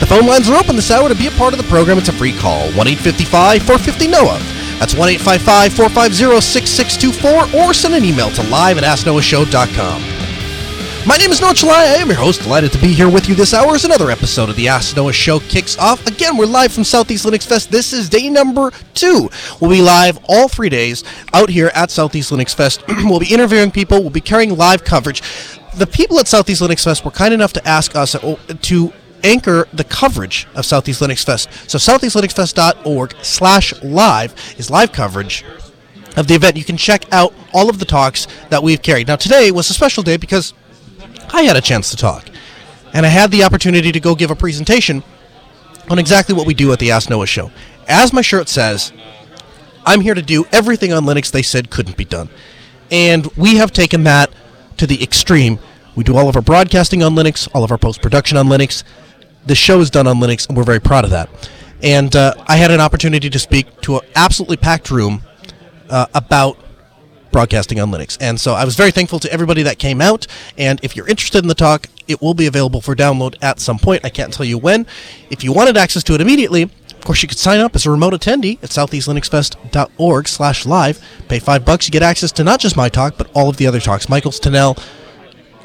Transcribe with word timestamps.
The 0.00 0.06
phone 0.06 0.26
lines 0.26 0.48
are 0.48 0.58
open 0.58 0.76
this 0.76 0.90
hour 0.90 1.08
to 1.08 1.14
be 1.14 1.26
a 1.26 1.30
part 1.32 1.52
of 1.52 1.58
the 1.58 1.68
program. 1.68 1.98
It's 1.98 2.08
a 2.08 2.12
free 2.12 2.36
call 2.36 2.72
1 2.72 2.88
855 2.88 3.62
450 3.62 4.08
NOAH. 4.08 4.38
That's 4.80 4.94
1 4.94 5.08
855 5.08 5.74
450 5.74 6.40
6624 6.40 7.60
or 7.60 7.74
send 7.74 7.94
an 7.94 8.04
email 8.04 8.30
to 8.30 8.42
live 8.44 8.78
at 8.78 8.84
AskNoahShow.com. 8.84 10.20
My 11.06 11.16
name 11.16 11.30
is 11.30 11.40
Noah. 11.40 11.54
I 11.72 11.84
am 11.96 12.08
your 12.08 12.16
host. 12.16 12.42
Delighted 12.42 12.72
to 12.72 12.78
be 12.78 12.92
here 12.92 13.10
with 13.10 13.28
you 13.28 13.34
this 13.34 13.54
hour 13.54 13.74
as 13.74 13.84
another 13.84 14.10
episode 14.10 14.50
of 14.50 14.56
the 14.56 14.68
Ask 14.68 14.96
Noah 14.96 15.12
Show 15.12 15.40
kicks 15.40 15.78
off. 15.78 16.06
Again, 16.06 16.36
we're 16.36 16.44
live 16.44 16.72
from 16.72 16.84
Southeast 16.84 17.24
Linux 17.24 17.46
Fest. 17.46 17.70
This 17.70 17.92
is 17.94 18.08
day 18.08 18.28
number 18.28 18.70
two. 18.92 19.30
We'll 19.60 19.70
be 19.70 19.80
live 19.80 20.18
all 20.28 20.46
three 20.48 20.68
days 20.68 21.02
out 21.32 21.48
here 21.48 21.70
at 21.74 21.90
Southeast 21.90 22.30
Linux 22.30 22.54
Fest. 22.54 22.84
we'll 22.88 23.20
be 23.20 23.32
interviewing 23.32 23.70
people. 23.70 24.00
We'll 24.00 24.10
be 24.10 24.20
carrying 24.20 24.56
live 24.56 24.84
coverage. 24.84 25.22
The 25.76 25.86
people 25.86 26.18
at 26.20 26.28
Southeast 26.28 26.60
Linux 26.60 26.84
Fest 26.84 27.04
were 27.04 27.10
kind 27.10 27.32
enough 27.32 27.54
to 27.54 27.66
ask 27.66 27.96
us 27.96 28.14
uh, 28.14 28.36
to 28.62 28.92
anchor 29.24 29.68
the 29.72 29.84
coverage 29.84 30.46
of 30.54 30.64
Southeast 30.64 31.00
Linux 31.00 31.24
Fest. 31.24 31.48
So 31.68 31.78
southeastlinuxfest.org 31.78 33.14
slash 33.22 33.82
live 33.82 34.34
is 34.58 34.70
live 34.70 34.92
coverage 34.92 35.44
of 36.16 36.26
the 36.26 36.34
event. 36.34 36.56
You 36.56 36.64
can 36.64 36.76
check 36.76 37.10
out 37.12 37.34
all 37.52 37.70
of 37.70 37.78
the 37.78 37.84
talks 37.84 38.26
that 38.48 38.62
we've 38.62 38.82
carried. 38.82 39.08
Now 39.08 39.16
today 39.16 39.50
was 39.50 39.70
a 39.70 39.74
special 39.74 40.02
day 40.02 40.16
because 40.16 40.54
I 41.32 41.42
had 41.42 41.56
a 41.56 41.60
chance 41.60 41.90
to 41.90 41.96
talk. 41.96 42.28
And 42.92 43.06
I 43.06 43.08
had 43.08 43.30
the 43.30 43.44
opportunity 43.44 43.92
to 43.92 44.00
go 44.00 44.14
give 44.14 44.30
a 44.30 44.36
presentation 44.36 45.04
on 45.88 45.98
exactly 45.98 46.34
what 46.34 46.46
we 46.46 46.54
do 46.54 46.72
at 46.72 46.78
the 46.78 46.90
Ask 46.90 47.08
Noah 47.08 47.26
show. 47.26 47.50
As 47.88 48.12
my 48.12 48.22
shirt 48.22 48.48
says, 48.48 48.92
I'm 49.84 50.00
here 50.00 50.14
to 50.14 50.22
do 50.22 50.44
everything 50.52 50.92
on 50.92 51.04
Linux 51.04 51.30
they 51.30 51.42
said 51.42 51.70
couldn't 51.70 51.96
be 51.96 52.04
done. 52.04 52.28
And 52.90 53.26
we 53.36 53.56
have 53.56 53.72
taken 53.72 54.04
that 54.04 54.30
to 54.76 54.86
the 54.86 55.02
extreme. 55.02 55.58
We 55.94 56.04
do 56.04 56.16
all 56.16 56.28
of 56.28 56.36
our 56.36 56.42
broadcasting 56.42 57.02
on 57.02 57.14
Linux, 57.14 57.48
all 57.54 57.64
of 57.64 57.70
our 57.70 57.78
post 57.78 58.02
production 58.02 58.36
on 58.36 58.46
Linux. 58.46 58.82
The 59.46 59.54
show 59.54 59.80
is 59.80 59.90
done 59.90 60.06
on 60.06 60.16
Linux, 60.18 60.48
and 60.48 60.56
we're 60.56 60.64
very 60.64 60.80
proud 60.80 61.04
of 61.04 61.10
that. 61.10 61.28
And 61.82 62.14
uh, 62.14 62.34
I 62.46 62.56
had 62.56 62.70
an 62.70 62.80
opportunity 62.80 63.30
to 63.30 63.38
speak 63.38 63.80
to 63.82 63.96
an 63.96 64.02
absolutely 64.14 64.58
packed 64.58 64.90
room 64.90 65.22
uh, 65.88 66.06
about 66.14 66.58
broadcasting 67.32 67.80
on 67.80 67.90
Linux. 67.90 68.18
And 68.20 68.40
so 68.40 68.54
I 68.54 68.64
was 68.64 68.76
very 68.76 68.90
thankful 68.90 69.18
to 69.20 69.32
everybody 69.32 69.62
that 69.62 69.78
came 69.78 70.00
out. 70.00 70.26
And 70.58 70.80
if 70.82 70.96
you're 70.96 71.08
interested 71.08 71.42
in 71.42 71.48
the 71.48 71.54
talk, 71.54 71.86
it 72.08 72.20
will 72.20 72.34
be 72.34 72.46
available 72.46 72.80
for 72.80 72.94
download 72.94 73.36
at 73.40 73.60
some 73.60 73.78
point. 73.78 74.04
I 74.04 74.10
can't 74.10 74.32
tell 74.32 74.46
you 74.46 74.58
when. 74.58 74.86
If 75.30 75.44
you 75.44 75.52
wanted 75.52 75.76
access 75.76 76.02
to 76.04 76.14
it 76.14 76.20
immediately, 76.20 76.62
of 76.62 77.04
course, 77.04 77.22
you 77.22 77.28
could 77.28 77.38
sign 77.38 77.60
up 77.60 77.74
as 77.74 77.86
a 77.86 77.90
remote 77.90 78.12
attendee 78.12 78.62
at 78.62 78.70
southeastlinuxfest.org 78.70 80.28
slash 80.28 80.66
live. 80.66 81.02
Pay 81.28 81.38
five 81.38 81.64
bucks. 81.64 81.86
You 81.86 81.92
get 81.92 82.02
access 82.02 82.32
to 82.32 82.44
not 82.44 82.60
just 82.60 82.76
my 82.76 82.88
talk, 82.88 83.16
but 83.16 83.30
all 83.32 83.48
of 83.48 83.56
the 83.56 83.66
other 83.66 83.80
talks. 83.80 84.08
Michael's 84.08 84.38
Tunnell, 84.40 84.78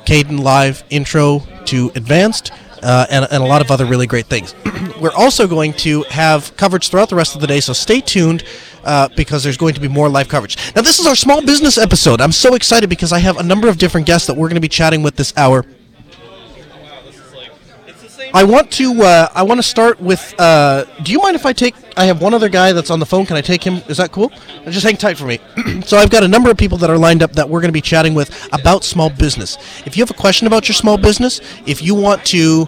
Kdenlive, 0.05 0.83
Intro 0.89 1.41
to 1.65 1.91
Advanced, 1.95 2.51
uh, 2.83 3.07
and, 3.09 3.27
and 3.31 3.43
a 3.43 3.45
lot 3.45 3.61
of 3.61 3.71
other 3.71 3.85
really 3.85 4.07
great 4.07 4.27
things. 4.27 4.53
We're 5.01 5.13
also 5.13 5.47
going 5.47 5.73
to 5.73 6.03
have 6.03 6.55
coverage 6.55 6.89
throughout 6.89 7.09
the 7.09 7.15
rest 7.15 7.35
of 7.35 7.41
the 7.41 7.47
day, 7.47 7.59
so 7.59 7.73
stay 7.73 7.99
tuned 8.01 8.43
uh, 8.83 9.09
because 9.15 9.43
there's 9.43 9.57
going 9.57 9.73
to 9.73 9.81
be 9.81 9.87
more 9.87 10.07
live 10.07 10.29
coverage. 10.29 10.57
Now, 10.75 10.81
this 10.83 10.99
is 10.99 11.07
our 11.07 11.15
small 11.15 11.43
business 11.43 11.77
episode. 11.77 12.21
I'm 12.21 12.31
so 12.31 12.53
excited 12.53 12.89
because 12.89 13.11
I 13.11 13.19
have 13.19 13.37
a 13.37 13.43
number 13.43 13.67
of 13.67 13.77
different 13.77 14.05
guests 14.05 14.27
that 14.27 14.35
we're 14.35 14.47
going 14.47 14.55
to 14.55 14.61
be 14.61 14.69
chatting 14.69 15.01
with 15.01 15.15
this 15.15 15.33
hour. 15.35 15.65
I 18.33 18.43
want 18.43 18.71
to. 18.73 19.01
Uh, 19.01 19.29
I 19.33 19.43
want 19.43 19.59
to 19.59 19.63
start 19.63 19.99
with. 19.99 20.33
Uh, 20.37 20.85
do 21.03 21.11
you 21.11 21.19
mind 21.19 21.35
if 21.35 21.45
I 21.45 21.53
take? 21.53 21.75
I 21.97 22.05
have 22.05 22.21
one 22.21 22.33
other 22.33 22.49
guy 22.49 22.73
that's 22.73 22.89
on 22.89 22.99
the 22.99 23.05
phone. 23.05 23.25
Can 23.25 23.37
I 23.37 23.41
take 23.41 23.63
him? 23.63 23.75
Is 23.87 23.97
that 23.97 24.11
cool? 24.11 24.29
Just 24.65 24.85
hang 24.85 24.97
tight 24.97 25.17
for 25.17 25.25
me. 25.25 25.39
so 25.85 25.97
I've 25.97 26.09
got 26.09 26.23
a 26.23 26.27
number 26.27 26.49
of 26.49 26.57
people 26.57 26.77
that 26.79 26.89
are 26.89 26.97
lined 26.97 27.23
up 27.23 27.33
that 27.33 27.47
we're 27.47 27.61
going 27.61 27.69
to 27.69 27.73
be 27.73 27.81
chatting 27.81 28.13
with 28.13 28.47
about 28.53 28.83
small 28.83 29.09
business. 29.09 29.57
If 29.85 29.95
you 29.97 30.01
have 30.03 30.11
a 30.11 30.15
question 30.15 30.47
about 30.47 30.67
your 30.67 30.75
small 30.75 30.97
business, 30.97 31.41
if 31.65 31.81
you 31.81 31.95
want 31.95 32.25
to 32.25 32.67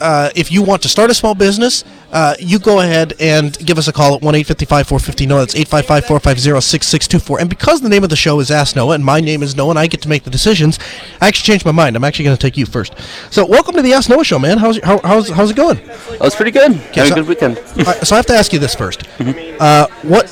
uh, 0.00 0.30
if 0.34 0.50
you 0.50 0.62
want 0.62 0.82
to 0.82 0.88
start 0.88 1.10
a 1.10 1.14
small 1.14 1.34
business, 1.34 1.84
uh, 2.14 2.34
you 2.38 2.60
go 2.60 2.80
ahead 2.80 3.12
and 3.18 3.58
give 3.66 3.76
us 3.76 3.88
a 3.88 3.92
call 3.92 4.14
at 4.14 4.22
1 4.22 4.34
855 4.36 4.86
450 4.86 5.26
NOAH. 5.26 5.38
That's 5.40 5.54
855 5.56 6.06
450 6.06 6.60
6624. 6.60 7.40
And 7.40 7.50
because 7.50 7.80
the 7.80 7.88
name 7.88 8.04
of 8.04 8.10
the 8.10 8.16
show 8.16 8.38
is 8.38 8.52
Ask 8.52 8.76
Noah 8.76 8.94
and 8.94 9.04
my 9.04 9.20
name 9.20 9.42
is 9.42 9.56
Noah 9.56 9.70
and 9.70 9.78
I 9.78 9.88
get 9.88 10.00
to 10.02 10.08
make 10.08 10.22
the 10.22 10.30
decisions, 10.30 10.78
I 11.20 11.26
actually 11.26 11.46
changed 11.46 11.66
my 11.66 11.72
mind. 11.72 11.96
I'm 11.96 12.04
actually 12.04 12.26
going 12.26 12.36
to 12.36 12.40
take 12.40 12.56
you 12.56 12.66
first. 12.66 12.94
So, 13.30 13.44
welcome 13.44 13.74
to 13.74 13.82
the 13.82 13.92
Ask 13.92 14.08
Noah 14.08 14.24
show, 14.24 14.38
man. 14.38 14.58
How's, 14.58 14.78
how, 14.84 15.00
how's, 15.02 15.28
how's 15.28 15.50
it 15.50 15.56
going? 15.56 15.84
That 15.86 16.20
was 16.20 16.36
pretty 16.36 16.52
good. 16.52 16.72
A 16.72 17.06
so- 17.08 17.14
good 17.16 17.26
weekend. 17.26 17.56
Right, 17.76 18.06
so, 18.06 18.14
I 18.14 18.18
have 18.18 18.26
to 18.26 18.34
ask 18.34 18.52
you 18.52 18.60
this 18.60 18.76
1st 18.76 19.60
Uh, 19.60 19.88
what 20.02 20.30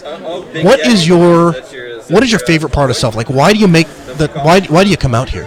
What 0.64 0.80
is 0.86 1.06
your. 1.06 1.52
What 2.08 2.22
is 2.22 2.30
your 2.30 2.40
favorite 2.40 2.72
part 2.72 2.90
of 2.90 2.96
SELF? 2.96 3.14
Like, 3.14 3.30
why 3.30 3.52
do 3.52 3.58
you 3.58 3.68
make 3.68 3.86
the? 3.88 4.28
Why, 4.42 4.60
why 4.62 4.84
do 4.84 4.90
you 4.90 4.96
come 4.96 5.14
out 5.14 5.30
here? 5.30 5.44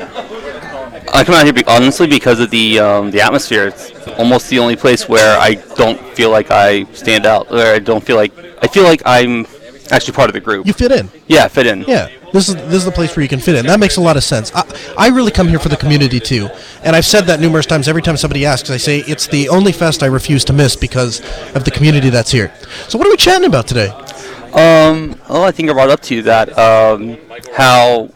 I 1.16 1.24
come 1.24 1.36
out 1.36 1.46
here 1.46 1.54
be- 1.54 1.64
honestly 1.66 2.08
because 2.08 2.40
of 2.42 2.50
the 2.50 2.80
um, 2.80 3.10
the 3.10 3.22
atmosphere. 3.22 3.68
It's 3.68 4.08
almost 4.20 4.50
the 4.50 4.60
only 4.60 4.76
place 4.76 5.08
where 5.08 5.40
I 5.40 5.56
don't 5.76 6.00
feel 6.14 6.30
like 6.30 6.52
I 6.52 6.84
stand 6.94 7.26
out, 7.26 7.50
or 7.52 7.60
I 7.60 7.80
don't 7.80 8.04
feel 8.04 8.18
like 8.18 8.34
I 8.62 8.68
feel 8.68 8.84
like 8.84 9.02
I'm 9.06 9.48
actually 9.92 10.14
part 10.14 10.30
of 10.30 10.34
the 10.34 10.42
group. 10.42 10.68
You 10.68 10.74
fit 10.74 10.92
in. 10.92 11.10
yeah, 11.28 11.48
fit 11.48 11.68
in. 11.68 11.84
Yeah, 11.88 12.10
this 12.34 12.50
is 12.50 12.56
this 12.56 12.76
is 12.76 12.86
the 12.86 12.92
place 12.92 13.16
where 13.16 13.24
you 13.24 13.30
can 13.30 13.40
fit 13.40 13.56
in. 13.56 13.66
That 13.66 13.80
makes 13.80 13.96
a 13.96 14.02
lot 14.02 14.18
of 14.18 14.24
sense. 14.26 14.54
I, 14.54 14.66
I 14.98 15.08
really 15.08 15.32
come 15.32 15.48
here 15.48 15.60
for 15.60 15.70
the 15.70 15.78
community 15.78 16.20
too, 16.20 16.50
and 16.84 16.98
I've 16.98 17.06
said 17.06 17.22
that 17.26 17.40
numerous 17.40 17.66
times. 17.66 17.88
Every 17.88 18.02
time 18.02 18.18
somebody 18.18 18.46
asks, 18.46 18.70
I 18.70 18.78
say 18.78 19.00
it's 19.00 19.28
the 19.28 19.48
only 19.48 19.72
fest 19.72 20.04
I 20.04 20.08
refuse 20.08 20.44
to 20.46 20.54
miss 20.54 20.76
because 20.76 21.22
of 21.56 21.64
the 21.64 21.72
community 21.72 22.10
that's 22.10 22.32
here. 22.32 22.54
So 22.90 22.98
what 22.98 23.08
are 23.08 23.12
we 23.12 23.18
chatting 23.18 23.48
about 23.48 23.68
today? 23.68 23.88
Um, 24.52 25.18
well, 25.30 25.44
I 25.44 25.52
think 25.52 25.70
I 25.70 25.74
brought 25.74 25.90
up 25.90 26.02
to 26.02 26.16
you 26.16 26.22
that 26.24 26.58
um, 26.58 27.18
how 27.56 28.10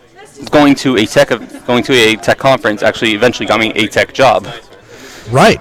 going 0.51 0.75
to 0.75 0.97
a 0.97 1.05
tech 1.05 1.29
going 1.65 1.83
to 1.83 1.93
a 1.93 2.15
tech 2.15 2.37
conference 2.37 2.83
actually 2.83 3.13
eventually 3.13 3.45
got 3.45 3.59
me 3.59 3.71
a 3.75 3.87
tech 3.87 4.13
job. 4.13 4.47
Right. 5.31 5.59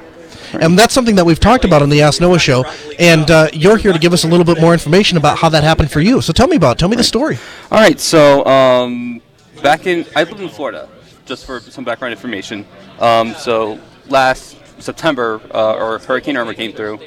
And 0.53 0.79
that's 0.79 0.95
something 0.95 1.17
that 1.17 1.27
we've 1.27 1.39
talked 1.39 1.65
about 1.65 1.83
on 1.83 1.91
the 1.91 2.01
Ask 2.01 2.23
Noah 2.23 2.39
show, 2.39 2.65
and 2.99 3.31
uh, 3.31 3.49
you're 3.53 3.77
here 3.77 3.93
to 3.93 3.99
give 3.99 4.15
us 4.15 4.25
a 4.25 4.29
little 4.29 4.47
bit 4.47 4.59
more 4.61 4.73
information 4.73 5.19
about 5.19 5.37
how 5.37 5.51
that 5.51 5.63
happened 5.63 5.91
for 5.91 6.01
you. 6.01 6.23
So 6.23 6.33
tell 6.33 6.49
me 6.49 6.57
about 6.57 6.77
it. 6.77 6.79
Tell 6.79 6.89
me 6.89 6.97
the 6.97 7.05
story. 7.05 7.39
All 7.71 7.79
right, 7.79 8.01
so 8.01 8.47
um, 8.47 9.21
back 9.63 9.87
in 9.87 10.07
I 10.17 10.25
lived 10.25 10.41
in 10.41 10.49
Florida, 10.49 10.89
just 11.27 11.45
for 11.45 11.61
some 11.61 11.85
background 11.85 12.13
information. 12.13 12.67
Um, 12.99 13.35
so 13.35 13.79
last 14.07 14.57
September, 14.81 15.41
uh, 15.53 15.75
or 15.75 15.99
Hurricane 15.99 16.37
Irma 16.37 16.55
came 16.55 16.73
through, 16.73 16.99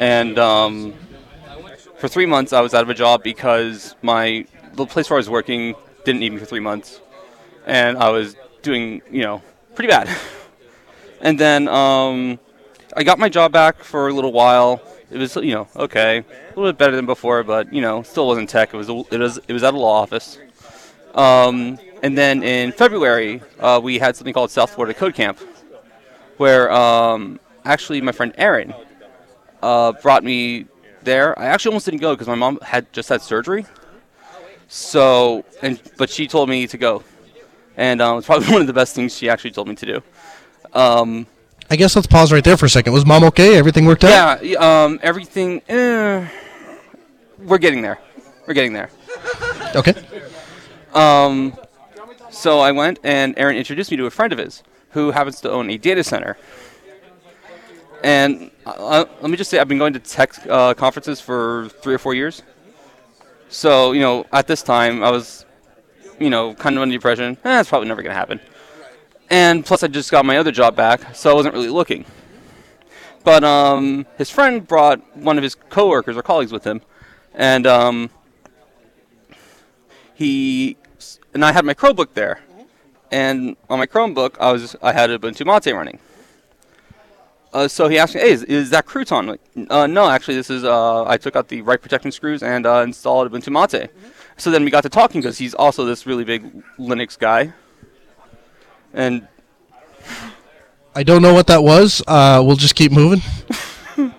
and 0.00 0.38
um, 0.38 0.94
for 1.96 2.06
three 2.06 2.26
months 2.26 2.52
I 2.52 2.60
was 2.60 2.74
out 2.74 2.82
of 2.82 2.90
a 2.90 2.94
job 2.94 3.24
because 3.24 3.96
my 4.02 4.46
the 4.74 4.86
place 4.86 5.10
where 5.10 5.16
I 5.16 5.18
was 5.18 5.28
working 5.28 5.74
didn't 6.04 6.20
need 6.20 6.32
me 6.32 6.38
for 6.38 6.46
three 6.46 6.60
months, 6.60 7.00
and 7.66 7.98
I 7.98 8.10
was 8.10 8.36
doing 8.62 9.02
you 9.10 9.22
know 9.22 9.42
pretty 9.74 9.88
bad. 9.88 10.08
And 11.20 11.38
then 11.38 11.66
um, 11.66 12.38
I 12.96 13.02
got 13.02 13.18
my 13.18 13.28
job 13.28 13.52
back 13.52 13.82
for 13.82 14.08
a 14.08 14.12
little 14.12 14.32
while. 14.32 14.80
It 15.10 15.18
was 15.18 15.34
you 15.36 15.52
know 15.54 15.68
okay, 15.74 16.18
a 16.18 16.24
little 16.50 16.70
bit 16.72 16.78
better 16.78 16.94
than 16.94 17.06
before, 17.06 17.42
but 17.42 17.72
you 17.72 17.80
know 17.80 18.02
still 18.02 18.26
wasn't 18.26 18.48
tech. 18.48 18.72
It 18.72 18.76
was 18.76 18.88
a- 18.88 19.04
it 19.10 19.18
was 19.18 19.38
it 19.48 19.52
was 19.52 19.62
at 19.64 19.74
a 19.74 19.76
law 19.76 20.00
office. 20.02 20.38
Um, 21.14 21.78
and 22.02 22.16
then 22.16 22.42
in 22.44 22.70
February, 22.72 23.42
uh, 23.58 23.80
we 23.82 23.98
had 23.98 24.14
something 24.14 24.32
called 24.32 24.50
South 24.50 24.70
Florida 24.70 24.94
Code 24.94 25.14
Camp, 25.14 25.40
where 26.36 26.70
um, 26.70 27.40
actually 27.64 28.00
my 28.00 28.12
friend 28.12 28.32
Aaron 28.38 28.74
uh, 29.62 29.92
brought 29.92 30.22
me 30.24 30.66
there. 31.02 31.38
I 31.38 31.46
actually 31.46 31.70
almost 31.70 31.86
didn't 31.86 32.00
go 32.00 32.14
because 32.14 32.28
my 32.28 32.34
mom 32.34 32.58
had 32.62 32.92
just 32.92 33.08
had 33.08 33.22
surgery. 33.22 33.66
So, 34.68 35.44
and 35.62 35.80
but 35.96 36.10
she 36.10 36.26
told 36.26 36.48
me 36.48 36.66
to 36.66 36.78
go, 36.78 37.02
and 37.76 38.00
um, 38.00 38.18
it's 38.18 38.26
probably 38.26 38.48
one 38.52 38.60
of 38.60 38.66
the 38.66 38.72
best 38.72 38.94
things 38.94 39.16
she 39.16 39.28
actually 39.28 39.50
told 39.50 39.66
me 39.66 39.74
to 39.74 39.86
do. 39.86 40.02
Um, 40.72 41.26
I 41.70 41.76
guess 41.76 41.96
let's 41.96 42.06
pause 42.06 42.32
right 42.32 42.44
there 42.44 42.56
for 42.56 42.66
a 42.66 42.70
second. 42.70 42.92
Was 42.92 43.04
mom 43.04 43.24
okay? 43.24 43.56
Everything 43.56 43.86
worked 43.86 44.04
out? 44.04 44.44
yeah, 44.44 44.84
um, 44.84 45.00
everything. 45.02 45.62
Eh, 45.68 46.28
we're 47.38 47.58
getting 47.58 47.82
there. 47.82 47.98
We're 48.46 48.54
getting 48.54 48.72
there. 48.72 48.90
Okay. 49.74 49.94
Um, 50.94 51.54
so 52.30 52.60
I 52.60 52.72
went, 52.72 52.98
and 53.04 53.34
Aaron 53.38 53.56
introduced 53.56 53.90
me 53.90 53.96
to 53.98 54.06
a 54.06 54.10
friend 54.10 54.32
of 54.32 54.38
his 54.38 54.62
who 54.90 55.10
happens 55.10 55.40
to 55.42 55.50
own 55.50 55.70
a 55.70 55.76
data 55.76 56.02
center. 56.02 56.36
And 58.02 58.50
uh, 58.64 59.04
let 59.20 59.30
me 59.30 59.36
just 59.36 59.50
say, 59.50 59.58
I've 59.58 59.68
been 59.68 59.78
going 59.78 59.92
to 59.92 59.98
tech 59.98 60.34
uh, 60.48 60.72
conferences 60.74 61.20
for 61.20 61.68
three 61.82 61.94
or 61.94 61.98
four 61.98 62.14
years. 62.14 62.42
So 63.48 63.92
you 63.92 64.00
know, 64.00 64.26
at 64.32 64.46
this 64.46 64.62
time, 64.62 65.02
I 65.02 65.10
was, 65.10 65.46
you 66.18 66.30
know, 66.30 66.54
kind 66.54 66.76
of 66.76 66.82
under 66.82 66.92
the 66.92 66.96
impression, 66.96 67.36
eh, 67.44 67.60
it's 67.60 67.68
probably 67.68 67.88
never 67.88 68.02
going 68.02 68.12
to 68.12 68.18
happen. 68.18 68.40
And 69.30 69.64
plus, 69.64 69.82
I 69.82 69.88
just 69.88 70.10
got 70.10 70.24
my 70.24 70.38
other 70.38 70.52
job 70.52 70.74
back, 70.74 71.14
so 71.14 71.30
I 71.30 71.34
wasn't 71.34 71.54
really 71.54 71.68
looking. 71.68 72.04
But 73.24 73.44
um, 73.44 74.06
his 74.16 74.30
friend 74.30 74.66
brought 74.66 75.16
one 75.16 75.36
of 75.36 75.42
his 75.42 75.54
coworkers 75.54 76.16
or 76.16 76.22
colleagues 76.22 76.52
with 76.52 76.64
him, 76.64 76.80
and 77.34 77.66
um, 77.66 78.10
he 80.14 80.76
and 81.34 81.44
I 81.44 81.52
had 81.52 81.64
my 81.64 81.74
Chromebook 81.74 82.14
there, 82.14 82.40
and 83.10 83.56
on 83.68 83.78
my 83.78 83.86
Chromebook 83.86 84.36
I 84.40 84.52
was 84.52 84.76
I 84.82 84.92
had 84.92 85.10
Ubuntu 85.10 85.44
Mate 85.44 85.74
running. 85.74 85.98
Uh, 87.52 87.66
so 87.66 87.88
he 87.88 87.98
asked 87.98 88.14
me, 88.14 88.20
"Hey, 88.20 88.30
is, 88.30 88.42
is 88.44 88.70
that 88.70 88.86
crouton?" 88.86 89.18
I'm 89.18 89.26
like, 89.26 89.40
uh, 89.70 89.86
no, 89.86 90.08
actually, 90.08 90.34
this 90.34 90.50
is. 90.50 90.64
Uh, 90.64 91.04
I 91.04 91.16
took 91.16 91.34
out 91.34 91.48
the 91.48 91.62
write 91.62 91.80
protection 91.80 92.12
screws 92.12 92.42
and 92.42 92.66
uh, 92.66 92.80
installed 92.80 93.30
Ubuntu 93.30 93.50
Mate. 93.50 93.90
So 94.36 94.50
then 94.50 94.64
we 94.64 94.70
got 94.70 94.82
to 94.82 94.88
talking 94.88 95.20
because 95.20 95.38
he's 95.38 95.54
also 95.54 95.84
this 95.84 96.06
really 96.06 96.24
big 96.24 96.62
Linux 96.78 97.18
guy, 97.18 97.52
and 98.92 99.26
I 100.94 101.02
don't 101.02 101.22
know 101.22 101.32
what 101.32 101.46
that 101.46 101.62
was. 101.62 102.02
Uh, 102.06 102.42
we'll 102.44 102.56
just 102.56 102.74
keep 102.74 102.92
moving. 102.92 103.20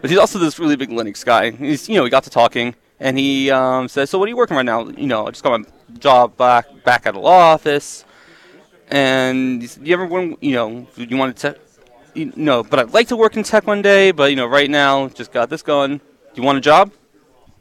but 0.00 0.10
he's 0.10 0.18
also 0.18 0.38
this 0.38 0.58
really 0.58 0.76
big 0.76 0.90
Linux 0.90 1.24
guy. 1.24 1.50
He's, 1.50 1.88
you 1.88 1.96
know, 1.96 2.02
we 2.02 2.10
got 2.10 2.24
to 2.24 2.30
talking, 2.30 2.74
and 2.98 3.18
he 3.18 3.50
um, 3.50 3.86
says, 3.88 4.10
"So 4.10 4.18
what 4.18 4.26
are 4.26 4.30
you 4.30 4.36
working 4.36 4.56
right 4.56 4.66
now?" 4.66 4.88
You 4.88 5.06
know, 5.06 5.26
I 5.26 5.30
just 5.30 5.44
got 5.44 5.60
my 5.60 5.66
job 5.98 6.36
back 6.36 6.82
back 6.82 7.06
at 7.06 7.14
a 7.14 7.20
law 7.20 7.52
office, 7.52 8.04
and 8.88 9.62
he 9.62 9.68
said, 9.68 9.86
"You 9.86 9.94
ever 9.94 10.06
want, 10.06 10.42
you 10.42 10.52
know, 10.52 10.86
do 10.96 11.04
you 11.04 11.16
want 11.16 11.36
to, 11.36 11.56
you 12.16 12.32
know, 12.36 12.62
but 12.62 12.78
I'd 12.80 12.92
like 12.94 13.08
to 13.08 13.16
work 13.16 13.36
in 13.36 13.42
tech 13.42 13.66
one 13.66 13.82
day, 13.82 14.10
but 14.10 14.30
you 14.30 14.36
know, 14.36 14.46
right 14.46 14.70
now, 14.70 15.08
just 15.08 15.32
got 15.32 15.50
this 15.50 15.62
going. 15.62 15.98
Do 15.98 16.02
you 16.34 16.42
want 16.42 16.58
a 16.58 16.60
job? 16.60 16.92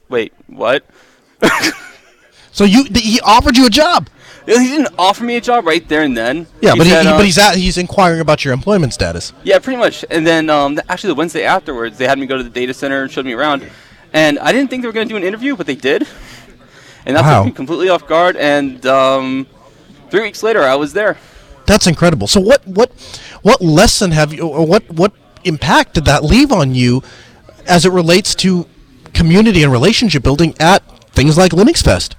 Wait, 0.10 0.34
what?" 0.48 0.86
So 2.52 2.64
you 2.64 2.86
th- 2.88 3.04
he 3.06 3.20
offered 3.22 3.58
you 3.58 3.66
a 3.66 3.70
job. 3.70 4.10
He 4.46 4.54
didn't 4.54 4.94
offer 4.98 5.24
me 5.24 5.36
a 5.38 5.42
job 5.42 5.66
right 5.66 5.86
there 5.90 6.04
and 6.04 6.16
then. 6.16 6.46
Yeah, 6.62 6.76
but 6.78 6.86
he, 6.86 6.92
said, 6.94 7.02
he- 7.04 7.08
uh, 7.10 7.18
but 7.18 7.26
he's 7.26 7.38
at, 7.38 7.56
he's 7.56 7.78
inquiring 7.78 8.22
about 8.22 8.46
your 8.46 8.54
employment 8.54 8.94
status. 8.94 9.34
Yeah, 9.44 9.60
pretty 9.60 9.78
much. 9.78 10.06
And 10.10 10.26
then 10.26 10.50
um, 10.50 10.76
th- 10.76 10.86
actually, 10.88 11.10
the 11.10 11.16
Wednesday 11.16 11.44
afterwards, 11.44 11.98
they 11.98 12.08
had 12.08 12.18
me 12.20 12.28
go 12.28 12.38
to 12.38 12.44
the 12.44 12.50
data 12.50 12.74
center 12.74 13.02
and 13.02 13.12
showed 13.12 13.26
me 13.26 13.34
around. 13.34 13.70
And 14.14 14.40
I 14.40 14.52
didn't 14.54 14.70
think 14.70 14.84
they 14.84 14.88
were 14.88 14.94
going 14.94 15.08
to 15.08 15.12
do 15.14 15.18
an 15.18 15.24
interview, 15.24 15.56
but 15.58 15.66
they 15.66 15.76
did. 15.76 16.08
And 17.06 17.18
that 17.18 17.24
Wow. 17.24 17.40
took 17.40 17.46
me 17.48 17.52
completely 17.52 17.90
off 17.90 18.08
guard. 18.08 18.38
And 18.38 18.86
um, 18.86 19.48
three 20.10 20.22
weeks 20.22 20.42
later, 20.44 20.62
I 20.62 20.76
was 20.76 20.94
there. 20.94 21.18
That's 21.66 21.88
incredible. 21.88 22.28
So 22.28 22.40
what 22.40 22.66
what 22.68 22.92
what 23.42 23.62
lesson 23.62 24.12
have 24.12 24.34
you 24.34 24.48
or 24.48 24.66
what 24.66 24.90
what 24.92 25.14
impact 25.44 25.96
did 25.96 26.06
that 26.06 26.24
leave 26.24 26.52
on 26.52 26.76
you 26.76 27.04
as 27.68 27.86
it 27.86 27.92
relates 27.92 28.36
to 28.36 28.68
community 29.14 29.64
and 29.64 29.72
relationship 29.72 30.24
building 30.24 30.56
at 30.60 30.84
things 31.12 31.38
like 31.38 31.52
Linux 31.52 31.84
Fest? 31.84 32.16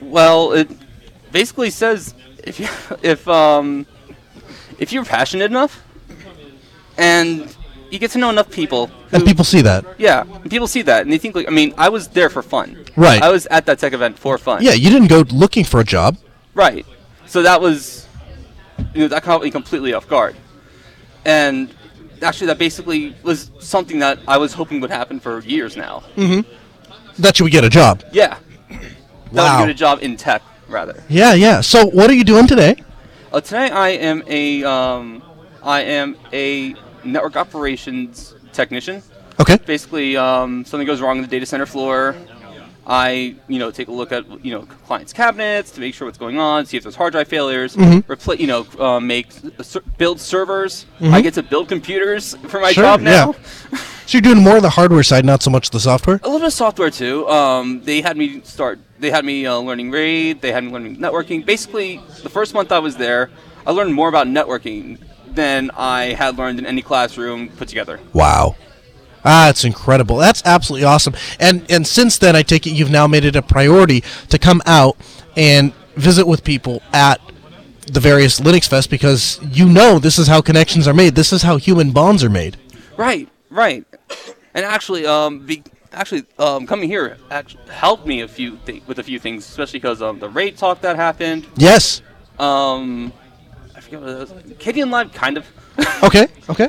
Well, 0.00 0.52
it 0.52 0.68
basically 1.32 1.70
says 1.70 2.14
if 2.44 2.60
you, 2.60 2.68
if 3.02 3.26
um, 3.28 3.86
if 4.78 4.92
you're 4.92 5.04
passionate 5.04 5.50
enough, 5.50 5.82
and 6.96 7.54
you 7.90 7.98
get 7.98 8.10
to 8.12 8.18
know 8.18 8.30
enough 8.30 8.50
people, 8.50 8.86
who, 8.88 9.16
And 9.16 9.24
people 9.24 9.44
see 9.44 9.60
that. 9.62 9.84
yeah, 9.98 10.22
and 10.42 10.50
people 10.50 10.66
see 10.66 10.82
that 10.82 11.02
and 11.02 11.12
they 11.12 11.18
think 11.18 11.34
like 11.34 11.48
I 11.48 11.50
mean, 11.50 11.74
I 11.76 11.88
was 11.88 12.08
there 12.08 12.30
for 12.30 12.42
fun. 12.42 12.84
Right. 12.96 13.22
I 13.22 13.30
was 13.30 13.46
at 13.46 13.66
that 13.66 13.78
tech 13.78 13.92
event 13.92 14.18
for 14.18 14.38
fun. 14.38 14.62
Yeah, 14.62 14.72
you 14.72 14.90
didn't 14.90 15.08
go 15.08 15.24
looking 15.30 15.64
for 15.64 15.80
a 15.80 15.84
job. 15.84 16.16
Right. 16.54 16.86
So 17.34 17.42
that 17.42 17.60
was, 17.60 18.06
you 18.94 19.00
know, 19.00 19.08
that 19.08 19.24
caught 19.24 19.42
me 19.42 19.50
completely 19.50 19.92
off 19.92 20.06
guard. 20.06 20.36
And 21.24 21.68
actually, 22.22 22.46
that 22.46 22.58
basically 22.58 23.16
was 23.24 23.50
something 23.58 23.98
that 23.98 24.20
I 24.28 24.38
was 24.38 24.52
hoping 24.52 24.80
would 24.82 24.90
happen 24.90 25.18
for 25.18 25.40
years 25.40 25.76
now. 25.76 26.04
That 27.18 27.40
you 27.40 27.44
would 27.44 27.50
get 27.50 27.64
a 27.64 27.68
job. 27.68 28.04
Yeah. 28.12 28.38
That 28.70 28.78
Wow. 29.32 29.58
would 29.58 29.66
get 29.66 29.70
a 29.70 29.74
job 29.74 29.98
in 30.00 30.16
tech, 30.16 30.42
rather. 30.68 31.02
Yeah, 31.08 31.34
yeah. 31.34 31.60
So 31.60 31.86
what 31.86 32.08
are 32.08 32.14
you 32.14 32.22
doing 32.22 32.46
today? 32.46 32.76
Uh, 33.32 33.40
today, 33.40 33.68
I 33.68 33.88
am 33.88 34.22
a, 34.28 34.62
um, 34.62 35.20
I 35.60 35.80
am 35.80 36.16
a 36.32 36.76
network 37.02 37.34
operations 37.34 38.36
technician. 38.52 39.02
Okay. 39.40 39.56
Basically, 39.66 40.16
um, 40.16 40.64
something 40.64 40.86
goes 40.86 41.00
wrong 41.00 41.16
in 41.16 41.22
the 41.22 41.28
data 41.28 41.46
center 41.46 41.66
floor. 41.66 42.14
I, 42.86 43.34
you 43.48 43.58
know, 43.58 43.70
take 43.70 43.88
a 43.88 43.92
look 43.92 44.12
at, 44.12 44.44
you 44.44 44.52
know, 44.52 44.62
clients' 44.86 45.12
cabinets 45.12 45.70
to 45.72 45.80
make 45.80 45.94
sure 45.94 46.06
what's 46.06 46.18
going 46.18 46.38
on, 46.38 46.66
see 46.66 46.76
if 46.76 46.82
there's 46.82 46.96
hard 46.96 47.12
drive 47.12 47.28
failures, 47.28 47.76
Mm-hmm. 47.76 48.10
repl- 48.12 48.38
you 48.38 48.46
know, 48.46 48.66
uh, 48.78 49.00
make 49.00 49.28
ser- 49.62 49.80
build 49.96 50.20
servers. 50.20 50.84
I 51.00 51.20
get 51.22 51.34
to 51.34 51.42
build 51.42 51.68
computers 51.68 52.34
for 52.48 52.60
my 52.60 52.72
Mm-hmm. 52.72 52.74
Sure, 52.74 52.84
job 52.84 53.00
now. 53.00 53.34
yeah. 53.72 53.78
So 54.06 54.18
you're 54.18 54.22
doing 54.34 54.44
more 54.44 54.56
of 54.56 54.62
the 54.62 54.68
hardware 54.68 55.02
side, 55.02 55.24
not 55.24 55.42
so 55.42 55.48
much 55.50 55.70
the 55.70 55.80
software. 55.80 56.16
A 56.16 56.26
little 56.26 56.38
bit 56.40 56.48
of 56.48 56.52
software 56.52 56.90
too. 56.90 57.26
Um, 57.26 57.80
they 57.84 58.02
had 58.02 58.18
me 58.18 58.42
start. 58.42 58.78
They 58.98 59.10
had 59.10 59.24
me 59.24 59.46
uh, 59.46 59.56
learning 59.56 59.90
RAID. 59.90 60.42
They 60.42 60.52
had 60.52 60.62
me 60.62 60.70
learning 60.70 60.98
networking. 60.98 61.42
Basically, 61.46 62.02
the 62.22 62.28
first 62.28 62.52
month 62.52 62.70
I 62.70 62.80
was 62.80 62.98
there, 62.98 63.30
I 63.66 63.70
learned 63.70 63.94
more 63.94 64.10
about 64.10 64.26
networking 64.26 64.98
than 65.26 65.70
I 65.74 66.12
had 66.12 66.36
learned 66.36 66.58
in 66.58 66.66
any 66.66 66.82
classroom 66.82 67.48
put 67.48 67.66
together. 67.68 67.98
Wow. 68.12 68.56
Ah, 69.24 69.48
it's 69.48 69.64
incredible. 69.64 70.16
That's 70.16 70.42
absolutely 70.44 70.84
awesome. 70.84 71.14
And 71.40 71.64
and 71.70 71.86
since 71.86 72.18
then, 72.18 72.36
I 72.36 72.42
take 72.42 72.66
it 72.66 72.70
you've 72.70 72.90
now 72.90 73.06
made 73.06 73.24
it 73.24 73.36
a 73.36 73.42
priority 73.42 74.02
to 74.28 74.38
come 74.38 74.60
out 74.66 74.96
and 75.36 75.72
visit 75.96 76.26
with 76.26 76.44
people 76.44 76.82
at 76.92 77.20
the 77.86 78.00
various 78.00 78.40
Linux 78.40 78.68
Fest 78.68 78.90
because 78.90 79.38
you 79.50 79.68
know 79.68 79.98
this 79.98 80.18
is 80.18 80.26
how 80.28 80.40
connections 80.40 80.86
are 80.88 80.94
made. 80.94 81.14
This 81.14 81.32
is 81.32 81.42
how 81.42 81.56
human 81.56 81.90
bonds 81.92 82.22
are 82.24 82.30
made. 82.30 82.56
Right, 82.96 83.28
right. 83.50 83.84
And 84.54 84.64
actually, 84.64 85.04
um, 85.06 85.40
be, 85.40 85.62
actually, 85.92 86.24
um, 86.38 86.66
coming 86.66 86.88
here 86.88 87.16
actually 87.30 87.64
helped 87.70 88.06
me 88.06 88.20
a 88.20 88.28
few 88.28 88.56
thi- 88.58 88.82
with 88.86 88.98
a 88.98 89.02
few 89.02 89.18
things, 89.18 89.46
especially 89.46 89.80
because 89.80 90.00
um, 90.00 90.18
the 90.18 90.28
rate 90.28 90.56
talk 90.56 90.80
that 90.82 90.96
happened. 90.96 91.46
Yes. 91.56 92.02
Um, 92.38 93.12
I 93.74 93.80
forget 93.80 94.00
what 94.00 94.10
it 94.10 94.18
was. 94.18 94.30
Kdenlive, 94.30 95.12
kind 95.12 95.36
of. 95.36 95.46
Okay. 96.02 96.28
Okay. 96.48 96.68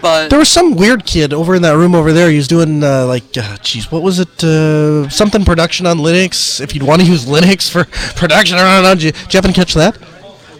But 0.00 0.30
There 0.30 0.38
was 0.38 0.48
some 0.48 0.76
weird 0.76 1.04
kid 1.04 1.32
over 1.32 1.54
in 1.54 1.62
that 1.62 1.76
room 1.76 1.94
over 1.94 2.12
there. 2.12 2.30
He 2.30 2.36
was 2.36 2.48
doing 2.48 2.82
uh, 2.82 3.06
like, 3.06 3.36
uh, 3.36 3.56
what 3.90 4.02
was 4.02 4.18
it? 4.18 4.44
Uh, 4.44 5.08
something 5.08 5.44
production 5.44 5.86
on 5.86 5.98
Linux. 5.98 6.60
If 6.60 6.74
you'd 6.74 6.84
want 6.84 7.00
to 7.02 7.06
use 7.06 7.26
Linux 7.26 7.70
for 7.70 7.84
production, 8.18 8.58
I 8.58 8.74
don't 8.76 8.84
know. 8.84 8.94
Did 8.94 9.02
you, 9.02 9.12
did 9.12 9.34
you 9.34 9.38
happen 9.38 9.52
to 9.52 9.56
catch 9.56 9.74
that? 9.74 9.98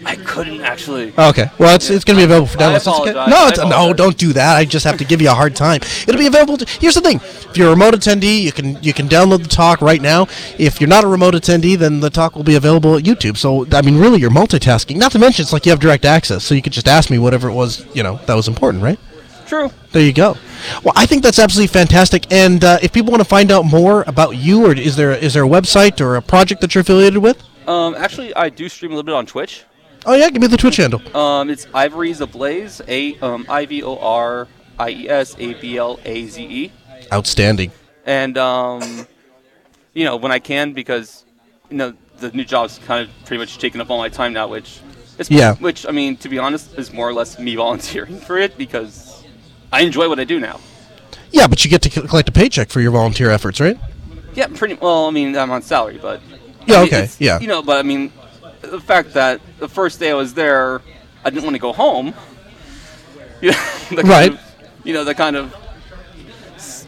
I 0.05 0.15
couldn't 0.15 0.61
actually. 0.61 1.13
Oh, 1.17 1.29
okay. 1.29 1.47
Well, 1.57 1.75
it's, 1.75 1.89
it's 1.89 2.03
going 2.03 2.15
to 2.17 2.21
be 2.21 2.23
available 2.23 2.47
for 2.47 2.57
I 2.57 2.61
download. 2.61 2.71
That's 2.71 2.87
okay. 2.87 3.11
apologize. 3.11 3.29
No, 3.29 3.37
I 3.37 3.49
it's, 3.49 3.57
no, 3.59 3.93
don't 3.93 4.17
do 4.17 4.33
that. 4.33 4.55
I 4.55 4.65
just 4.65 4.85
have 4.85 4.97
to 4.97 5.05
give 5.05 5.21
you 5.21 5.29
a 5.29 5.33
hard 5.33 5.55
time. 5.55 5.81
It'll 6.07 6.17
be 6.17 6.27
available. 6.27 6.57
To, 6.57 6.65
here's 6.79 6.95
the 6.95 7.01
thing: 7.01 7.17
if 7.17 7.57
you're 7.57 7.67
a 7.67 7.71
remote 7.71 7.93
attendee, 7.93 8.41
you 8.41 8.51
can 8.51 8.81
you 8.81 8.93
can 8.93 9.07
download 9.07 9.43
the 9.43 9.49
talk 9.49 9.81
right 9.81 10.01
now. 10.01 10.27
If 10.57 10.79
you're 10.79 10.87
not 10.87 11.03
a 11.03 11.07
remote 11.07 11.33
attendee, 11.33 11.77
then 11.77 11.99
the 11.99 12.09
talk 12.09 12.35
will 12.35 12.43
be 12.43 12.55
available 12.55 12.95
at 12.95 13.03
YouTube. 13.03 13.37
So 13.37 13.67
I 13.71 13.81
mean, 13.81 13.97
really, 13.97 14.19
you're 14.19 14.31
multitasking. 14.31 14.95
Not 14.95 15.11
to 15.11 15.19
mention, 15.19 15.43
it's 15.43 15.53
like 15.53 15.65
you 15.65 15.71
have 15.71 15.79
direct 15.79 16.05
access, 16.05 16.43
so 16.43 16.55
you 16.55 16.61
could 16.61 16.73
just 16.73 16.87
ask 16.87 17.09
me 17.09 17.19
whatever 17.19 17.49
it 17.49 17.53
was 17.53 17.85
you 17.93 18.03
know 18.03 18.19
that 18.25 18.35
was 18.35 18.47
important, 18.47 18.83
right? 18.83 18.99
True. 19.49 19.71
There 19.91 20.01
you 20.03 20.13
go. 20.13 20.37
Well, 20.83 20.93
I 20.95 21.05
think 21.07 21.23
that's 21.23 21.39
absolutely 21.39 21.73
fantastic. 21.73 22.31
And 22.31 22.63
uh, 22.63 22.77
if 22.83 22.93
people 22.93 23.09
want 23.11 23.21
to 23.21 23.27
find 23.27 23.51
out 23.51 23.65
more 23.65 24.03
about 24.05 24.37
you, 24.37 24.65
or 24.67 24.73
is 24.73 24.95
there 24.95 25.11
is 25.11 25.33
there 25.33 25.43
a 25.43 25.47
website 25.47 25.99
or 25.99 26.15
a 26.15 26.21
project 26.21 26.61
that 26.61 26.75
you're 26.75 26.81
affiliated 26.83 27.17
with? 27.17 27.41
Um, 27.67 27.95
actually, 27.95 28.33
I 28.35 28.49
do 28.49 28.69
stream 28.69 28.91
a 28.91 28.95
little 28.95 29.05
bit 29.07 29.15
on 29.15 29.25
Twitch. 29.25 29.63
Oh 30.05 30.13
yeah, 30.15 30.29
give 30.29 30.41
me 30.41 30.47
the 30.47 30.55
Twitch 30.57 30.77
handle. 30.77 31.01
Um, 31.17 31.49
it's 31.49 31.67
Ivories 31.73 32.21
Ablaze, 32.21 32.79
A 32.87 33.17
um, 33.19 33.45
I 33.49 33.65
V 33.65 33.81
O 33.83 33.97
R 33.97 34.47
I 34.77 34.89
E 34.91 35.09
S 35.09 35.35
A 35.39 35.53
B 35.55 35.77
L 35.77 35.99
A 36.05 36.25
Z 36.27 36.41
E, 36.43 36.71
Outstanding. 37.11 37.71
and 38.05 38.37
um, 38.37 39.07
you 39.93 40.05
know 40.05 40.15
when 40.15 40.31
I 40.31 40.37
can 40.39 40.73
because 40.73 41.25
you 41.71 41.77
know 41.77 41.93
the 42.19 42.29
new 42.31 42.45
job's 42.45 42.77
kind 42.85 43.01
of 43.07 43.09
pretty 43.25 43.39
much 43.39 43.57
taking 43.57 43.81
up 43.81 43.89
all 43.89 43.97
my 43.97 44.09
time 44.09 44.31
now, 44.33 44.47
which 44.47 44.79
is 45.17 45.31
Yeah. 45.31 45.55
which 45.55 45.87
I 45.87 45.91
mean 45.91 46.17
to 46.17 46.29
be 46.29 46.37
honest 46.37 46.77
is 46.77 46.93
more 46.93 47.09
or 47.09 47.13
less 47.13 47.39
me 47.39 47.55
volunteering 47.63 48.19
for 48.19 48.37
it 48.37 48.57
because 48.59 49.08
I 49.71 49.81
enjoy 49.81 50.09
what 50.09 50.19
I 50.19 50.23
do 50.23 50.39
now. 50.39 50.59
Yeah, 51.31 51.47
but 51.47 51.63
you 51.63 51.69
get 51.69 51.81
to 51.83 51.89
collect 51.89 52.27
a 52.29 52.31
paycheck 52.31 52.69
for 52.69 52.81
your 52.81 52.91
volunteer 52.91 53.29
efforts, 53.29 53.59
right? 53.59 53.77
Yeah, 54.33 54.47
pretty 54.47 54.75
well. 54.75 55.05
I 55.07 55.11
mean, 55.11 55.35
I'm 55.37 55.51
on 55.51 55.61
salary, 55.61 55.99
but 56.01 56.21
Yeah, 56.65 56.77
I 56.77 56.83
mean, 56.85 56.87
okay, 56.93 57.09
yeah. 57.19 57.39
You 57.39 57.47
know, 57.47 57.61
but 57.61 57.77
I 57.77 57.83
mean, 57.83 58.11
the 58.61 58.79
fact 58.79 59.13
that 59.13 59.41
the 59.59 59.67
first 59.69 59.99
day 59.99 60.09
I 60.11 60.15
was 60.15 60.33
there, 60.33 60.81
I 61.23 61.29
didn't 61.29 61.43
want 61.43 61.55
to 61.55 61.59
go 61.61 61.73
home. 61.73 62.13
You 63.41 63.51
know, 63.51 64.01
Right. 64.03 64.33
of- 64.33 64.39
you 64.83 64.93
know, 64.93 65.05
that 65.05 65.15
kind 65.15 65.37
of 65.37 65.55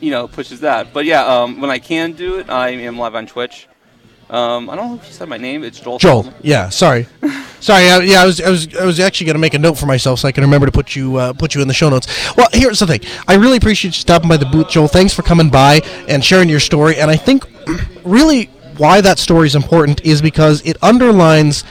you 0.01 0.11
know 0.11 0.27
pushes 0.27 0.59
that. 0.61 0.91
But 0.91 1.05
yeah, 1.05 1.23
um, 1.25 1.61
when 1.61 1.69
I 1.69 1.79
can 1.79 2.11
do 2.11 2.39
it, 2.39 2.50
I 2.50 2.69
am 2.71 2.97
live 2.97 3.15
on 3.15 3.25
Twitch. 3.25 3.67
Um, 4.31 4.69
I 4.69 4.77
don't 4.77 4.91
know 4.91 4.95
if 4.95 5.05
you 5.07 5.13
said 5.13 5.27
my 5.27 5.35
name. 5.35 5.61
It's 5.61 5.77
Joel. 5.77 5.97
Joel. 5.97 6.23
Solomon. 6.23 6.41
Yeah, 6.41 6.69
sorry. 6.69 7.05
sorry. 7.59 7.89
I, 7.89 8.00
yeah, 8.00 8.23
I 8.23 8.25
was 8.25 8.39
I 8.39 8.50
was 8.50 8.73
I 8.77 8.85
was 8.85 8.97
actually 9.01 9.25
going 9.25 9.35
to 9.35 9.41
make 9.41 9.53
a 9.53 9.59
note 9.59 9.77
for 9.77 9.88
myself 9.88 10.19
so 10.19 10.27
I 10.29 10.31
can 10.31 10.41
remember 10.41 10.67
to 10.67 10.71
put 10.71 10.95
you 10.95 11.17
uh, 11.17 11.33
put 11.33 11.53
you 11.53 11.61
in 11.61 11.67
the 11.67 11.73
show 11.73 11.89
notes. 11.89 12.07
Well, 12.38 12.47
here's 12.53 12.79
the 12.79 12.88
thing. 12.88 13.01
I 13.27 13.35
really 13.35 13.57
appreciate 13.57 13.89
you 13.89 14.01
stopping 14.01 14.29
by 14.29 14.38
the 14.38 14.45
booth, 14.45 14.69
Joel. 14.69 14.88
Thanks 14.88 15.13
for 15.13 15.21
coming 15.21 15.50
by 15.50 15.81
and 16.07 16.23
sharing 16.23 16.47
your 16.47 16.61
story. 16.61 16.95
And 16.95 17.11
I 17.11 17.17
think 17.17 17.45
really 18.05 18.45
why 18.77 19.01
that 19.01 19.19
story 19.19 19.47
is 19.47 19.55
important 19.55 20.01
is 20.05 20.21
because 20.21 20.65
it 20.65 20.77
underlines 20.81 21.65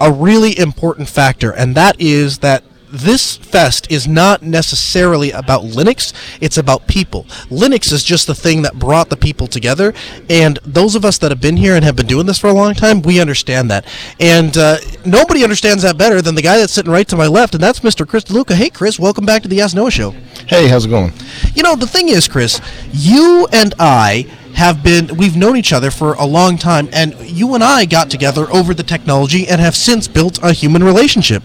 a 0.00 0.10
really 0.10 0.58
important 0.58 1.06
factor, 1.06 1.50
and 1.50 1.74
that 1.74 2.00
is 2.00 2.38
that 2.38 2.64
this 2.92 3.36
fest 3.36 3.90
is 3.90 4.06
not 4.08 4.42
necessarily 4.42 5.30
about 5.30 5.62
Linux, 5.62 6.12
it's 6.40 6.58
about 6.58 6.86
people. 6.86 7.24
Linux 7.48 7.92
is 7.92 8.02
just 8.02 8.26
the 8.26 8.34
thing 8.34 8.62
that 8.62 8.78
brought 8.78 9.10
the 9.10 9.16
people 9.16 9.46
together, 9.46 9.94
and 10.28 10.58
those 10.64 10.94
of 10.94 11.04
us 11.04 11.18
that 11.18 11.30
have 11.30 11.40
been 11.40 11.56
here 11.56 11.74
and 11.74 11.84
have 11.84 11.96
been 11.96 12.06
doing 12.06 12.26
this 12.26 12.38
for 12.38 12.48
a 12.48 12.52
long 12.52 12.74
time, 12.74 13.02
we 13.02 13.20
understand 13.20 13.70
that. 13.70 13.86
And 14.18 14.56
uh, 14.56 14.78
nobody 15.04 15.42
understands 15.42 15.82
that 15.82 15.96
better 15.96 16.20
than 16.20 16.34
the 16.34 16.42
guy 16.42 16.58
that's 16.58 16.72
sitting 16.72 16.92
right 16.92 17.06
to 17.08 17.16
my 17.16 17.26
left, 17.26 17.54
and 17.54 17.62
that's 17.62 17.80
Mr. 17.80 18.06
Chris 18.06 18.24
DeLuca. 18.24 18.54
Hey, 18.54 18.70
Chris, 18.70 18.98
welcome 18.98 19.24
back 19.24 19.42
to 19.42 19.48
the 19.48 19.60
Ask 19.60 19.76
Noah 19.76 19.90
Show. 19.90 20.10
Hey, 20.46 20.68
how's 20.68 20.86
it 20.86 20.90
going? 20.90 21.12
You 21.54 21.62
know, 21.62 21.76
the 21.76 21.86
thing 21.86 22.08
is, 22.08 22.26
Chris, 22.26 22.60
you 22.92 23.46
and 23.52 23.74
I 23.78 24.26
have 24.54 24.82
been 24.82 25.16
we've 25.16 25.36
known 25.36 25.56
each 25.56 25.72
other 25.72 25.90
for 25.90 26.14
a 26.14 26.26
long 26.26 26.58
time 26.58 26.88
and 26.92 27.14
you 27.20 27.54
and 27.54 27.62
I 27.62 27.84
got 27.84 28.10
together 28.10 28.50
over 28.50 28.74
the 28.74 28.82
technology 28.82 29.46
and 29.46 29.60
have 29.60 29.76
since 29.76 30.08
built 30.08 30.42
a 30.42 30.52
human 30.52 30.82
relationship. 30.82 31.42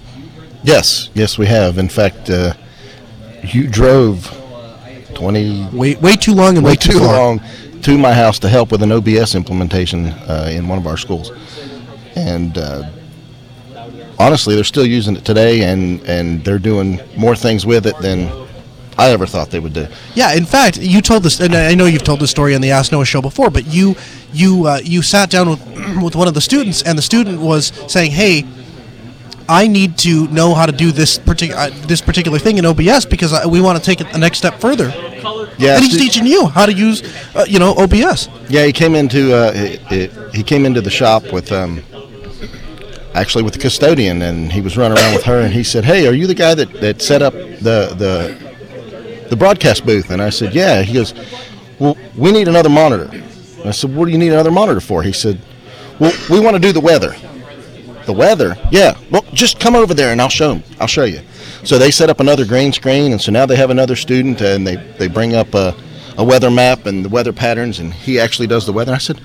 Yes, 0.65 1.11
yes, 1.13 1.37
we 1.37 1.45
have. 1.45 1.77
In 1.77 1.87
fact, 1.89 2.27
uh, 2.29 2.53
you 3.43 3.67
drove 3.67 4.25
twenty 5.13 5.67
way 5.71 5.93
way 5.95 6.15
too 6.15 6.33
long 6.33 6.57
and 6.57 6.65
way, 6.65 6.71
way 6.71 6.75
too, 6.75 6.93
too 6.93 6.99
long 6.99 7.39
to 7.83 7.97
my 7.99 8.13
house 8.13 8.39
to 8.39 8.49
help 8.49 8.71
with 8.71 8.81
an 8.81 8.91
OBS 8.91 9.35
implementation 9.35 10.07
uh, 10.07 10.49
in 10.51 10.67
one 10.67 10.79
of 10.79 10.87
our 10.87 10.97
schools, 10.97 11.31
and 12.15 12.57
uh, 12.57 12.89
honestly, 14.17 14.55
they're 14.55 14.63
still 14.63 14.87
using 14.87 15.15
it 15.15 15.23
today, 15.23 15.61
and 15.71 16.01
and 16.01 16.43
they're 16.43 16.57
doing 16.57 16.99
more 17.15 17.35
things 17.35 17.63
with 17.63 17.85
it 17.85 17.95
than 17.99 18.27
I 18.97 19.11
ever 19.11 19.27
thought 19.27 19.51
they 19.51 19.59
would 19.59 19.73
do. 19.73 19.85
Yeah, 20.15 20.33
in 20.33 20.45
fact, 20.45 20.77
you 20.77 20.99
told 21.01 21.21
this, 21.21 21.39
and 21.39 21.53
I 21.53 21.75
know 21.75 21.85
you've 21.85 22.03
told 22.03 22.21
this 22.21 22.31
story 22.31 22.55
on 22.55 22.61
the 22.61 22.71
Ask 22.71 22.91
Noah 22.91 23.05
show 23.05 23.21
before, 23.21 23.51
but 23.51 23.67
you 23.67 23.95
you 24.33 24.65
uh, 24.65 24.79
you 24.83 25.03
sat 25.03 25.29
down 25.29 25.47
with 25.47 25.61
with 26.03 26.15
one 26.15 26.27
of 26.27 26.33
the 26.33 26.41
students, 26.41 26.81
and 26.81 26.97
the 26.97 27.03
student 27.03 27.39
was 27.39 27.67
saying, 27.87 28.09
"Hey, 28.09 28.45
I 29.47 29.67
need 29.67 29.97
to 29.99 30.27
know 30.29 30.53
how 30.55 30.65
to 30.65 30.71
do 30.71 30.91
this 30.91 31.17
particular 31.17 31.61
uh, 31.61 31.69
this 31.87 32.01
particular 32.01 32.39
thing 32.39 32.57
in 32.57 32.65
OBS 32.65 33.05
because 33.05 33.31
I, 33.33 33.45
we 33.45 33.61
want 33.61 33.77
to 33.77 33.83
take 33.83 34.01
it 34.01 34.11
the 34.11 34.17
next 34.17 34.37
step 34.39 34.59
further." 34.59 34.91
Yeah, 35.57 35.75
and 35.75 35.83
he's 35.85 35.97
teaching 35.97 36.25
you 36.27 36.47
how 36.47 36.65
to 36.65 36.73
use, 36.73 37.01
uh, 37.35 37.45
you 37.47 37.59
know, 37.59 37.73
OBS. 37.75 38.27
Yeah, 38.49 38.65
he 38.65 38.73
came 38.73 38.93
into 38.95 39.33
uh, 39.35 39.53
he, 39.89 40.07
he- 40.33 40.43
came 40.43 40.65
into 40.65 40.81
the 40.81 40.89
shop 40.89 41.31
with 41.31 41.51
um, 41.51 41.81
actually 43.13 43.43
with 43.43 43.53
the 43.53 43.59
custodian, 43.59 44.21
and 44.21 44.51
he 44.51 44.61
was 44.61 44.77
running 44.77 44.97
around 44.97 45.13
with 45.13 45.23
her, 45.23 45.39
and 45.41 45.53
he 45.53 45.63
said, 45.63 45.85
"Hey, 45.85 46.07
are 46.07 46.13
you 46.13 46.27
the 46.27 46.35
guy 46.35 46.53
that, 46.55 46.71
that 46.81 47.01
set 47.01 47.21
up 47.21 47.33
the 47.33 47.93
the 47.97 49.27
the 49.29 49.35
broadcast 49.35 49.85
booth?" 49.85 50.09
And 50.09 50.21
I 50.21 50.29
said, 50.29 50.53
"Yeah." 50.53 50.81
He 50.81 50.93
goes, 50.93 51.13
"Well, 51.79 51.95
we 52.17 52.31
need 52.31 52.47
another 52.47 52.69
monitor." 52.69 53.09
I 53.63 53.71
said, 53.71 53.95
"What 53.95 54.05
do 54.05 54.11
you 54.11 54.17
need 54.17 54.31
another 54.33 54.51
monitor 54.51 54.81
for?" 54.81 55.03
He 55.03 55.13
said, 55.13 55.39
"Well, 55.99 56.13
we 56.29 56.39
want 56.39 56.55
to 56.55 56.59
do 56.61 56.71
the 56.71 56.81
weather." 56.81 57.15
The 58.05 58.13
weather? 58.13 58.55
Yeah. 58.71 58.97
Well, 59.11 59.25
just 59.33 59.59
come 59.59 59.75
over 59.75 59.93
there 59.93 60.11
and 60.11 60.21
I'll 60.21 60.29
show 60.29 60.51
'em. 60.51 60.63
I'll 60.79 60.87
show 60.87 61.05
you. 61.05 61.21
So 61.63 61.79
they 61.79 61.89
set 61.91 62.09
up 62.09 62.19
another 62.19 62.45
green 62.45 62.71
screen, 62.71 63.11
and 63.11 63.19
so 63.21 63.31
now 63.31 63.45
they 63.45 63.55
have 63.55 63.71
another 63.71 63.95
student, 63.95 64.41
and 64.41 64.65
they 64.67 64.75
they 64.97 65.07
bring 65.07 65.33
up 65.35 65.53
a, 65.55 65.73
a 66.17 66.23
weather 66.23 66.51
map 66.51 66.85
and 66.85 67.03
the 67.03 67.09
weather 67.09 67.33
patterns, 67.33 67.79
and 67.79 67.91
he 67.93 68.19
actually 68.19 68.47
does 68.47 68.65
the 68.65 68.73
weather. 68.73 68.93
I 68.93 68.99
said, 68.99 69.19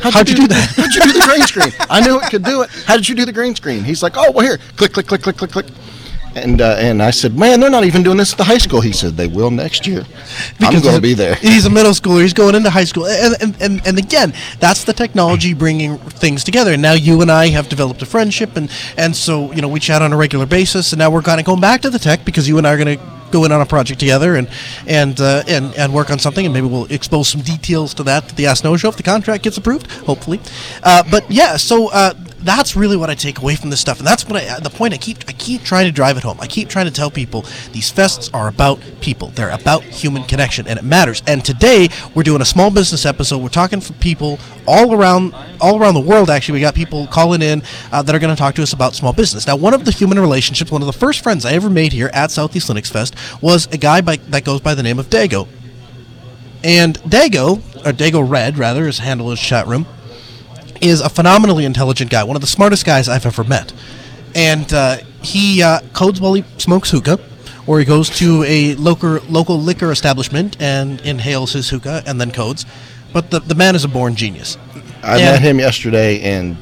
How'd 0.00 0.28
you 0.28 0.34
do 0.36 0.46
that? 0.48 0.74
How'd 0.76 0.94
you 0.94 1.00
do 1.02 1.12
the 1.12 1.26
green 1.26 1.42
screen? 1.46 1.72
I 1.88 2.00
knew 2.00 2.20
it 2.20 2.28
could 2.30 2.44
do 2.44 2.60
it. 2.62 2.70
How 2.84 2.96
did 2.96 3.08
you 3.08 3.14
do 3.14 3.24
the 3.24 3.32
green 3.32 3.54
screen? 3.54 3.84
He's 3.84 4.02
like, 4.02 4.14
oh, 4.16 4.30
well, 4.32 4.44
here, 4.44 4.58
click, 4.76 4.92
click, 4.92 5.06
click, 5.06 5.22
click, 5.22 5.36
click, 5.38 5.50
click. 5.50 5.66
And 6.36 6.60
uh, 6.60 6.76
and 6.78 7.02
I 7.02 7.10
said, 7.10 7.36
man, 7.38 7.60
they're 7.60 7.70
not 7.70 7.84
even 7.84 8.02
doing 8.02 8.16
this 8.16 8.32
at 8.32 8.38
the 8.38 8.44
high 8.44 8.58
school. 8.58 8.80
He 8.80 8.92
said, 8.92 9.16
they 9.16 9.28
will 9.28 9.50
next 9.50 9.86
year. 9.86 10.04
I'm 10.60 10.72
going 10.72 10.82
to 10.82 10.88
he's 10.88 10.98
a- 10.98 11.00
be 11.00 11.14
there. 11.14 11.34
He's 11.36 11.64
a 11.64 11.70
middle 11.70 11.92
schooler. 11.92 12.22
He's 12.22 12.32
going 12.32 12.54
into 12.54 12.70
high 12.70 12.84
school, 12.84 13.06
and, 13.06 13.36
and 13.40 13.62
and 13.62 13.86
and 13.86 13.98
again, 13.98 14.34
that's 14.58 14.84
the 14.84 14.92
technology 14.92 15.54
bringing 15.54 15.98
things 15.98 16.42
together. 16.42 16.72
And 16.72 16.82
now 16.82 16.94
you 16.94 17.20
and 17.22 17.30
I 17.30 17.48
have 17.48 17.68
developed 17.68 18.02
a 18.02 18.06
friendship, 18.06 18.56
and 18.56 18.70
and 18.96 19.14
so 19.14 19.52
you 19.52 19.62
know 19.62 19.68
we 19.68 19.78
chat 19.80 20.02
on 20.02 20.12
a 20.12 20.16
regular 20.16 20.46
basis. 20.46 20.92
And 20.92 20.98
now 20.98 21.10
we're 21.10 21.22
kind 21.22 21.38
of 21.38 21.46
going 21.46 21.60
back 21.60 21.82
to 21.82 21.90
the 21.90 21.98
tech 22.00 22.24
because 22.24 22.48
you 22.48 22.58
and 22.58 22.66
I 22.66 22.74
are 22.74 22.78
going 22.78 22.98
to 22.98 23.04
go 23.30 23.44
in 23.44 23.52
on 23.52 23.60
a 23.60 23.66
project 23.66 24.00
together 24.00 24.36
and 24.36 24.48
and 24.86 25.20
uh, 25.20 25.42
and 25.46 25.74
and 25.76 25.92
work 25.94 26.10
on 26.10 26.18
something. 26.18 26.44
And 26.46 26.52
maybe 26.52 26.66
we'll 26.66 26.90
expose 26.92 27.28
some 27.28 27.42
details 27.42 27.94
to 27.94 28.02
that 28.04 28.28
to 28.28 28.34
the 28.34 28.46
Ask 28.46 28.64
Noah 28.64 28.78
show 28.78 28.88
if 28.88 28.96
the 28.96 29.02
contract 29.02 29.44
gets 29.44 29.56
approved, 29.56 29.90
hopefully. 30.10 30.40
Uh, 30.82 31.04
but 31.10 31.30
yeah, 31.30 31.56
so. 31.56 31.88
Uh, 31.92 32.14
that's 32.44 32.76
really 32.76 32.96
what 32.96 33.10
I 33.10 33.14
take 33.14 33.38
away 33.38 33.56
from 33.56 33.70
this 33.70 33.80
stuff, 33.80 33.98
and 33.98 34.06
that's 34.06 34.26
what 34.26 34.36
I, 34.36 34.60
the 34.60 34.70
point 34.70 34.94
I 34.94 34.98
keep 34.98 35.18
I 35.26 35.32
keep 35.32 35.62
trying 35.62 35.86
to 35.86 35.92
drive 35.92 36.16
it 36.16 36.22
home. 36.22 36.38
I 36.40 36.46
keep 36.46 36.68
trying 36.68 36.86
to 36.86 36.92
tell 36.92 37.10
people 37.10 37.42
these 37.72 37.90
fests 37.90 38.32
are 38.34 38.48
about 38.48 38.80
people. 39.00 39.28
They're 39.28 39.50
about 39.50 39.82
human 39.82 40.24
connection, 40.24 40.68
and 40.68 40.78
it 40.78 40.84
matters. 40.84 41.22
And 41.26 41.44
today 41.44 41.88
we're 42.14 42.22
doing 42.22 42.42
a 42.42 42.44
small 42.44 42.70
business 42.70 43.06
episode. 43.06 43.38
We're 43.38 43.48
talking 43.48 43.80
for 43.80 43.94
people 43.94 44.38
all 44.66 44.94
around 44.94 45.34
all 45.60 45.80
around 45.80 45.94
the 45.94 46.00
world. 46.00 46.30
Actually, 46.30 46.56
we 46.56 46.60
got 46.60 46.74
people 46.74 47.06
calling 47.06 47.42
in 47.42 47.62
uh, 47.90 48.02
that 48.02 48.14
are 48.14 48.18
going 48.18 48.34
to 48.34 48.38
talk 48.38 48.54
to 48.56 48.62
us 48.62 48.72
about 48.72 48.94
small 48.94 49.12
business. 49.12 49.46
Now, 49.46 49.56
one 49.56 49.74
of 49.74 49.84
the 49.84 49.90
human 49.90 50.18
relationships, 50.18 50.70
one 50.70 50.82
of 50.82 50.86
the 50.86 50.92
first 50.92 51.22
friends 51.22 51.44
I 51.44 51.52
ever 51.52 51.70
made 51.70 51.92
here 51.92 52.10
at 52.12 52.30
Southeast 52.30 52.68
Linux 52.68 52.90
Fest 52.90 53.14
was 53.42 53.66
a 53.72 53.78
guy 53.78 54.00
by, 54.00 54.16
that 54.16 54.44
goes 54.44 54.60
by 54.60 54.74
the 54.74 54.82
name 54.82 54.98
of 54.98 55.08
Dago. 55.08 55.48
And 56.62 56.98
Dago, 57.00 57.58
or 57.86 57.92
Dago 57.92 58.28
Red, 58.28 58.56
rather, 58.56 58.86
is 58.86 58.98
handle 58.98 59.30
his 59.30 59.40
chat 59.40 59.66
room 59.66 59.86
is 60.84 61.00
a 61.00 61.08
phenomenally 61.08 61.64
intelligent 61.64 62.10
guy, 62.10 62.22
one 62.24 62.36
of 62.36 62.40
the 62.40 62.46
smartest 62.46 62.84
guys 62.84 63.08
I've 63.08 63.26
ever 63.26 63.44
met. 63.44 63.72
And 64.34 64.72
uh, 64.72 64.96
he 65.22 65.62
uh, 65.62 65.80
codes 65.92 66.20
while 66.20 66.34
he 66.34 66.44
smokes 66.58 66.90
hookah, 66.90 67.18
or 67.66 67.78
he 67.78 67.84
goes 67.84 68.10
to 68.18 68.44
a 68.44 68.74
local 68.74 69.20
local 69.28 69.58
liquor 69.58 69.90
establishment 69.90 70.56
and 70.60 71.00
inhales 71.00 71.52
his 71.52 71.70
hookah 71.70 72.02
and 72.06 72.20
then 72.20 72.30
codes. 72.30 72.66
But 73.12 73.30
the, 73.30 73.40
the 73.40 73.54
man 73.54 73.74
is 73.76 73.84
a 73.84 73.88
born 73.88 74.16
genius. 74.16 74.58
I 75.02 75.18
Yeah. 75.18 75.32
met 75.32 75.42
him 75.42 75.58
yesterday, 75.58 76.20
and 76.22 76.56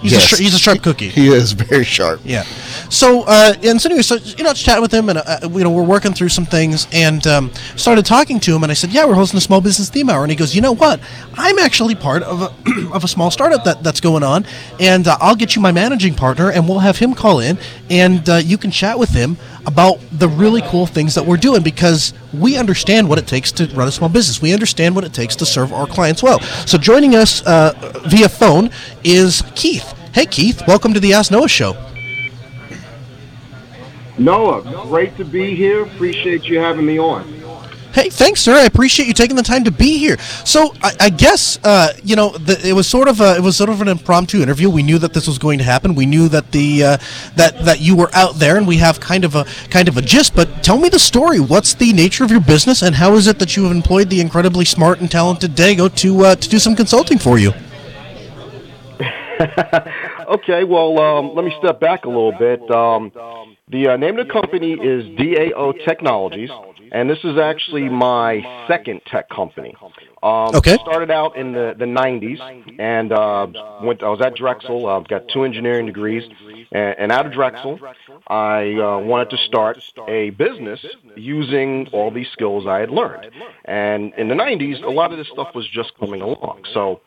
He's, 0.00 0.12
yes, 0.12 0.32
a, 0.32 0.36
sh- 0.36 0.38
he's 0.38 0.54
a 0.54 0.58
sharp 0.58 0.82
cookie. 0.82 1.08
He 1.08 1.28
is 1.28 1.52
very 1.52 1.84
sharp. 1.84 2.20
Yeah. 2.24 2.44
So, 2.88 3.24
uh, 3.26 3.54
and 3.62 3.80
so 3.80 3.88
anyway, 3.88 4.02
so 4.02 4.16
you 4.16 4.42
know, 4.42 4.50
I 4.50 4.54
chatting 4.54 4.82
with 4.82 4.92
him, 4.92 5.08
and 5.08 5.18
uh, 5.18 5.40
you 5.42 5.62
know, 5.62 5.70
we're 5.70 5.82
working 5.82 6.14
through 6.14 6.30
some 6.30 6.46
things, 6.46 6.86
and 6.92 7.26
um, 7.26 7.52
started 7.76 8.06
talking 8.06 8.40
to 8.40 8.54
him, 8.54 8.62
and 8.62 8.70
I 8.70 8.74
said, 8.74 8.90
"Yeah, 8.90 9.04
we're 9.04 9.14
hosting 9.14 9.38
a 9.38 9.42
small 9.42 9.60
business 9.60 9.90
theme 9.90 10.08
hour," 10.08 10.22
and 10.22 10.30
he 10.30 10.36
goes, 10.36 10.54
"You 10.54 10.62
know 10.62 10.74
what? 10.74 11.00
I'm 11.34 11.58
actually 11.58 11.94
part 11.94 12.22
of 12.22 12.42
a 12.42 12.90
of 12.94 13.04
a 13.04 13.08
small 13.08 13.30
startup 13.30 13.64
that, 13.64 13.82
that's 13.82 14.00
going 14.00 14.22
on, 14.22 14.46
and 14.78 15.06
uh, 15.06 15.18
I'll 15.20 15.36
get 15.36 15.54
you 15.54 15.62
my 15.62 15.72
managing 15.72 16.14
partner, 16.14 16.50
and 16.50 16.68
we'll 16.68 16.78
have 16.80 16.98
him 16.98 17.14
call 17.14 17.40
in, 17.40 17.58
and 17.90 18.28
uh, 18.28 18.36
you 18.36 18.56
can 18.56 18.70
chat 18.70 18.98
with 18.98 19.10
him 19.10 19.36
about 19.66 19.98
the 20.12 20.28
really 20.28 20.62
cool 20.62 20.86
things 20.86 21.14
that 21.14 21.24
we're 21.24 21.36
doing 21.36 21.62
because 21.62 22.12
we 22.32 22.56
understand 22.56 23.08
what 23.08 23.18
it 23.18 23.26
takes 23.26 23.52
to 23.52 23.66
run 23.74 23.88
a 23.88 23.92
small 23.92 24.08
business. 24.08 24.40
We 24.40 24.52
understand 24.52 24.94
what 24.94 25.04
it 25.04 25.12
takes 25.12 25.36
to 25.36 25.46
serve 25.46 25.72
our 25.72 25.86
clients 25.86 26.22
well. 26.22 26.40
So, 26.40 26.78
joining 26.78 27.14
us 27.14 27.44
uh, 27.46 27.72
via 28.06 28.28
phone 28.28 28.70
is 29.04 29.42
Keith. 29.54 29.94
Hey, 30.12 30.26
Keith, 30.26 30.66
welcome 30.66 30.94
to 30.94 31.00
the 31.00 31.12
Ask 31.12 31.30
Noah 31.30 31.48
Show. 31.48 31.76
Noah, 34.18 34.62
great 34.86 35.16
to 35.16 35.24
be 35.24 35.54
here. 35.54 35.84
Appreciate 35.84 36.44
you 36.44 36.58
having 36.58 36.84
me 36.84 36.98
on. 36.98 37.39
Hey, 37.92 38.08
thanks, 38.08 38.40
sir. 38.40 38.54
I 38.54 38.64
appreciate 38.64 39.06
you 39.06 39.14
taking 39.14 39.34
the 39.34 39.42
time 39.42 39.64
to 39.64 39.72
be 39.72 39.98
here. 39.98 40.16
So, 40.44 40.74
I, 40.80 40.92
I 41.00 41.10
guess 41.10 41.58
uh, 41.64 41.92
you 42.04 42.14
know 42.14 42.30
the, 42.30 42.60
it 42.66 42.72
was 42.72 42.86
sort 42.86 43.08
of 43.08 43.20
a, 43.20 43.36
it 43.36 43.42
was 43.42 43.56
sort 43.56 43.68
of 43.68 43.80
an 43.80 43.88
impromptu 43.88 44.42
interview. 44.42 44.70
We 44.70 44.82
knew 44.82 44.98
that 44.98 45.12
this 45.12 45.26
was 45.26 45.38
going 45.38 45.58
to 45.58 45.64
happen. 45.64 45.94
We 45.94 46.06
knew 46.06 46.28
that 46.28 46.52
the 46.52 46.84
uh, 46.84 46.98
that 47.34 47.64
that 47.64 47.80
you 47.80 47.96
were 47.96 48.10
out 48.14 48.36
there, 48.36 48.56
and 48.56 48.66
we 48.66 48.76
have 48.76 49.00
kind 49.00 49.24
of 49.24 49.34
a 49.34 49.44
kind 49.70 49.88
of 49.88 49.96
a 49.96 50.02
gist. 50.02 50.36
But 50.36 50.62
tell 50.62 50.78
me 50.78 50.88
the 50.88 51.00
story. 51.00 51.40
What's 51.40 51.74
the 51.74 51.92
nature 51.92 52.22
of 52.22 52.30
your 52.30 52.40
business, 52.40 52.82
and 52.82 52.94
how 52.94 53.14
is 53.14 53.26
it 53.26 53.38
that 53.40 53.56
you 53.56 53.64
have 53.64 53.72
employed 53.72 54.08
the 54.08 54.20
incredibly 54.20 54.64
smart 54.64 55.00
and 55.00 55.10
talented 55.10 55.52
Dago 55.52 55.92
to 55.96 56.26
uh, 56.26 56.34
to 56.36 56.48
do 56.48 56.58
some 56.60 56.76
consulting 56.76 57.18
for 57.18 57.38
you? 57.38 57.52
Okay, 60.30 60.62
well, 60.62 60.96
um, 61.00 61.34
let 61.34 61.44
me 61.44 61.52
step 61.58 61.80
back 61.80 62.04
a 62.04 62.08
little 62.08 62.30
bit. 62.30 62.60
Um, 62.70 63.10
the 63.68 63.88
uh, 63.88 63.96
name 63.96 64.16
of 64.16 64.28
the 64.28 64.32
company 64.32 64.74
is 64.74 65.04
DAO 65.18 65.84
Technologies, 65.84 66.50
and 66.92 67.08
this 67.08 67.18
is 67.24 67.38
actually 67.38 67.88
my 67.88 68.64
second 68.68 69.00
tech 69.06 69.28
company. 69.28 69.74
Um, 70.22 70.54
Okay. 70.54 70.76
Started 70.76 71.10
out 71.10 71.36
in 71.36 71.52
the, 71.52 71.74
the 71.78 71.84
90s, 71.86 72.38
and 72.78 73.12
uh, 73.12 73.46
went. 73.82 74.02
I 74.02 74.08
was 74.08 74.20
at 74.20 74.34
Drexel. 74.36 74.86
I've 74.86 75.08
got 75.08 75.28
two 75.28 75.44
engineering 75.44 75.86
degrees, 75.86 76.24
and, 76.72 76.94
and 76.98 77.12
out 77.12 77.24
of 77.26 77.32
Drexel, 77.32 77.78
I 78.26 78.74
uh, 78.74 78.98
wanted 78.98 79.30
to 79.30 79.38
start 79.38 79.82
a 80.08 80.30
business 80.30 80.84
using 81.16 81.88
all 81.92 82.10
these 82.10 82.28
skills 82.32 82.66
I 82.66 82.80
had 82.80 82.90
learned. 82.90 83.30
And 83.64 84.12
in 84.18 84.28
the 84.28 84.34
90s, 84.34 84.82
a 84.82 84.90
lot 84.90 85.12
of 85.12 85.18
this 85.18 85.28
stuff 85.28 85.54
was 85.54 85.66
just 85.68 85.96
coming 85.98 86.20
along. 86.20 86.64
So 86.74 87.00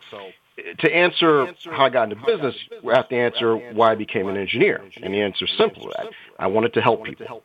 to 0.80 0.96
answer 0.96 1.48
how 1.72 1.86
I 1.86 1.90
got 1.90 2.12
into 2.12 2.25
business, 2.25 2.56
we 2.84 2.94
have 2.94 3.10
to 3.10 3.16
answer 3.16 3.56
why 3.74 3.92
I 3.92 3.96
became 3.96 4.28
an 4.28 4.38
engineer. 4.38 4.82
And 5.02 5.13
the 5.13 5.22
answer 5.22 5.46
is 5.46 5.52
simple. 5.58 5.92
I, 5.98 6.46
I 6.46 6.48
wanted 6.48 6.74
to 6.74 6.82
help 6.82 7.04
people. 7.04 7.44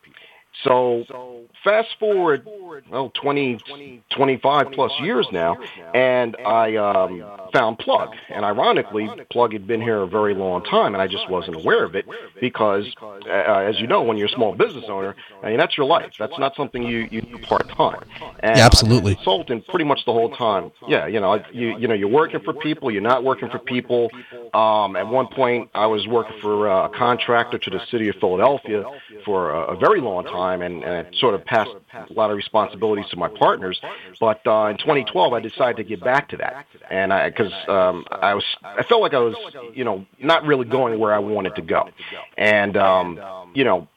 So 0.64 1.38
fast 1.65 1.88
forward, 1.99 2.47
well, 2.91 3.11
20, 3.11 4.03
25 4.11 4.73
plus 4.73 4.93
years 5.00 5.27
now, 5.33 5.57
and 5.95 6.37
I 6.37 6.77
um, 6.77 7.48
found 7.52 7.78
Plug. 7.78 8.11
And 8.28 8.45
ironically, 8.45 9.09
Plug 9.31 9.52
had 9.52 9.67
been 9.67 9.81
here 9.81 10.02
a 10.02 10.07
very 10.07 10.35
long 10.35 10.64
time, 10.64 10.95
and 10.95 11.02
I 11.02 11.07
just 11.07 11.28
wasn't 11.31 11.57
aware 11.57 11.85
of 11.85 11.95
it 11.95 12.07
because, 12.40 12.87
uh, 13.02 13.31
as 13.31 13.81
you 13.81 13.87
know, 13.87 14.02
when 14.02 14.17
you're 14.17 14.28
a 14.28 14.31
small 14.31 14.55
business 14.55 14.85
owner, 14.88 15.14
I 15.43 15.50
mean, 15.50 15.59
that's 15.59 15.76
your 15.76 15.87
life. 15.87 16.12
That's 16.19 16.38
not 16.38 16.55
something 16.57 16.83
you, 16.83 17.09
you 17.11 17.23
do 17.23 17.38
part 17.38 17.69
time. 17.71 18.00
Yeah, 18.21 18.64
absolutely. 18.64 19.14
Consultant 19.17 19.67
pretty 19.69 19.85
much 19.85 20.05
the 20.05 20.12
whole 20.12 20.35
time. 20.35 20.73
Yeah, 20.87 21.07
you 21.07 21.21
know, 21.21 21.43
you 21.52 21.76
you 21.78 21.88
know, 21.88 21.95
you're 21.95 22.09
working 22.09 22.40
for 22.40 22.52
people. 22.52 22.90
You're 22.90 23.02
not 23.02 23.25
working 23.25 23.50
for 23.50 23.59
people. 23.59 24.11
Um, 24.55 24.97
at 24.97 25.07
one 25.07 25.28
point, 25.28 25.71
I 25.75 25.87
was 25.87 26.07
working 26.07 26.37
for 26.40 26.69
uh, 26.69 26.87
a 26.87 26.88
contractor 26.97 27.59
to 27.59 27.71
the 27.71 27.81
city 27.90 28.09
of 28.09 28.17
Philadelphia 28.17 28.85
for 29.25 29.50
a, 29.50 29.75
a 29.75 29.76
very 29.76 30.00
long 30.00 30.25
time, 30.25 30.62
and, 30.62 30.83
and 30.83 31.07
it 31.07 31.17
sort 31.19 31.35
of 31.35 31.45
passed 31.45 31.71
a 31.93 32.12
lot 32.12 32.31
of 32.31 32.37
responsibilities 32.37 33.07
to 33.11 33.17
my 33.17 33.28
partners. 33.28 33.81
But 34.21 34.47
uh, 34.47 34.67
in 34.67 34.78
2012, 34.78 35.33
I 35.33 35.40
decided 35.40 35.76
to 35.76 35.85
get 35.85 36.00
back 36.02 36.28
to 36.31 36.37
that, 36.38 36.67
and 36.90 37.12
I 37.12 37.31
because 37.38 37.52
um, 37.68 38.04
I 38.11 38.35
was 38.35 38.45
I 38.62 38.83
felt 38.83 39.00
like 39.00 39.14
I 39.14 39.18
was 39.18 39.35
you 39.75 39.85
know 39.85 40.07
not 40.21 40.45
really 40.45 40.64
going 40.64 40.99
where 40.99 41.12
I 41.12 41.18
wanted 41.18 41.54
to 41.57 41.62
go, 41.62 41.88
and 42.37 42.76
um, 42.76 43.21
you 43.54 43.64
know 43.64 43.88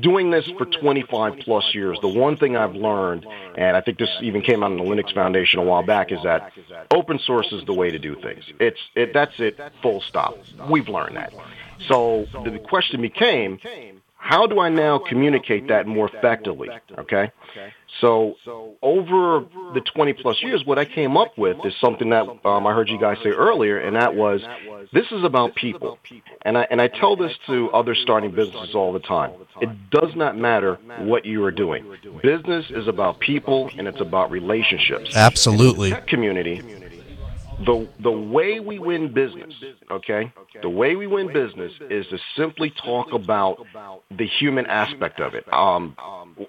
doing 0.00 0.30
this 0.30 0.46
for 0.58 0.66
25 0.66 1.40
plus 1.40 1.74
years, 1.74 1.98
the 2.00 2.08
one 2.08 2.36
thing 2.36 2.56
I've 2.56 2.74
learned, 2.74 3.26
and 3.56 3.76
I 3.76 3.80
think 3.80 3.98
this 3.98 4.10
even 4.20 4.42
came 4.42 4.62
out 4.62 4.70
in 4.72 4.78
the 4.78 4.84
Linux 4.84 5.12
Foundation 5.14 5.60
a 5.60 5.62
while 5.62 5.82
back, 5.82 6.12
is 6.12 6.22
that 6.24 6.52
open 6.90 7.18
source 7.18 7.52
is 7.52 7.64
the 7.64 7.74
way 7.74 7.90
to 7.90 7.98
do 7.98 8.14
things. 8.16 8.44
It's 8.60 8.80
it 8.94 9.12
that's 9.12 9.38
it, 9.38 9.58
full 9.82 10.00
stop. 10.02 10.38
We've 10.70 10.88
learned 10.88 11.16
that. 11.16 11.32
So 11.88 12.26
the 12.32 12.58
question 12.58 13.00
became, 13.00 13.58
how 14.28 14.46
do 14.46 14.58
I 14.58 14.68
now 14.68 14.98
communicate 14.98 15.68
that 15.68 15.86
more 15.86 16.10
effectively? 16.12 16.68
Okay. 16.98 17.30
So 18.00 18.34
over 18.82 19.46
the 19.72 19.80
20 19.94 20.12
plus 20.14 20.42
years, 20.42 20.64
what 20.64 20.78
I 20.78 20.84
came 20.84 21.16
up 21.16 21.38
with 21.38 21.56
is 21.64 21.72
something 21.80 22.10
that 22.10 22.26
um, 22.44 22.66
I 22.66 22.74
heard 22.74 22.88
you 22.88 23.00
guys 23.00 23.18
say 23.22 23.30
earlier, 23.30 23.78
and 23.78 23.96
that 23.96 24.14
was 24.14 24.40
this 24.92 25.06
is 25.12 25.24
about 25.24 25.54
people. 25.54 25.98
And 26.42 26.58
I, 26.58 26.66
and 26.70 26.80
I 26.80 26.88
tell 26.88 27.16
this 27.16 27.32
to 27.46 27.70
other 27.70 27.94
starting 27.94 28.32
businesses 28.32 28.74
all 28.74 28.92
the 28.92 29.00
time. 29.00 29.32
It 29.60 29.90
does 29.90 30.10
not 30.14 30.36
matter 30.36 30.78
what 30.98 31.24
you 31.24 31.44
are 31.44 31.52
doing. 31.52 31.96
Business 32.22 32.66
is 32.70 32.88
about 32.88 33.20
people 33.20 33.70
and 33.78 33.86
it's 33.88 34.00
about 34.00 34.30
relationships. 34.30 35.14
Absolutely. 35.14 35.90
Tech 35.90 36.06
community 36.08 36.62
the 37.64 37.88
the 38.00 38.10
way 38.10 38.60
we 38.60 38.78
win 38.78 39.12
business, 39.12 39.54
okay? 39.90 40.32
The 40.62 40.68
way 40.68 40.96
we 40.96 41.06
win 41.06 41.32
business 41.32 41.72
is 41.90 42.06
to 42.08 42.18
simply 42.36 42.70
talk 42.70 43.12
about 43.12 43.64
the 44.10 44.26
human 44.26 44.66
aspect 44.66 45.20
of 45.20 45.34
it. 45.34 45.50
Um, 45.52 45.96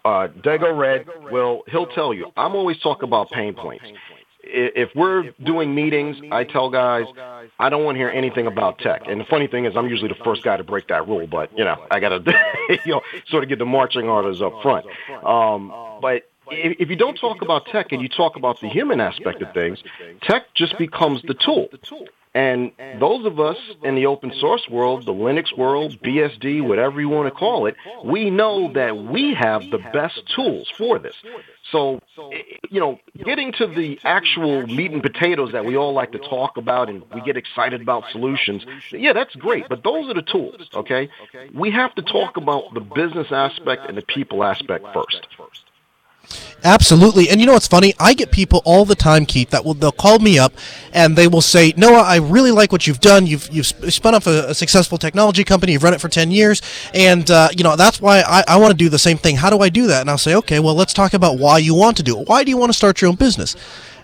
uh, 0.03 0.27
Dago 0.27 0.77
Red 0.77 1.07
well, 1.31 1.63
he'll 1.67 1.87
tell 1.87 2.13
you. 2.13 2.31
I'm 2.35 2.55
always 2.55 2.77
talking 2.79 3.05
about 3.05 3.31
pain 3.31 3.53
points. 3.53 3.85
If 4.49 4.89
we're 4.95 5.31
doing 5.43 5.75
meetings, 5.75 6.17
I 6.31 6.43
tell 6.45 6.69
guys 6.69 7.05
I 7.59 7.69
don't 7.69 7.83
want 7.83 7.95
to 7.95 7.99
hear 7.99 8.09
anything 8.09 8.47
about 8.47 8.79
tech. 8.79 9.03
And 9.07 9.19
the 9.19 9.25
funny 9.25 9.47
thing 9.47 9.65
is, 9.65 9.75
I'm 9.75 9.89
usually 9.89 10.09
the 10.09 10.23
first 10.23 10.43
guy 10.43 10.55
to 10.57 10.63
break 10.63 10.87
that 10.87 11.07
rule, 11.07 11.27
but 11.27 11.57
you 11.57 11.63
know 11.65 11.85
I 11.91 11.99
gotta 11.99 12.23
you 12.85 12.93
know 12.93 13.01
sort 13.27 13.43
of 13.43 13.49
get 13.49 13.59
the 13.59 13.65
marching 13.65 14.07
orders 14.09 14.41
up 14.41 14.61
front. 14.61 14.85
Um, 15.23 15.99
but 16.01 16.23
if 16.51 16.89
you 16.89 16.95
don't 16.95 17.15
talk 17.15 17.41
about 17.41 17.65
tech 17.67 17.91
and 17.91 18.01
you 18.01 18.09
talk 18.09 18.35
about 18.35 18.59
the 18.61 18.69
human 18.69 18.99
aspect 18.99 19.41
of 19.41 19.53
things, 19.53 19.83
tech 20.21 20.53
just 20.53 20.77
becomes 20.77 21.21
the 21.23 21.33
tool. 21.33 21.69
And 22.33 22.71
those 22.99 23.25
of 23.25 23.39
us 23.39 23.57
in 23.83 23.95
the 23.95 24.05
open 24.05 24.31
source 24.39 24.67
world, 24.69 25.07
the 25.07 25.13
Linux 25.13 25.57
world, 25.57 25.97
BSD, 26.03 26.61
whatever 26.61 27.01
you 27.01 27.09
want 27.09 27.25
to 27.25 27.31
call 27.31 27.65
it, 27.65 27.75
we 28.05 28.29
know 28.29 28.71
that 28.73 28.95
we 28.95 29.33
have 29.33 29.63
the 29.71 29.79
best 29.79 30.21
tools 30.35 30.71
for 30.77 30.99
this. 30.99 31.15
So, 31.71 31.99
you 32.69 32.79
know, 32.79 32.99
getting 33.25 33.53
to 33.53 33.65
the 33.65 33.99
actual 34.03 34.67
meat 34.67 34.91
and 34.91 35.01
potatoes 35.01 35.53
that 35.53 35.65
we 35.65 35.77
all 35.77 35.93
like 35.93 36.11
to 36.11 36.19
talk 36.19 36.57
about 36.57 36.89
and 36.89 37.03
we 37.11 37.21
get 37.21 37.37
excited 37.37 37.81
about 37.81 38.03
solutions, 38.11 38.63
yeah, 38.91 39.13
that's 39.13 39.35
great, 39.35 39.67
but 39.67 39.83
those 39.83 40.07
are 40.07 40.13
the 40.13 40.21
tools, 40.21 40.69
okay? 40.75 41.09
We 41.55 41.71
have 41.71 41.95
to 41.95 42.03
talk 42.03 42.37
about 42.37 42.71
the 42.75 42.81
business 42.81 43.31
aspect 43.31 43.87
and 43.87 43.97
the 43.97 44.03
people 44.03 44.43
aspect 44.43 44.85
first. 44.93 45.27
Absolutely. 46.63 47.29
And 47.29 47.39
you 47.39 47.45
know 47.45 47.53
what's 47.53 47.67
funny? 47.67 47.93
I 47.99 48.13
get 48.13 48.31
people 48.31 48.61
all 48.65 48.83
the 48.83 48.95
time, 48.95 49.25
Keith, 49.25 49.51
that 49.51 49.63
will 49.63 49.75
they'll 49.75 49.91
call 49.91 50.19
me 50.19 50.39
up 50.39 50.53
and 50.91 51.15
they 51.15 51.27
will 51.27 51.41
say, 51.41 51.73
"Noah, 51.77 52.01
I 52.01 52.17
really 52.17 52.51
like 52.51 52.71
what 52.71 52.87
you've 52.87 52.99
done. 52.99 53.27
You've 53.27 53.47
you've 53.51 53.67
spun 53.67 54.15
up 54.15 54.25
a, 54.25 54.49
a 54.49 54.53
successful 54.53 54.97
technology 54.97 55.43
company. 55.43 55.73
You've 55.73 55.83
run 55.83 55.93
it 55.93 56.01
for 56.01 56.09
ten 56.09 56.31
years, 56.31 56.61
and 56.93 57.29
uh, 57.29 57.49
you 57.55 57.63
know 57.63 57.75
that's 57.75 58.01
why 58.01 58.21
I, 58.21 58.43
I 58.47 58.57
want 58.57 58.71
to 58.71 58.77
do 58.77 58.89
the 58.89 58.99
same 58.99 59.17
thing. 59.17 59.37
How 59.37 59.49
do 59.49 59.59
I 59.59 59.69
do 59.69 59.87
that?" 59.87 60.01
And 60.01 60.09
I'll 60.09 60.17
say, 60.17 60.35
"Okay, 60.35 60.59
well, 60.59 60.75
let's 60.75 60.93
talk 60.93 61.13
about 61.13 61.37
why 61.37 61.59
you 61.59 61.75
want 61.75 61.97
to 61.97 62.03
do 62.03 62.19
it. 62.19 62.27
Why 62.27 62.43
do 62.43 62.49
you 62.49 62.57
want 62.57 62.71
to 62.71 62.77
start 62.77 63.01
your 63.01 63.09
own 63.09 63.15
business?" 63.15 63.55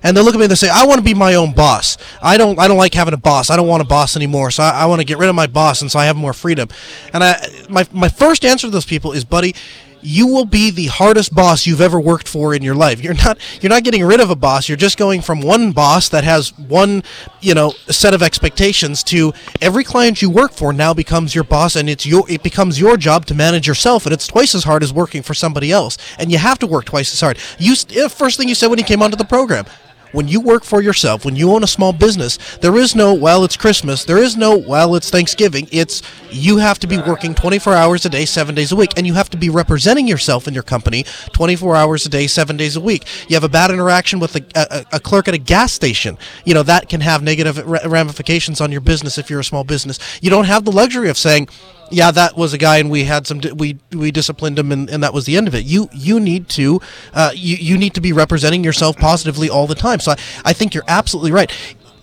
and 0.03 0.15
they 0.17 0.21
look 0.21 0.35
at 0.35 0.37
me 0.37 0.43
and 0.43 0.51
they 0.51 0.55
say, 0.55 0.69
"I 0.69 0.85
want 0.85 0.99
to 0.99 1.03
be 1.03 1.13
my 1.13 1.35
own 1.35 1.53
boss. 1.53 1.97
I 2.21 2.37
don't 2.37 2.59
I 2.59 2.67
don't 2.67 2.77
like 2.77 2.93
having 2.93 3.13
a 3.13 3.17
boss. 3.17 3.49
I 3.49 3.55
don't 3.55 3.67
want 3.67 3.81
a 3.81 3.85
boss 3.85 4.15
anymore. 4.15 4.51
So 4.51 4.61
I, 4.63 4.83
I 4.83 4.85
want 4.85 4.99
to 4.99 5.05
get 5.05 5.17
rid 5.17 5.29
of 5.29 5.35
my 5.35 5.47
boss, 5.47 5.81
and 5.81 5.89
so 5.91 5.97
I 5.97 6.05
have 6.05 6.15
more 6.15 6.33
freedom." 6.33 6.69
And 7.13 7.23
I 7.23 7.35
my 7.69 7.87
my 7.91 8.09
first 8.09 8.45
answer 8.45 8.67
to 8.67 8.71
those 8.71 8.85
people 8.85 9.13
is, 9.13 9.25
"Buddy." 9.25 9.55
You 10.03 10.27
will 10.27 10.45
be 10.45 10.69
the 10.69 10.87
hardest 10.87 11.33
boss 11.33 11.65
you've 11.65 11.81
ever 11.81 11.99
worked 11.99 12.27
for 12.27 12.53
in 12.53 12.61
your 12.61 12.75
life. 12.75 13.01
You're 13.01 13.13
not 13.13 13.37
you're 13.61 13.69
not 13.69 13.83
getting 13.83 14.03
rid 14.03 14.19
of 14.19 14.29
a 14.29 14.35
boss. 14.35 14.67
You're 14.67 14.77
just 14.77 14.97
going 14.97 15.21
from 15.21 15.41
one 15.41 15.71
boss 15.71 16.09
that 16.09 16.23
has 16.23 16.57
one, 16.57 17.03
you 17.41 17.53
know, 17.53 17.71
set 17.87 18.13
of 18.13 18.21
expectations 18.21 19.03
to 19.05 19.33
every 19.61 19.83
client 19.83 20.21
you 20.21 20.29
work 20.29 20.51
for 20.51 20.73
now 20.73 20.93
becomes 20.93 21.33
your 21.33 21.43
boss 21.43 21.75
and 21.75 21.89
it's 21.89 22.05
your 22.05 22.29
it 22.29 22.43
becomes 22.43 22.79
your 22.79 22.97
job 22.97 23.25
to 23.27 23.33
manage 23.33 23.67
yourself 23.67 24.05
and 24.05 24.13
it's 24.13 24.27
twice 24.27 24.53
as 24.53 24.63
hard 24.63 24.83
as 24.83 24.93
working 24.93 25.21
for 25.21 25.33
somebody 25.33 25.71
else. 25.71 25.97
And 26.17 26.31
you 26.31 26.37
have 26.37 26.59
to 26.59 26.67
work 26.67 26.85
twice 26.85 27.13
as 27.13 27.21
hard. 27.21 27.37
You 27.57 27.75
eh, 27.95 28.07
first 28.07 28.37
thing 28.37 28.49
you 28.49 28.55
said 28.55 28.67
when 28.67 28.79
you 28.79 28.85
came 28.85 29.01
onto 29.01 29.17
the 29.17 29.25
program, 29.25 29.65
when 30.13 30.27
you 30.27 30.39
work 30.39 30.63
for 30.63 30.81
yourself, 30.81 31.25
when 31.25 31.35
you 31.35 31.51
own 31.51 31.63
a 31.63 31.67
small 31.67 31.91
business, 31.91 32.37
there 32.57 32.77
is 32.77 32.95
no, 32.95 33.13
well, 33.13 33.43
it's 33.43 33.57
Christmas. 33.57 34.05
There 34.05 34.19
is 34.19 34.37
no, 34.37 34.57
well, 34.57 34.95
it's 34.95 35.09
Thanksgiving. 35.09 35.67
It's 35.71 36.01
you 36.31 36.57
have 36.57 36.79
to 36.79 36.87
be 36.87 36.97
working 36.97 37.35
24 37.35 37.73
hours 37.73 38.05
a 38.05 38.09
day, 38.09 38.25
seven 38.25 38.55
days 38.55 38.71
a 38.71 38.75
week, 38.75 38.91
and 38.95 39.05
you 39.05 39.13
have 39.15 39.29
to 39.31 39.37
be 39.37 39.49
representing 39.49 40.07
yourself 40.07 40.47
in 40.47 40.53
your 40.53 40.63
company 40.63 41.03
24 41.33 41.75
hours 41.75 42.05
a 42.05 42.09
day, 42.09 42.27
seven 42.27 42.55
days 42.55 42.75
a 42.75 42.81
week. 42.81 43.05
You 43.27 43.35
have 43.35 43.43
a 43.43 43.49
bad 43.49 43.71
interaction 43.71 44.19
with 44.19 44.35
a, 44.35 44.45
a, 44.55 44.97
a 44.97 44.99
clerk 44.99 45.27
at 45.27 45.33
a 45.33 45.39
gas 45.39 45.73
station. 45.73 46.17
You 46.45 46.53
know, 46.53 46.63
that 46.63 46.87
can 46.89 47.01
have 47.01 47.21
negative 47.21 47.57
ramifications 47.85 48.61
on 48.61 48.71
your 48.71 48.81
business 48.81 49.17
if 49.17 49.29
you're 49.29 49.39
a 49.39 49.43
small 49.43 49.63
business. 49.63 49.99
You 50.21 50.29
don't 50.29 50.45
have 50.45 50.63
the 50.63 50.71
luxury 50.71 51.09
of 51.09 51.17
saying, 51.17 51.49
yeah, 51.93 52.09
that 52.11 52.35
was 52.35 52.53
a 52.53 52.57
guy, 52.57 52.77
and 52.77 52.89
we 52.89 53.03
had 53.03 53.27
some 53.27 53.39
we 53.55 53.77
we 53.91 54.11
disciplined 54.11 54.57
him, 54.57 54.71
and, 54.71 54.89
and 54.89 55.03
that 55.03 55.13
was 55.13 55.25
the 55.25 55.37
end 55.37 55.47
of 55.47 55.55
it. 55.55 55.63
You 55.65 55.89
you 55.93 56.19
need 56.19 56.49
to 56.49 56.81
uh, 57.13 57.31
you 57.35 57.55
you 57.55 57.77
need 57.77 57.93
to 57.93 58.01
be 58.01 58.11
representing 58.11 58.63
yourself 58.63 58.97
positively 58.97 59.49
all 59.49 59.67
the 59.67 59.75
time. 59.75 59.99
So 59.99 60.11
I, 60.11 60.17
I 60.45 60.53
think 60.53 60.73
you're 60.73 60.83
absolutely 60.87 61.31
right. 61.31 61.51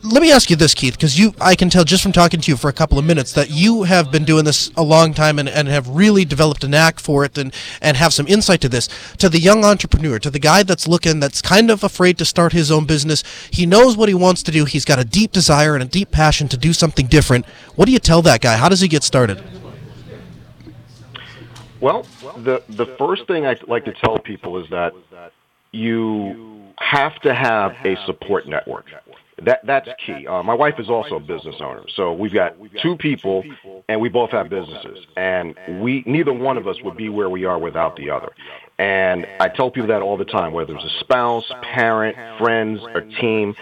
Let 0.02 0.22
me 0.22 0.32
ask 0.32 0.48
you 0.48 0.56
this, 0.56 0.72
Keith, 0.72 0.94
because 0.94 1.18
you 1.18 1.34
I 1.40 1.54
can 1.54 1.68
tell 1.68 1.84
just 1.84 2.02
from 2.02 2.12
talking 2.12 2.40
to 2.40 2.50
you 2.50 2.56
for 2.56 2.70
a 2.70 2.72
couple 2.72 2.98
of 2.98 3.04
minutes 3.04 3.32
that 3.32 3.50
you 3.50 3.82
have 3.82 4.10
been 4.10 4.24
doing 4.24 4.46
this 4.46 4.70
a 4.74 4.82
long 4.82 5.12
time 5.12 5.38
and, 5.38 5.46
and 5.46 5.68
have 5.68 5.88
really 5.88 6.24
developed 6.24 6.64
a 6.64 6.68
knack 6.68 6.98
for 6.98 7.22
it 7.24 7.36
and, 7.36 7.52
and 7.82 7.98
have 7.98 8.14
some 8.14 8.26
insight 8.26 8.62
to 8.62 8.68
this. 8.68 8.88
To 9.18 9.28
the 9.28 9.40
young 9.40 9.62
entrepreneur, 9.62 10.18
to 10.20 10.30
the 10.30 10.38
guy 10.38 10.62
that's 10.62 10.88
looking, 10.88 11.20
that's 11.20 11.42
kind 11.42 11.70
of 11.70 11.84
afraid 11.84 12.16
to 12.16 12.24
start 12.24 12.54
his 12.54 12.70
own 12.70 12.86
business, 12.86 13.22
he 13.50 13.66
knows 13.66 13.94
what 13.96 14.08
he 14.08 14.14
wants 14.14 14.42
to 14.44 14.50
do. 14.50 14.64
He's 14.64 14.86
got 14.86 14.98
a 14.98 15.04
deep 15.04 15.32
desire 15.32 15.74
and 15.74 15.82
a 15.82 15.86
deep 15.86 16.10
passion 16.10 16.48
to 16.48 16.56
do 16.56 16.72
something 16.72 17.06
different. 17.06 17.44
What 17.74 17.84
do 17.84 17.92
you 17.92 17.98
tell 17.98 18.22
that 18.22 18.40
guy? 18.40 18.56
How 18.56 18.70
does 18.70 18.80
he 18.80 18.88
get 18.88 19.02
started? 19.02 19.42
Well, 21.80 22.06
the 22.36 22.62
the 22.68 22.86
first 22.98 23.26
thing 23.26 23.46
I 23.46 23.56
like 23.66 23.84
to 23.86 23.92
tell 23.92 24.18
people 24.18 24.62
is 24.62 24.68
that 24.70 24.92
you 25.72 26.62
have 26.78 27.18
to 27.20 27.34
have 27.34 27.72
a 27.84 27.96
support 28.06 28.46
network. 28.46 28.86
That 29.42 29.64
that's 29.64 29.88
key. 30.04 30.26
Uh, 30.26 30.42
my 30.42 30.52
wife 30.54 30.74
is 30.78 30.90
also 30.90 31.16
a 31.16 31.20
business 31.20 31.56
owner, 31.60 31.84
so 31.94 32.12
we've 32.12 32.32
got 32.32 32.56
two 32.82 32.96
people, 32.96 33.42
and 33.88 34.00
we 34.00 34.10
both 34.10 34.30
have 34.30 34.50
businesses, 34.50 35.06
and 35.16 35.56
we 35.80 36.02
neither 36.06 36.32
one 36.32 36.58
of 36.58 36.68
us 36.68 36.76
would 36.82 36.96
be 36.96 37.08
where 37.08 37.30
we 37.30 37.46
are 37.46 37.58
without 37.58 37.96
the 37.96 38.10
other. 38.10 38.32
And 38.78 39.26
I 39.40 39.48
tell 39.48 39.70
people 39.70 39.88
that 39.88 40.02
all 40.02 40.16
the 40.16 40.24
time, 40.24 40.52
whether 40.52 40.74
it's 40.74 40.84
a 40.84 41.00
spouse, 41.00 41.50
parent, 41.62 42.16
friends, 42.38 42.80
or 42.94 43.02
team 43.02 43.54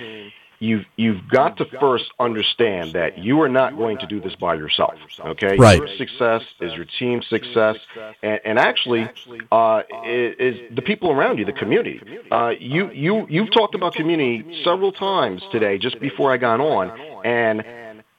you've 0.58 0.84
you've 0.96 1.28
got 1.28 1.56
to 1.58 1.64
first 1.80 2.06
understand 2.18 2.92
that 2.92 3.18
you 3.18 3.40
are 3.42 3.48
not 3.48 3.76
going 3.76 3.98
to 3.98 4.06
do 4.06 4.20
this 4.20 4.34
by 4.36 4.54
yourself. 4.54 4.94
Okay, 5.20 5.56
right. 5.56 5.78
your 5.78 5.96
success 5.96 6.42
is 6.60 6.72
your 6.74 6.86
team's 6.98 7.26
success, 7.28 7.76
and, 8.22 8.40
and 8.44 8.58
actually, 8.58 9.08
uh, 9.52 9.82
is, 10.06 10.34
is 10.38 10.76
the 10.76 10.82
people 10.82 11.10
around 11.10 11.38
you, 11.38 11.44
the 11.44 11.52
community. 11.52 12.00
Uh, 12.30 12.52
you 12.58 12.90
you 12.90 13.26
you've 13.28 13.52
talked 13.52 13.74
about 13.74 13.94
community 13.94 14.62
several 14.64 14.92
times 14.92 15.42
today, 15.52 15.78
just 15.78 16.00
before 16.00 16.32
I 16.32 16.36
got 16.36 16.60
on, 16.60 17.24
and 17.24 17.64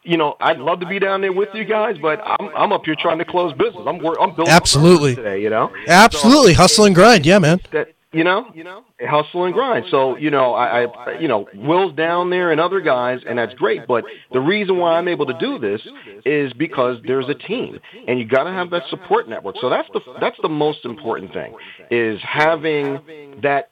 you 0.04 0.18
know, 0.18 0.36
I'd 0.40 0.60
love 0.60 0.80
to 0.80 0.86
be 0.86 0.98
down 1.00 1.22
there 1.22 1.34
with 1.34 1.50
you 1.54 1.66
guys, 1.66 1.98
but 2.02 2.22
I'm 2.24 2.50
I'm 2.56 2.72
up 2.72 2.86
here 2.86 2.96
trying 2.96 3.20
to 3.20 3.26
close 3.26 3.54
business. 3.54 3.84
I'm 3.86 3.98
I'm 3.98 4.36
building 4.36 4.48
absolutely 4.48 5.16
today. 5.16 5.42
You 5.42 5.50
know, 5.50 5.72
absolutely 5.88 6.54
so, 6.54 6.62
hustle 6.62 6.86
and 6.86 6.96
grind. 6.96 7.26
Yeah, 7.26 7.40
man. 7.40 7.60
That 7.72 7.94
you 8.12 8.24
know, 8.24 8.48
you 8.56 8.64
know, 8.64 8.84
hustle 9.02 9.46
and 9.46 9.54
grind. 9.54 9.86
So, 9.92 10.18
you 10.18 10.32
know, 10.32 10.54
I, 10.54 10.86
I, 10.86 11.20
you 11.20 11.28
know, 11.28 11.48
Will's 11.54 11.94
down 11.96 12.32
there 12.32 12.52
and 12.52 12.60
other 12.60 12.82
guys, 12.82 13.20
and 13.28 13.38
that's 13.38 13.54
great. 13.54 13.86
But 13.88 14.04
the 14.34 14.40
reason 14.40 14.78
why 14.78 14.98
I'm 14.98 15.08
able 15.08 15.28
to 15.28 15.38
do 15.40 15.60
this 15.60 15.82
is 16.26 16.52
because 16.54 16.98
there's 17.06 17.30
a 17.30 17.36
team, 17.36 17.80
and 18.08 18.20
you 18.20 18.26
got 18.26 18.46
to 18.46 18.52
have 18.52 18.72
that 18.72 18.84
support 18.90 19.30
network. 19.30 19.58
So 19.62 19.70
that's 19.70 19.88
the 19.94 20.02
that's 20.20 20.38
the 20.42 20.50
most 20.50 20.86
important 20.86 21.34
thing, 21.34 21.54
is 21.92 22.20
having 22.24 23.00
that 23.44 23.72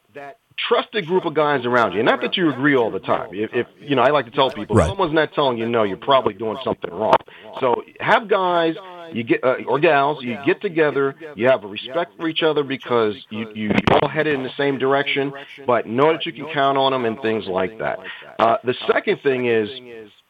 trusted 0.57 1.05
group 1.05 1.25
of 1.25 1.33
guys 1.33 1.65
around 1.65 1.93
you. 1.93 2.03
Not 2.03 2.21
that 2.21 2.37
you 2.37 2.49
agree 2.49 2.75
all 2.75 2.91
the 2.91 2.99
time. 2.99 3.29
If, 3.31 3.51
if 3.53 3.67
you 3.79 3.95
know, 3.95 4.01
I 4.01 4.09
like 4.09 4.25
to 4.25 4.31
tell 4.31 4.49
people, 4.49 4.75
right. 4.75 4.85
if 4.85 4.91
someone's 4.91 5.13
not 5.13 5.33
telling 5.33 5.57
you 5.57 5.67
no, 5.67 5.83
you're 5.83 5.97
probably 5.97 6.33
doing 6.33 6.57
something 6.63 6.91
wrong. 6.91 7.15
So 7.59 7.83
have 7.99 8.27
guys 8.27 8.75
you 9.13 9.23
get 9.23 9.43
uh, 9.43 9.55
or 9.67 9.79
gals, 9.79 10.23
you 10.23 10.37
get 10.45 10.61
together, 10.61 11.15
you 11.35 11.47
have 11.47 11.63
a 11.63 11.67
respect 11.67 12.13
for 12.17 12.27
each 12.27 12.43
other 12.43 12.63
because 12.63 13.15
you 13.29 13.47
you 13.53 13.71
all 14.01 14.09
headed 14.09 14.35
in 14.35 14.43
the 14.43 14.55
same 14.57 14.77
direction, 14.77 15.31
but 15.65 15.87
know 15.87 16.13
that 16.13 16.25
you 16.25 16.33
can 16.33 16.47
count 16.53 16.77
on 16.77 16.91
them 16.91 17.05
and 17.05 17.21
things 17.21 17.45
like 17.47 17.77
that. 17.79 17.99
Uh, 18.39 18.57
the 18.63 18.75
second 18.91 19.19
thing 19.21 19.47
is 19.47 19.69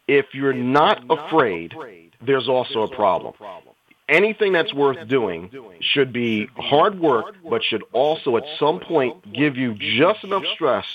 if 0.08 0.28
you're 0.34 0.54
not 0.54 1.04
afraid, 1.10 1.74
there's 2.26 2.48
also 2.48 2.84
a 2.84 2.96
problem 2.96 3.34
anything 4.10 4.54
that's 4.54 4.74
worth 4.74 5.08
doing 5.08 5.52
should 5.82 6.13
be 6.13 6.48
hard 6.58 7.00
work, 7.00 7.36
but 7.48 7.63
should 7.63 7.84
also 7.91 8.38
at 8.38 8.43
some 8.60 8.80
point 8.80 9.34
give 9.34 9.58
you 9.58 9.76
just 9.76 10.24
enough 10.24 10.43
stress 10.54 10.86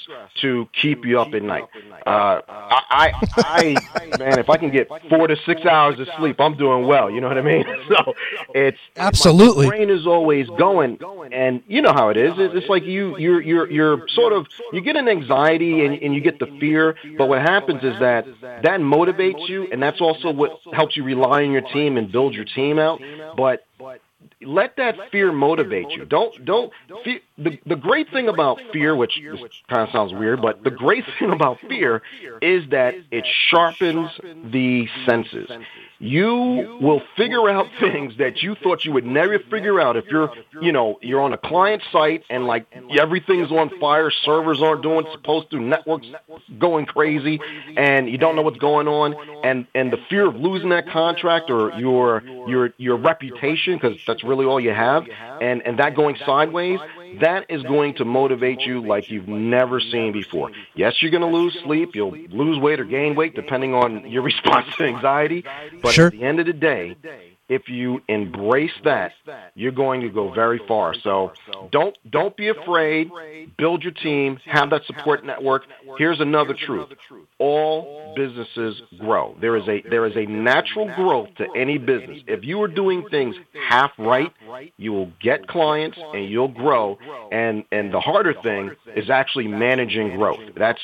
to 0.40 0.68
keep 0.72 1.05
you 1.05 1.20
up 1.20 1.35
at 1.35 1.42
night. 1.42 1.64
Uh, 2.07 2.40
I, 2.48 3.12
I, 3.37 3.77
I, 3.94 4.16
man, 4.18 4.38
if 4.38 4.48
I 4.51 4.57
can 4.57 4.70
get 4.70 4.88
four 5.09 5.27
to 5.27 5.37
six 5.44 5.64
hours 5.64 6.01
of 6.01 6.09
sleep, 6.18 6.40
I'm 6.40 6.57
doing 6.57 6.87
well. 6.87 7.11
You 7.11 7.20
know 7.20 7.29
what 7.29 7.38
I 7.38 7.42
mean? 7.53 7.64
So 7.88 8.14
it's 8.55 8.79
absolutely. 8.96 9.66
My 9.66 9.77
brain 9.77 9.90
is 9.90 10.07
always 10.07 10.48
going, 10.48 10.98
and 11.33 11.62
you 11.66 11.83
know 11.83 11.92
how 11.92 12.09
it 12.09 12.16
is. 12.16 12.33
It's 12.37 12.68
like 12.68 12.85
you, 12.85 13.18
you're, 13.18 13.40
you're, 13.40 13.70
you're 13.70 14.09
sort 14.09 14.33
of 14.33 14.46
you 14.72 14.81
get 14.81 14.96
an 14.96 15.09
anxiety 15.09 15.85
and, 15.85 15.94
and 16.03 16.14
you 16.14 16.20
get 16.20 16.38
the 16.38 16.46
fear, 16.59 16.96
but 17.18 17.29
what 17.29 17.42
happens 17.42 17.83
is 17.83 17.98
that 18.01 18.27
that 18.40 18.81
motivates 18.81 19.48
you, 19.48 19.68
and 19.70 19.83
that's 19.83 20.01
also 20.01 20.33
what 20.33 20.61
helps 20.72 20.96
you 20.96 21.05
rely 21.05 21.44
on 21.44 21.53
your 21.53 21.62
team 21.62 21.96
and 21.96 22.11
build 22.11 22.35
your 22.35 22.44
team 22.44 22.79
out. 22.79 23.01
But 23.36 23.64
let 24.40 24.76
that 24.76 24.96
fear 25.10 25.32
motivate 25.32 25.90
you. 25.90 26.04
Don't 26.04 26.44
don't 26.44 26.72
fear, 27.04 27.20
the 27.38 27.58
the 27.66 27.76
great 27.76 28.10
thing 28.10 28.28
about 28.28 28.60
fear, 28.72 28.94
which 28.94 29.18
kind 29.68 29.82
of 29.82 29.90
sounds 29.92 30.12
weird, 30.12 30.40
but 30.40 30.62
the 30.62 30.70
great 30.70 31.04
thing 31.18 31.32
about 31.32 31.58
fear 31.60 32.02
is 32.40 32.64
that 32.70 32.94
it 33.10 33.26
sharpens 33.50 34.10
the 34.22 34.86
senses 35.06 35.48
you 36.02 36.78
will 36.80 37.00
figure 37.16 37.48
out 37.48 37.66
things 37.78 38.18
that 38.18 38.42
you 38.42 38.56
thought 38.56 38.84
you 38.84 38.90
would 38.92 39.06
never 39.06 39.38
figure 39.38 39.80
out 39.80 39.96
if 39.96 40.06
you're, 40.06 40.32
you 40.60 40.72
know, 40.72 40.98
you're 41.00 41.20
on 41.20 41.32
a 41.32 41.38
client 41.38 41.80
site 41.92 42.24
and 42.28 42.44
like 42.44 42.66
everything's 42.98 43.52
on 43.52 43.70
fire, 43.78 44.10
servers 44.10 44.60
aren't 44.60 44.82
doing 44.82 45.06
supposed 45.12 45.50
to, 45.52 45.60
networks 45.60 46.08
going 46.58 46.86
crazy, 46.86 47.40
and 47.76 48.10
you 48.10 48.18
don't 48.18 48.34
know 48.34 48.42
what's 48.42 48.58
going 48.58 48.88
on, 48.88 49.14
and 49.44 49.66
and 49.76 49.92
the 49.92 49.98
fear 50.10 50.26
of 50.26 50.34
losing 50.34 50.70
that 50.70 50.88
contract 50.88 51.50
or 51.50 51.72
your 51.78 52.22
your 52.48 52.70
your 52.78 52.96
reputation 52.96 53.74
because 53.74 53.96
that's 54.04 54.24
really 54.24 54.44
all 54.44 54.58
you 54.58 54.72
have, 54.72 55.06
and 55.40 55.62
and 55.62 55.78
that 55.78 55.94
going 55.94 56.16
sideways 56.26 56.80
that 57.20 57.46
is 57.48 57.62
going 57.62 57.94
to 57.94 58.05
motivate 58.05 58.61
you 58.61 58.87
like 58.87 59.11
you've 59.11 59.29
never 59.29 59.81
seen 59.81 60.12
before. 60.12 60.51
Yes, 60.75 61.01
you're 61.01 61.11
going 61.11 61.22
to 61.22 61.37
lose 61.37 61.57
sleep. 61.62 61.94
You'll 61.94 62.16
lose 62.16 62.59
weight 62.59 62.81
or 62.81 62.85
gain 62.85 63.14
weight 63.14 63.35
depending 63.35 63.75
on 63.75 64.09
your 64.11 64.22
response 64.31 64.75
to 64.77 64.85
anxiety. 64.85 65.44
But 65.83 65.92
sure. 65.92 66.07
at 66.07 66.12
the 66.12 66.22
end 66.22 66.40
of 66.40 66.46
the 66.46 66.53
day, 66.53 66.96
if 67.52 67.68
you 67.68 68.00
embrace 68.08 68.72
that, 68.84 69.12
you're 69.54 69.72
going 69.72 70.00
to 70.00 70.08
go 70.08 70.32
very 70.32 70.58
far. 70.66 70.94
So 71.02 71.32
don't 71.70 71.96
don't 72.10 72.34
be 72.34 72.48
afraid. 72.48 73.10
Build 73.58 73.82
your 73.82 73.92
team. 73.92 74.38
Have 74.46 74.70
that 74.70 74.86
support 74.86 75.22
network. 75.26 75.64
Here's 75.98 76.18
another 76.20 76.54
truth: 76.54 76.88
all 77.38 78.14
businesses 78.16 78.80
grow. 78.98 79.36
There 79.38 79.56
is 79.56 79.68
a 79.68 79.82
there 79.88 80.06
is 80.06 80.16
a 80.16 80.24
natural 80.24 80.90
growth 80.96 81.28
to 81.36 81.46
any 81.54 81.76
business. 81.76 82.22
If 82.26 82.42
you 82.42 82.62
are 82.62 82.68
doing 82.68 83.04
things 83.10 83.36
half 83.68 83.90
right, 83.98 84.32
you 84.78 84.92
will 84.92 85.12
get 85.20 85.46
clients 85.46 85.98
and 86.14 86.28
you'll 86.30 86.48
grow. 86.48 86.98
And 87.30 87.64
and 87.70 87.92
the 87.92 88.00
harder 88.00 88.34
thing 88.42 88.70
is 88.96 89.10
actually 89.10 89.48
managing 89.48 90.16
growth. 90.16 90.40
That's 90.56 90.80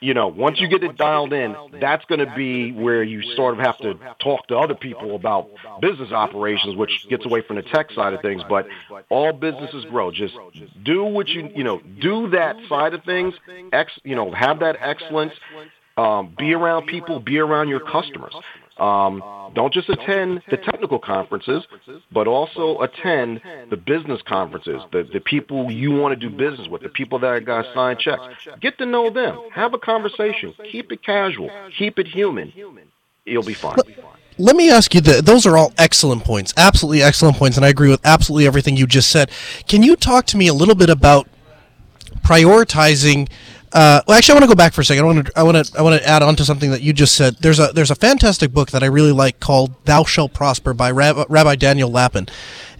you 0.00 0.12
know 0.12 0.28
once 0.28 0.60
you 0.60 0.68
get 0.68 0.84
it 0.84 0.98
dialed 0.98 1.32
in, 1.32 1.56
that's 1.80 2.04
going 2.04 2.20
to 2.20 2.32
be 2.36 2.72
where 2.72 3.02
you 3.02 3.22
sort 3.36 3.54
of 3.54 3.64
have 3.64 3.78
to 3.78 3.94
talk 4.22 4.46
to 4.48 4.58
other 4.58 4.74
people 4.74 5.16
about 5.16 5.48
business 5.80 6.09
business 6.10 6.30
operations, 6.30 6.76
which 6.76 7.06
gets 7.08 7.24
away 7.24 7.42
from 7.42 7.56
the 7.56 7.62
tech 7.62 7.90
side 7.92 8.12
of 8.12 8.20
things. 8.22 8.42
But 8.48 8.66
all 9.08 9.32
businesses 9.32 9.84
grow. 9.86 10.10
Just 10.10 10.34
do 10.82 11.04
what 11.04 11.28
you 11.28 11.50
you 11.54 11.64
know 11.64 11.80
do 12.00 12.30
that 12.30 12.56
side 12.68 12.94
of 12.94 13.04
things. 13.04 13.34
Ex 13.72 13.92
you 14.04 14.16
know 14.16 14.32
have 14.32 14.60
that 14.60 14.76
excellence. 14.80 15.32
Um, 15.96 16.34
be 16.38 16.54
around 16.54 16.86
people. 16.86 17.20
Be 17.20 17.38
around 17.38 17.68
your 17.68 17.80
customers. 17.80 18.34
Um, 18.78 19.22
don't 19.54 19.74
just 19.74 19.90
attend 19.90 20.42
the 20.50 20.56
technical 20.56 20.98
conferences, 20.98 21.64
but 22.10 22.26
also 22.26 22.80
attend 22.80 23.42
the 23.68 23.76
business 23.76 24.22
conferences, 24.26 24.80
the, 24.90 25.06
the 25.12 25.20
people 25.20 25.70
you 25.70 25.90
want 25.90 26.18
to 26.18 26.28
do 26.28 26.34
business 26.34 26.66
with, 26.66 26.80
the 26.80 26.88
people 26.88 27.18
that 27.18 27.26
are 27.26 27.40
going 27.40 27.64
to 27.64 27.74
sign 27.74 27.98
checks. 27.98 28.22
Get 28.58 28.78
to 28.78 28.86
know 28.86 29.10
them. 29.10 29.38
Have 29.52 29.74
a 29.74 29.78
conversation. 29.78 30.54
Keep 30.72 30.92
it 30.92 31.04
casual. 31.04 31.50
Keep 31.78 31.98
it 31.98 32.06
human. 32.06 32.54
You'll 33.26 33.42
be 33.42 33.52
fine 33.52 33.76
let 34.38 34.56
me 34.56 34.70
ask 34.70 34.94
you 34.94 35.00
that 35.00 35.26
those 35.26 35.46
are 35.46 35.56
all 35.56 35.72
excellent 35.78 36.24
points 36.24 36.54
absolutely 36.56 37.02
excellent 37.02 37.36
points 37.36 37.56
and 37.56 37.64
i 37.64 37.68
agree 37.68 37.88
with 37.88 38.00
absolutely 38.04 38.46
everything 38.46 38.76
you 38.76 38.86
just 38.86 39.10
said 39.10 39.30
can 39.68 39.82
you 39.82 39.96
talk 39.96 40.26
to 40.26 40.36
me 40.36 40.48
a 40.48 40.54
little 40.54 40.74
bit 40.74 40.90
about 40.90 41.28
prioritizing 42.22 43.28
uh, 43.72 44.02
well, 44.06 44.18
actually, 44.18 44.32
I 44.32 44.34
want 44.34 44.44
to 44.44 44.48
go 44.48 44.56
back 44.56 44.72
for 44.72 44.80
a 44.80 44.84
second. 44.84 45.04
I 45.04 45.06
want 45.06 45.26
to, 45.26 45.32
I 45.36 45.42
want 45.44 45.64
to, 45.64 45.78
I 45.78 45.82
want 45.82 46.00
to 46.00 46.08
add 46.08 46.22
on 46.22 46.34
to 46.36 46.44
something 46.44 46.72
that 46.72 46.82
you 46.82 46.92
just 46.92 47.14
said. 47.14 47.36
There's 47.36 47.60
a, 47.60 47.68
there's 47.68 47.92
a 47.92 47.94
fantastic 47.94 48.52
book 48.52 48.72
that 48.72 48.82
I 48.82 48.86
really 48.86 49.12
like 49.12 49.38
called 49.38 49.72
"Thou 49.84 50.02
Shalt 50.02 50.34
Prosper" 50.34 50.74
by 50.74 50.90
Rabbi, 50.90 51.24
Rabbi 51.28 51.54
Daniel 51.54 51.88
Lapin, 51.88 52.26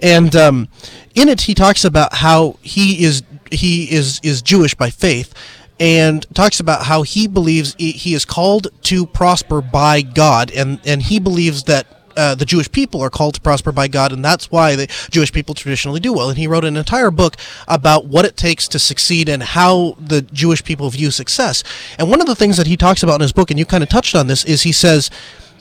and 0.01 0.35
um, 0.35 0.69
in 1.15 1.29
it 1.29 1.43
he 1.43 1.55
talks 1.55 1.85
about 1.85 2.15
how 2.15 2.59
he 2.61 3.05
is, 3.05 3.23
he 3.53 3.85
is, 3.85 4.21
is 4.25 4.43
Jewish 4.43 4.75
by 4.75 4.91
faith, 4.91 5.33
and 5.81 6.27
talks 6.35 6.61
about 6.61 6.85
how 6.85 7.03
he 7.03 7.27
believes 7.27 7.75
he 7.79 8.15
is 8.15 8.25
called 8.25 8.69
to 8.83 9.07
prosper 9.07 9.61
by 9.61 10.03
God, 10.03 10.53
and 10.53 10.79
and 10.85 11.03
he 11.03 11.19
believes 11.19 11.65
that. 11.65 11.87
Uh, 12.17 12.35
the 12.35 12.45
Jewish 12.45 12.71
people 12.71 13.01
are 13.01 13.09
called 13.09 13.35
to 13.35 13.41
prosper 13.41 13.71
by 13.71 13.87
God, 13.87 14.13
and 14.13 14.23
that's 14.23 14.51
why 14.51 14.75
the 14.75 14.89
Jewish 15.11 15.33
people 15.33 15.55
traditionally 15.55 16.01
do 16.01 16.13
well. 16.13 16.29
And 16.29 16.37
he 16.37 16.49
wrote 16.49 16.65
an 16.65 16.77
entire 16.77 17.11
book 17.11 17.37
about 17.69 18.07
what 18.07 18.25
it 18.25 18.37
takes 18.37 18.67
to 18.69 18.81
succeed 18.81 19.29
and 19.29 19.43
how 19.43 19.97
the 19.99 20.21
Jewish 20.23 20.63
people 20.63 20.91
view 20.91 21.13
success. 21.13 21.63
And 21.99 22.11
one 22.11 22.21
of 22.21 22.27
the 22.27 22.35
things 22.35 22.57
that 22.57 22.67
he 22.67 22.77
talks 22.77 23.05
about 23.05 23.15
in 23.15 23.21
his 23.21 23.33
book, 23.33 23.49
and 23.49 23.61
you 23.61 23.65
kind 23.65 23.85
of 23.85 23.89
touched 23.89 24.17
on 24.17 24.27
this, 24.27 24.45
is 24.45 24.63
he 24.63 24.73
says, 24.73 25.09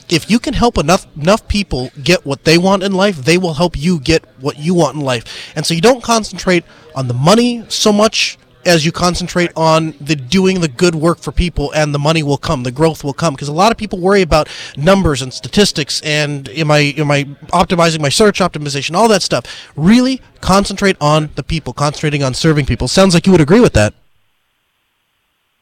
if 0.10 0.29
you 0.29 0.39
can 0.39 0.55
help 0.55 0.77
enough 0.79 1.05
enough 1.15 1.47
people 1.47 1.91
get 2.03 2.25
what 2.25 2.43
they 2.45 2.58
want 2.58 2.82
in 2.84 2.93
life, 2.93 3.17
they 3.17 3.38
will 3.38 3.53
help 3.53 3.77
you 3.77 3.99
get 3.99 4.25
what 4.39 4.58
you 4.58 4.73
want 4.73 4.95
in 4.95 5.01
life. 5.01 5.53
And 5.55 5.65
so 5.65 5.75
you 5.75 5.82
don't 5.82 6.03
concentrate 6.03 6.65
on 6.95 7.08
the 7.08 7.13
money 7.13 7.63
so 7.69 7.93
much 7.93 8.39
as 8.65 8.86
you 8.86 8.91
concentrate 8.91 9.52
on 9.56 9.93
the 10.02 10.15
doing 10.15 10.62
the 10.62 10.67
good 10.67 10.95
work 10.95 11.19
for 11.19 11.32
people 11.32 11.72
and 11.74 11.93
the 11.93 12.00
money 12.00 12.24
will 12.24 12.38
come 12.38 12.63
the 12.63 12.72
growth 12.72 13.04
will 13.04 13.13
come. 13.13 13.34
Because 13.34 13.48
a 13.48 13.54
lot 13.54 13.72
of 13.72 13.78
people 13.78 14.00
worry 14.00 14.22
about 14.22 14.50
numbers 14.76 15.22
and 15.22 15.34
statistics 15.34 16.02
and 16.02 16.50
am 16.50 16.72
i 16.72 16.93
am 16.98 17.12
i 17.12 17.24
optimizing 17.54 18.02
my 18.02 18.10
search 18.10 18.39
optimization 18.39 18.95
all 18.95 19.08
that 19.08 19.22
stuff. 19.22 19.45
Really 19.76 20.22
concentrate 20.41 20.98
on 21.00 21.30
the 21.36 21.43
people 21.43 21.74
concentrating 21.74 22.24
on 22.24 22.34
serving 22.34 22.65
people. 22.65 22.88
Sounds 22.88 23.13
like 23.13 23.26
you 23.26 23.32
would 23.32 23.41
agree 23.41 23.62
with 23.62 23.74
that. 23.74 23.93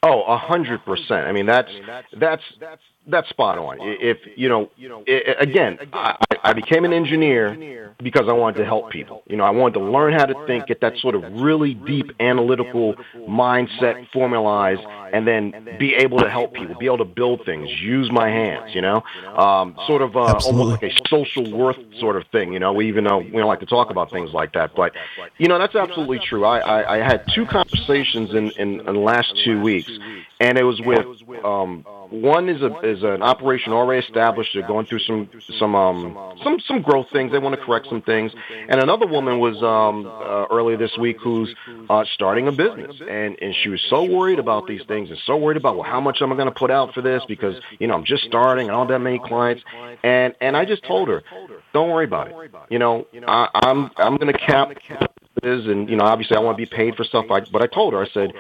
Oh 0.04 0.24
a 0.24 0.38
hundred 0.38 0.84
percent. 0.86 1.28
I 1.28 1.32
mean 1.32 1.46
that's 1.46 1.72
that's 2.14 2.44
that's 2.60 2.82
spot 3.28 3.58
on. 3.58 3.78
If 3.80 4.18
you 4.36 4.50
know, 4.50 4.70
again, 5.40 5.78
I, 5.94 6.18
I 6.44 6.54
became 6.54 6.86
an 6.86 6.94
engineer 6.94 7.94
because 8.02 8.26
I 8.28 8.34
wanted 8.34 8.60
to 8.60 8.66
help 8.66 8.92
people. 8.92 9.24
You 9.28 9.38
know, 9.38 9.44
I 9.44 9.50
wanted 9.50 9.80
to 9.80 9.86
learn 9.86 10.14
how 10.14 10.26
to 10.26 10.46
think, 10.46 10.68
get 10.68 10.82
that 10.82 10.98
sort 10.98 11.16
of 11.16 11.24
really 11.42 11.74
deep 11.74 12.12
analytical 12.20 12.96
mindset 13.28 14.08
formalized, 14.12 14.82
and 15.14 15.28
then 15.28 15.78
be 15.80 15.96
able 15.96 16.20
to 16.20 16.30
help 16.30 16.54
people, 16.54 16.76
be 16.76 16.86
able 16.86 17.00
to 17.00 17.06
build 17.06 17.46
things, 17.46 17.70
use 17.82 18.12
my 18.12 18.30
hands. 18.30 18.74
You 18.74 18.82
know, 18.82 19.04
um, 19.36 19.76
sort 19.88 20.02
of 20.02 20.16
uh, 20.16 20.40
almost 20.46 20.82
like 20.82 20.92
a 20.92 21.08
social 21.08 21.50
worth 21.52 21.78
sort 22.00 22.16
of 22.18 22.26
thing. 22.32 22.54
You 22.54 22.60
know, 22.60 22.74
We 22.74 22.88
even 22.88 23.04
though 23.04 23.20
we 23.20 23.32
don't 23.32 23.48
like 23.48 23.60
to 23.62 23.66
talk 23.66 23.90
about 23.90 24.12
things 24.12 24.32
like 24.34 24.54
that, 24.54 24.72
but 24.76 24.94
you 25.38 25.48
know, 25.48 25.58
that's 25.60 25.76
absolutely 25.76 26.20
true. 26.20 26.46
I, 26.46 26.60
I, 26.60 26.96
I 26.96 26.98
had 26.98 27.26
two 27.34 27.46
conversations 27.46 28.32
in, 28.32 28.52
in, 28.52 28.80
in 28.80 28.86
the 28.86 29.06
last 29.14 29.34
two 29.44 29.62
weeks, 29.62 29.92
and 30.40 30.58
it 30.58 30.64
was 30.64 30.80
with 30.82 31.06
um, 31.44 31.86
one 32.10 32.50
is 32.50 32.62
a 32.62 32.72
is 32.82 33.04
an 33.04 33.22
operation 33.22 33.74
already 33.74 34.06
established. 34.06 34.52
They're 34.54 34.68
going 34.68 34.86
through 34.86 35.00
some 35.00 35.30
some 35.60 35.76
um 35.76 36.38
some 36.44 36.60
some 36.68 36.82
growth 36.82 37.08
things. 37.12 37.32
They 37.32 37.40
want 37.40 37.56
to 37.60 37.66
correct 37.66 37.88
some 37.90 38.02
things. 38.02 38.32
And 38.70 38.82
another 38.82 39.08
woman 39.08 39.40
was 39.40 39.62
um 39.62 40.06
uh, 40.08 40.46
earlier 40.50 40.78
this 40.78 40.96
week 40.98 41.18
who's 41.22 41.54
uh, 41.90 42.06
starting 42.14 42.48
a 42.48 42.52
business, 42.52 42.96
and 43.02 43.36
and 43.42 43.54
she 43.62 43.70
was 43.70 43.82
so 43.90 44.04
worried 44.04 44.40
about 44.40 44.68
these 44.68 44.82
things 44.88 44.97
and 45.06 45.20
so 45.26 45.38
worried 45.38 45.58
about 45.58 45.76
well 45.76 45.84
how 45.84 46.02
much 46.02 46.22
am 46.22 46.32
I 46.32 46.36
going 46.36 46.48
to 46.48 46.54
put 46.54 46.72
out 46.72 46.94
for 46.94 47.02
this 47.02 47.24
because 47.28 47.56
you 47.80 47.88
know 47.88 47.94
I'm 47.94 48.06
just 48.06 48.24
starting. 48.24 48.68
Don't 48.68 48.80
have 48.80 48.88
that 48.90 49.00
many 49.00 49.20
clients. 49.20 49.64
And 50.04 50.34
and 50.42 50.58
I 50.58 50.66
just 50.66 50.84
told 50.84 51.10
her, 51.10 51.24
don't 51.74 51.90
worry 51.90 52.06
about 52.06 52.30
it. 52.30 52.52
You 52.70 52.80
know 52.80 53.08
I, 53.28 53.50
I'm 53.54 53.92
I'm 53.98 54.18
going 54.18 54.34
to 54.34 54.40
cap 54.40 54.72
is, 55.44 55.66
and 55.66 55.90
you 55.90 55.96
know, 55.96 56.04
obviously 56.04 56.38
I 56.38 56.40
want 56.40 56.58
to 56.58 56.66
be 56.66 56.70
paid 56.70 56.96
for 56.96 57.04
stuff. 57.04 57.26
I, 57.30 57.42
but 57.42 57.62
I 57.62 57.68
told 57.68 57.94
her, 57.94 58.04
I 58.04 58.08
said, 58.10 58.34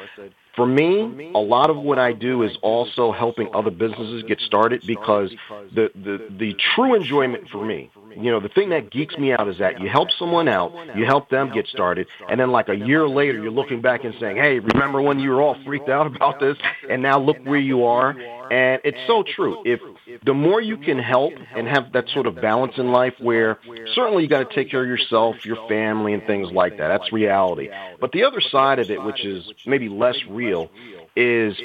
for 0.55 0.65
me, 0.65 1.31
a 1.35 1.39
lot 1.39 1.69
of 1.69 1.77
what 1.77 1.99
I 1.99 2.13
do 2.13 2.43
is 2.43 2.57
also 2.61 3.11
helping 3.11 3.53
other 3.53 3.69
businesses 3.69 4.23
get 4.23 4.39
started 4.41 4.83
because 4.85 5.31
the, 5.73 5.91
the, 5.93 6.27
the 6.35 6.55
true 6.75 6.95
enjoyment 6.95 7.49
for 7.49 7.63
me, 7.63 7.91
you 8.23 8.31
know, 8.31 8.39
the 8.39 8.49
thing 8.49 8.69
that 8.69 8.91
geeks 8.91 9.17
me 9.17 9.31
out 9.31 9.47
is 9.47 9.57
that 9.59 9.79
you 9.79 9.89
help 9.89 10.09
someone 10.17 10.47
out, 10.47 10.73
you 10.95 11.05
help 11.05 11.29
them 11.29 11.51
get 11.53 11.67
started, 11.67 12.07
and 12.29 12.39
then 12.39 12.51
like 12.51 12.69
a 12.69 12.75
year 12.75 13.07
later, 13.07 13.41
you're 13.41 13.51
looking 13.51 13.81
back 13.81 14.03
and 14.03 14.13
saying, 14.19 14.37
hey, 14.37 14.59
remember 14.59 15.01
when 15.01 15.19
you 15.19 15.29
were 15.31 15.41
all 15.41 15.55
freaked 15.65 15.89
out 15.89 16.07
about 16.07 16.39
this, 16.39 16.57
and 16.89 17.01
now 17.01 17.19
look 17.19 17.37
where 17.43 17.59
you 17.59 17.85
are. 17.85 18.15
And 18.51 18.81
it's 18.85 18.97
so 19.07 19.23
true. 19.23 19.61
If 19.65 19.81
the 20.23 20.33
more 20.33 20.61
you 20.61 20.77
can 20.77 20.99
help 20.99 21.33
and 21.55 21.67
have 21.67 21.91
that 21.93 22.07
sort 22.09 22.27
of 22.27 22.35
balance 22.35 22.73
in 22.77 22.91
life 22.91 23.13
where 23.19 23.59
certainly 23.93 24.23
you 24.23 24.29
got 24.29 24.49
to 24.49 24.55
take 24.55 24.71
care 24.71 24.83
of 24.83 24.87
yourself, 24.87 25.45
your 25.45 25.67
family, 25.67 26.13
and 26.13 26.25
things 26.25 26.49
like 26.51 26.77
that. 26.77 26.87
That's 26.87 27.11
reality. 27.11 27.69
But 27.99 28.13
the 28.13 28.23
other 28.23 28.39
side 28.39 28.79
of 28.79 28.89
it, 28.89 29.03
which 29.03 29.25
is 29.25 29.43
maybe 29.65 29.89
less 29.89 30.15
real, 30.29 30.69
is 31.15 31.57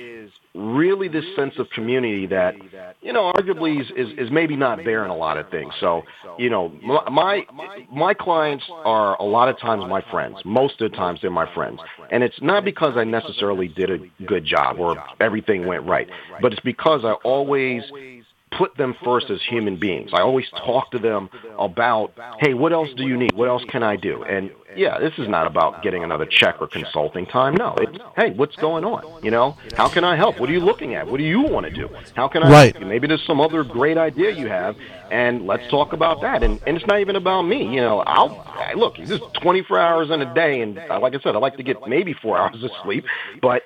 really 0.55 1.09
this 1.09 1.25
sense 1.35 1.55
of 1.59 1.69
community 1.71 2.27
that 2.27 2.55
you 3.01 3.13
know 3.13 3.33
arguably 3.33 3.81
is, 3.81 3.87
is, 3.97 4.19
is 4.19 4.31
maybe 4.31 4.55
not 4.55 4.79
there 4.85 5.03
in 5.03 5.11
a 5.11 5.17
lot 5.17 5.39
of 5.39 5.49
things 5.51 5.73
so 5.81 6.03
you 6.39 6.51
know 6.51 6.69
my 7.11 7.43
my 7.91 8.13
clients 8.13 8.65
are 8.85 9.17
a 9.17 9.25
lot 9.25 9.49
of 9.49 9.59
times 9.59 9.83
my 9.89 10.03
friends 10.11 10.37
most 10.45 10.79
of 10.83 10.91
the 10.91 10.97
times 10.97 11.19
they're 11.23 11.31
my 11.31 11.53
friends 11.55 11.81
and 12.11 12.23
it's 12.23 12.41
not 12.43 12.67
because 12.67 12.99
i 12.99 13.05
necessarily 13.05 13.67
did 13.67 13.91
a 13.91 14.25
good 14.27 14.45
job 14.45 14.79
or 14.79 15.03
everything 15.21 15.67
went 15.67 15.87
right 15.87 16.09
but 16.43 16.53
it's 16.53 16.63
because 16.63 17.01
i 17.03 17.13
always 17.25 17.83
put 18.57 18.77
them 18.77 18.95
first 19.05 19.31
as 19.31 19.41
human 19.49 19.79
beings. 19.79 20.11
I 20.13 20.21
always 20.21 20.45
talk 20.51 20.91
to 20.93 20.99
them 20.99 21.31
about, 21.59 22.13
hey, 22.41 22.55
what 22.55 22.73
else 22.73 22.89
do 22.97 23.05
you 23.05 23.17
need? 23.17 23.35
What 23.35 23.49
else 23.49 23.63
can 23.71 23.83
I 23.83 23.97
do? 23.97 24.25
And 24.25 24.51
yeah, 24.77 24.99
this 24.99 25.13
is 25.19 25.29
not 25.29 25.47
about 25.47 25.83
getting 25.83 26.05
another 26.05 26.27
check 26.27 26.57
or 26.61 26.67
consulting 26.67 27.27
time. 27.27 27.55
No, 27.55 27.75
it's, 27.79 27.99
hey, 28.17 28.31
what's 28.33 28.57
going 28.57 28.85
on? 28.85 29.23
You 29.25 29.31
know, 29.31 29.57
how 29.77 29.89
can 29.89 30.05
I 30.05 30.17
help? 30.17 30.41
What 30.41 30.49
are 30.49 30.53
you 30.53 30.61
looking 30.61 30.95
at? 30.95 31.07
What 31.07 31.19
do 31.19 31.25
you 31.25 31.43
want 31.43 31.67
to 31.67 31.73
do? 31.73 31.89
How 32.15 32.29
can 32.29 32.43
I 32.43 32.51
right. 32.51 32.73
help 32.73 32.83
you? 32.83 32.89
Maybe 32.89 33.07
there's 33.07 33.25
some 33.27 33.41
other 33.41 33.65
great 33.65 33.99
idea 33.99 34.31
you 34.31 34.49
have, 34.49 34.77
and 35.11 35.47
let's 35.47 35.69
talk 35.71 35.93
about 35.93 36.21
that. 36.23 36.43
And, 36.43 36.61
and 36.67 36.77
it's 36.77 36.87
not 36.87 37.01
even 37.01 37.17
about 37.17 37.43
me. 37.43 37.65
You 37.65 37.81
know, 37.81 38.01
I'll 38.01 38.45
look. 38.77 38.97
This 38.97 39.11
is 39.11 39.21
24 39.41 39.79
hours 39.79 40.11
in 40.11 40.23
a 40.23 40.35
day, 40.35 40.61
and 40.61 40.79
uh, 40.79 41.01
like 41.01 41.15
I 41.15 41.21
said, 41.21 41.35
I 41.35 41.39
like 41.39 41.57
to 41.57 41.63
get 41.63 41.77
maybe 41.87 42.15
four 42.15 42.39
hours 42.41 42.63
of 42.63 42.71
sleep, 42.83 43.05
but 43.41 43.63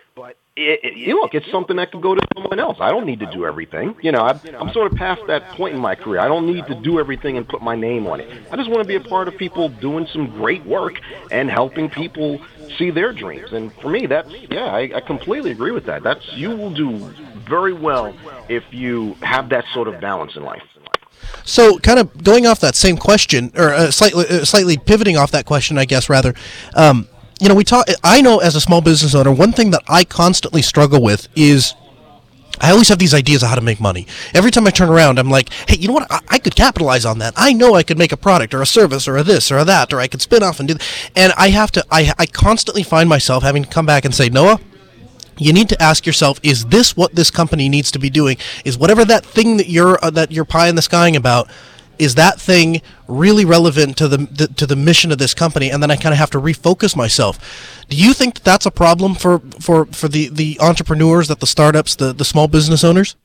it, 0.56 0.80
it, 0.82 1.14
look, 1.14 1.34
it's 1.34 1.50
something 1.50 1.76
that 1.76 1.90
can 1.90 2.00
go 2.00 2.14
to 2.14 2.26
someone 2.34 2.58
else. 2.58 2.78
I 2.80 2.90
don't 2.90 3.04
need 3.04 3.20
to 3.20 3.30
do 3.30 3.44
everything. 3.44 3.94
You 4.00 4.12
know, 4.12 4.20
I, 4.20 4.40
I'm 4.58 4.72
sort 4.72 4.90
of 4.90 4.96
past 4.96 5.20
that 5.26 5.50
point 5.50 5.74
in 5.74 5.80
my 5.80 5.94
career. 5.94 6.20
I 6.20 6.28
don't 6.28 6.46
need 6.46 6.66
to 6.68 6.74
do 6.74 6.98
everything 6.98 7.36
and 7.36 7.46
put 7.46 7.60
my 7.60 7.76
name 7.76 8.06
on 8.06 8.20
it. 8.20 8.28
I 8.50 8.56
just 8.56 8.70
want 8.70 8.80
to 8.82 8.88
be 8.88 8.94
a 8.94 9.00
part 9.00 9.28
of 9.28 9.36
people 9.36 9.68
doing 9.68 10.06
some 10.12 10.30
great 10.30 10.64
work 10.64 10.94
and 11.30 11.50
helping 11.50 11.90
people 11.90 12.40
see 12.78 12.90
their 12.90 13.12
dreams. 13.12 13.52
And 13.52 13.72
for 13.74 13.90
me, 13.90 14.06
that's 14.06 14.30
yeah, 14.50 14.64
I, 14.64 14.90
I 14.94 15.00
completely 15.00 15.50
agree 15.50 15.72
with 15.72 15.84
that. 15.86 16.02
That's 16.02 16.26
you 16.32 16.50
will 16.50 16.72
do 16.72 16.98
very 17.48 17.74
well 17.74 18.14
if 18.48 18.64
you 18.70 19.14
have 19.20 19.50
that 19.50 19.64
sort 19.74 19.88
of 19.88 20.00
balance 20.00 20.36
in 20.36 20.42
life. 20.42 20.62
So, 21.44 21.78
kind 21.78 21.98
of 21.98 22.24
going 22.24 22.46
off 22.46 22.60
that 22.60 22.74
same 22.74 22.96
question, 22.96 23.52
or 23.56 23.72
uh, 23.72 23.90
slightly, 23.90 24.26
uh, 24.28 24.44
slightly 24.44 24.76
pivoting 24.76 25.16
off 25.16 25.30
that 25.32 25.44
question, 25.44 25.78
I 25.78 25.84
guess 25.84 26.08
rather. 26.08 26.34
Um, 26.74 27.08
you 27.40 27.48
know, 27.48 27.54
we 27.54 27.64
talk. 27.64 27.86
I 28.02 28.22
know 28.22 28.38
as 28.38 28.56
a 28.56 28.60
small 28.60 28.80
business 28.80 29.14
owner, 29.14 29.32
one 29.32 29.52
thing 29.52 29.70
that 29.70 29.82
I 29.88 30.04
constantly 30.04 30.62
struggle 30.62 31.02
with 31.02 31.28
is 31.36 31.74
I 32.60 32.70
always 32.70 32.88
have 32.88 32.98
these 32.98 33.12
ideas 33.12 33.42
of 33.42 33.50
how 33.50 33.54
to 33.54 33.60
make 33.60 33.80
money. 33.80 34.06
Every 34.32 34.50
time 34.50 34.66
I 34.66 34.70
turn 34.70 34.88
around, 34.88 35.18
I'm 35.18 35.30
like, 35.30 35.50
hey, 35.68 35.76
you 35.76 35.88
know 35.88 35.94
what? 35.94 36.10
I, 36.10 36.20
I, 36.28 36.38
could 36.38 36.56
capitalize 36.56 37.04
on 37.04 37.18
that. 37.18 37.34
I 37.36 37.52
know 37.52 37.74
I 37.74 37.82
could 37.82 37.98
make 37.98 38.12
a 38.12 38.16
product 38.16 38.54
or 38.54 38.62
a 38.62 38.66
service 38.66 39.06
or 39.06 39.18
a 39.18 39.22
this 39.22 39.52
or 39.52 39.58
a 39.58 39.64
that, 39.64 39.92
or 39.92 40.00
I 40.00 40.06
could 40.06 40.22
spin 40.22 40.42
off 40.42 40.58
and 40.58 40.68
do. 40.68 40.74
Th- 40.74 41.10
and 41.14 41.32
I 41.36 41.50
have 41.50 41.70
to. 41.72 41.84
I 41.90 42.12
I 42.18 42.26
constantly 42.26 42.82
find 42.82 43.08
myself 43.08 43.42
having 43.42 43.64
to 43.64 43.68
come 43.68 43.86
back 43.86 44.04
and 44.04 44.14
say, 44.14 44.28
Noah. 44.28 44.60
You 45.38 45.52
need 45.52 45.68
to 45.68 45.82
ask 45.82 46.06
yourself: 46.06 46.40
Is 46.42 46.64
this 46.64 46.96
what 46.96 47.14
this 47.14 47.30
company 47.30 47.68
needs 47.68 47.90
to 47.90 47.98
be 47.98 48.08
doing? 48.08 48.38
Is 48.64 48.78
whatever 48.78 49.04
that 49.04 49.22
thing 49.26 49.58
that 49.58 49.68
you're 49.68 50.02
uh, 50.02 50.08
that 50.10 50.32
you're 50.32 50.46
pie 50.46 50.68
in 50.68 50.76
the 50.76 50.82
skying 50.82 51.14
about? 51.14 51.50
Is 51.98 52.14
that 52.16 52.40
thing 52.40 52.82
really 53.08 53.44
relevant 53.44 53.96
to 53.98 54.08
the, 54.08 54.18
the, 54.18 54.48
to 54.48 54.66
the 54.66 54.76
mission 54.76 55.12
of 55.12 55.18
this 55.18 55.34
company? 55.34 55.70
And 55.70 55.82
then 55.82 55.90
i 55.90 55.96
kind 55.96 56.12
of 56.12 56.18
have 56.18 56.30
to 56.30 56.40
refocus 56.40 56.96
myself. 56.96 57.84
Do 57.88 57.96
you 57.96 58.12
think 58.12 58.34
that 58.34 58.44
that's 58.44 58.66
a 58.66 58.70
problem 58.70 59.14
for 59.14 59.40
for 59.60 59.86
for 59.86 60.08
the 60.08 60.28
the 60.28 60.58
entrepreneurs 60.60 61.28
that 61.28 61.40
the 61.40 61.46
startups 61.46 61.96
the 61.96 62.12
the 62.12 62.24
small 62.24 62.48
business 62.48 62.84
owners? 62.84 63.16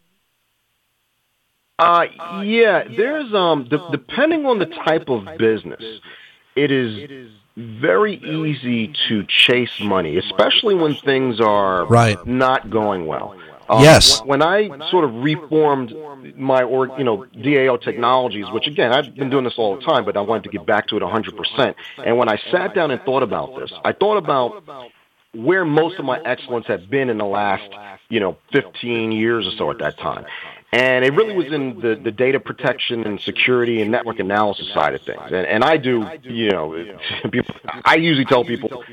Uh 1.80 2.06
yeah 2.44 2.84
there's 2.96 3.34
um 3.34 3.68
de- 3.68 3.90
depending 3.92 4.46
on 4.46 4.60
the 4.60 4.68
type 4.68 5.10
of 5.10 5.26
business 5.38 5.82
it 6.56 6.72
is 6.72 7.32
very 7.58 8.16
easy 8.16 8.94
to 9.08 9.26
chase 9.28 9.80
money 9.82 10.18
especially 10.18 10.76
when 10.76 10.96
things 10.96 11.40
are 11.42 11.86
right. 11.88 12.26
not 12.26 12.70
going 12.70 13.06
well 13.08 13.36
um, 13.72 13.82
yes. 13.82 14.22
When 14.26 14.42
I 14.42 14.68
sort 14.90 15.06
of 15.06 15.14
reformed 15.16 15.94
my, 16.36 16.64
or 16.64 16.88
you 16.98 17.06
know, 17.06 17.26
DAO 17.36 17.82
technologies, 17.82 18.46
which 18.52 18.68
again 18.68 18.92
I've 18.92 19.16
been 19.16 19.30
doing 19.30 19.46
this 19.46 19.54
all 19.58 19.78
the 19.78 19.82
time, 19.82 20.04
but 20.04 20.18
I 20.18 20.22
wanted 20.22 20.44
to 20.44 20.50
get 20.50 20.66
back 20.66 20.88
to 20.88 20.98
it 20.98 21.02
100%. 21.02 21.76
And 22.06 22.18
when 22.18 22.28
I 22.28 22.38
sat 22.52 22.76
down 22.76 22.92
and 22.92 23.02
thought 23.04 23.24
about 23.24 23.58
this, 23.58 23.72
I 23.86 23.94
thought 23.94 24.18
about 24.18 24.64
where 25.34 25.64
most 25.64 25.98
of 25.98 26.04
my 26.04 26.20
excellence 26.26 26.68
had 26.68 26.90
been 26.90 27.10
in 27.10 27.18
the 27.18 27.26
last, 27.26 27.64
you 28.10 28.20
know, 28.20 28.38
15 28.52 29.14
years 29.14 29.48
or 29.48 29.52
so 29.58 29.72
at 29.72 29.80
that 29.80 29.98
time. 29.98 30.26
And 30.74 31.04
it 31.04 31.14
really 31.14 31.36
was 31.36 31.52
in 31.52 31.82
the, 31.82 31.96
the 31.96 32.12
data 32.12 32.40
protection 32.40 33.06
and 33.06 33.20
security 33.20 33.82
and 33.82 33.92
network 33.92 34.20
analysis 34.20 34.70
side 34.74 34.96
of 34.96 35.02
things. 35.02 35.22
And, 35.26 35.46
and 35.46 35.64
I 35.66 35.76
do, 35.76 36.10
you 36.24 36.50
know, 36.50 36.96
people, 37.30 37.56
I 37.86 37.96
usually 37.96 38.24
tell 38.26 38.46
people 38.46 38.84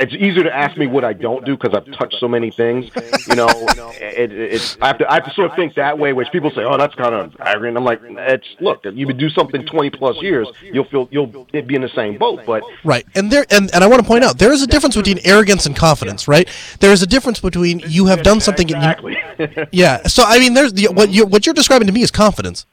it's 0.00 0.12
easier 0.12 0.44
to 0.44 0.54
ask 0.54 0.76
me 0.76 0.86
what 0.86 1.04
I 1.04 1.12
don't 1.12 1.44
do 1.44 1.56
because 1.56 1.74
I've 1.74 1.90
touched 1.96 2.16
so 2.18 2.28
many 2.28 2.50
things. 2.50 2.90
You 3.26 3.36
know, 3.36 3.48
it, 4.00 4.32
it, 4.32 4.76
I, 4.80 4.88
have 4.88 4.98
to, 4.98 5.10
I 5.10 5.14
have 5.14 5.24
to 5.24 5.30
sort 5.32 5.50
of 5.50 5.56
think 5.56 5.74
that 5.74 5.98
way, 5.98 6.12
which 6.12 6.28
people 6.30 6.50
say, 6.50 6.62
oh, 6.62 6.76
that's 6.76 6.94
kind 6.94 7.14
of 7.14 7.36
arrogant. 7.40 7.76
I'm 7.76 7.84
like, 7.84 8.00
it's 8.02 8.46
look, 8.60 8.84
you 8.84 9.06
would 9.06 9.18
do 9.18 9.28
something 9.30 9.64
20 9.64 9.90
plus 9.90 10.20
years, 10.22 10.48
you'll 10.62 10.84
feel 10.84 11.08
you'll 11.10 11.26
be 11.26 11.74
in 11.74 11.82
the 11.82 11.88
same 11.88 12.18
boat. 12.18 12.42
But 12.46 12.62
right, 12.84 13.06
and 13.14 13.30
there, 13.30 13.46
and, 13.50 13.72
and 13.74 13.84
I 13.84 13.86
want 13.86 14.02
to 14.02 14.06
point 14.06 14.24
out 14.24 14.38
there 14.38 14.52
is 14.52 14.62
a 14.62 14.66
difference 14.66 14.96
between 14.96 15.18
arrogance 15.24 15.66
and 15.66 15.76
confidence, 15.76 16.28
right? 16.28 16.48
There 16.80 16.92
is 16.92 17.02
a 17.02 17.06
difference 17.06 17.40
between 17.40 17.80
you 17.86 18.06
have 18.06 18.22
done 18.22 18.40
something. 18.40 18.68
Exactly. 18.68 19.16
You, 19.38 19.66
yeah. 19.72 20.02
So 20.04 20.22
I 20.24 20.38
mean, 20.38 20.54
there's 20.54 20.72
the, 20.72 20.88
what 20.88 21.10
you 21.14 21.26
what 21.26 21.46
you're 21.46 21.54
describing 21.54 21.86
to 21.86 21.92
me 21.92 22.02
is 22.02 22.10
confidence. 22.10 22.66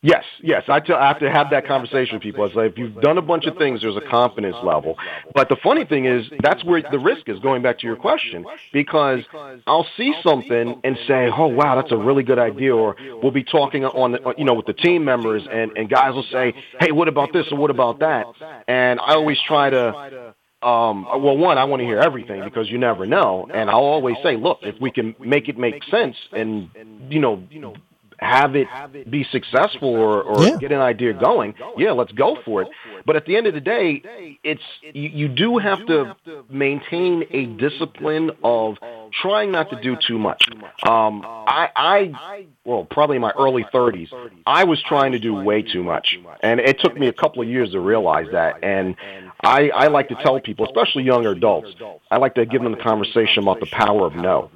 Yes, 0.00 0.22
yes. 0.40 0.62
I, 0.68 0.78
t- 0.78 0.92
I 0.92 1.08
have 1.08 1.18
to 1.18 1.28
have 1.28 1.50
that 1.50 1.66
conversation 1.66 2.14
with 2.14 2.22
people. 2.22 2.44
It's 2.44 2.54
like 2.54 2.70
if 2.70 2.78
you've 2.78 3.00
done 3.00 3.18
a 3.18 3.22
bunch 3.22 3.46
of 3.46 3.56
things, 3.56 3.80
there's 3.80 3.96
a 3.96 4.08
confidence 4.08 4.54
level. 4.62 4.96
But 5.34 5.48
the 5.48 5.56
funny 5.60 5.84
thing 5.84 6.04
is, 6.04 6.24
that's 6.40 6.64
where 6.64 6.80
the 6.88 7.00
risk 7.00 7.28
is. 7.28 7.40
Going 7.40 7.62
back 7.62 7.80
to 7.80 7.86
your 7.86 7.96
question, 7.96 8.44
because 8.72 9.24
I'll 9.66 9.88
see 9.96 10.14
something 10.22 10.80
and 10.84 10.96
say, 11.08 11.28
"Oh, 11.36 11.48
wow, 11.48 11.74
that's 11.80 11.90
a 11.90 11.96
really 11.96 12.22
good 12.22 12.38
idea," 12.38 12.76
or 12.76 12.94
we'll 13.20 13.32
be 13.32 13.42
talking 13.42 13.84
on, 13.84 14.14
uh, 14.24 14.34
you 14.38 14.44
know, 14.44 14.54
with 14.54 14.66
the 14.66 14.72
team 14.72 15.04
members, 15.04 15.42
and 15.50 15.76
and 15.76 15.90
guys 15.90 16.14
will 16.14 16.26
say, 16.30 16.54
"Hey, 16.78 16.92
what 16.92 17.08
about 17.08 17.32
this 17.32 17.46
or 17.50 17.58
what 17.58 17.70
about 17.70 17.98
that?" 17.98 18.26
And 18.68 19.00
I 19.00 19.14
always 19.14 19.38
try 19.48 19.70
to 19.70 20.34
um, 20.62 21.04
well, 21.04 21.36
one, 21.36 21.56
I 21.56 21.64
want 21.64 21.80
to 21.80 21.86
hear 21.86 22.00
everything 22.00 22.42
because 22.42 22.68
you 22.68 22.78
never 22.78 23.06
know. 23.06 23.48
And 23.52 23.70
I'll 23.70 23.78
always 23.78 24.16
say, 24.22 24.36
look, 24.36 24.58
if 24.62 24.80
we 24.80 24.90
can 24.90 25.14
make 25.20 25.48
it 25.48 25.56
make 25.56 25.84
sense 25.84 26.16
and, 26.32 26.70
you 27.08 27.20
know, 27.20 27.42
have 28.18 28.56
it 28.56 28.66
be 29.08 29.24
successful 29.30 29.88
or, 29.88 30.22
or 30.22 30.42
yeah. 30.42 30.56
get 30.56 30.72
an 30.72 30.80
idea 30.80 31.12
going, 31.12 31.54
yeah, 31.76 31.92
let's 31.92 32.12
go 32.12 32.36
for 32.44 32.62
it. 32.62 32.68
But 33.06 33.16
at 33.16 33.26
the 33.26 33.36
end 33.36 33.46
of 33.46 33.54
the 33.54 33.60
day, 33.60 34.38
it's 34.42 34.62
you, 34.82 35.08
you 35.08 35.28
do 35.28 35.58
have 35.58 35.86
to 35.86 36.16
maintain 36.50 37.24
a 37.30 37.46
discipline 37.46 38.32
of 38.42 38.76
trying 39.22 39.52
not 39.52 39.70
to 39.70 39.80
do 39.80 39.96
too 39.96 40.18
much. 40.18 40.42
Um, 40.82 41.22
I, 41.24 41.70
I, 41.76 42.46
well, 42.64 42.84
probably 42.84 43.16
in 43.16 43.22
my 43.22 43.32
early 43.38 43.64
30s, 43.72 44.08
I 44.44 44.64
was 44.64 44.82
trying 44.82 45.12
to 45.12 45.18
do 45.18 45.34
way 45.34 45.62
too 45.62 45.84
much, 45.84 46.18
and 46.40 46.60
it 46.60 46.80
took 46.80 46.98
me 46.98 47.06
a 47.06 47.12
couple 47.12 47.42
of 47.42 47.48
years 47.48 47.70
to 47.70 47.80
realize 47.80 48.26
that. 48.32 48.64
And 48.64 48.96
I, 49.42 49.70
I 49.70 49.86
like 49.88 50.08
to 50.08 50.16
tell 50.16 50.40
people, 50.40 50.66
especially 50.66 51.04
younger 51.04 51.30
adults, 51.30 51.70
I 52.10 52.18
like 52.18 52.34
to 52.34 52.46
give 52.46 52.62
them 52.62 52.72
the 52.72 52.82
conversation 52.82 53.42
about 53.42 53.60
the 53.60 53.66
power 53.66 54.06
of 54.06 54.14
no. 54.16 54.50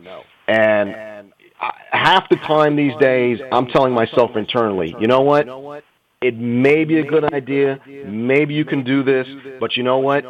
And 0.48 1.32
half 1.90 2.28
the 2.28 2.36
time 2.36 2.76
these 2.76 2.96
days, 3.00 3.38
I'm 3.52 3.66
telling 3.68 3.92
myself 3.92 4.36
internally, 4.36 4.94
you 4.98 5.06
know 5.06 5.20
what? 5.20 5.46
It 6.20 6.36
may 6.36 6.84
be 6.84 6.98
a 6.98 7.04
good 7.04 7.32
idea. 7.32 7.80
Maybe 7.86 8.54
you 8.54 8.64
can 8.64 8.84
do 8.84 9.02
this, 9.02 9.26
but 9.60 9.76
you 9.76 9.82
know 9.82 9.98
what? 9.98 10.24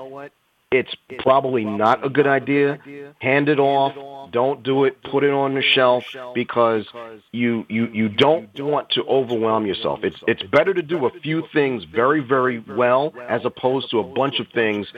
It's 0.73 0.95
probably 1.19 1.65
not 1.65 2.05
a 2.05 2.09
good 2.09 2.27
idea. 2.27 2.79
Hand 3.21 3.49
it 3.49 3.59
off. 3.59 4.31
Don't 4.33 4.63
do 4.63 4.85
it. 4.85 5.03
Put 5.03 5.25
it 5.25 5.31
on 5.31 5.55
the 5.55 5.63
shelf 5.63 6.05
because 6.35 6.87
you 7.33 7.67
you 7.69 7.87
you 7.89 8.09
don't 8.09 8.49
want 8.59 8.91
to 8.91 9.05
overwhelm 9.05 9.67
yourself. 9.67 10.01
It's 10.03 10.17
it's 10.27 10.43
better 10.43 10.73
to 10.73 10.83
do 10.83 11.07
a 11.07 11.11
few 11.21 11.47
things 11.53 11.85
very 11.85 12.21
very 12.21 12.59
well 12.61 13.13
as 13.29 13.45
opposed 13.45 13.91
to 13.91 13.99
a 13.99 14.05
bunch 14.05 14.41
of 14.41 14.49
things 14.49 14.89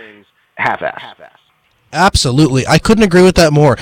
half-assed. 0.57 1.31
Absolutely, 1.93 2.67
I 2.67 2.79
couldn't 2.79 3.05
agree 3.05 3.23
with 3.23 3.37
that 3.37 3.53
more. 3.53 3.79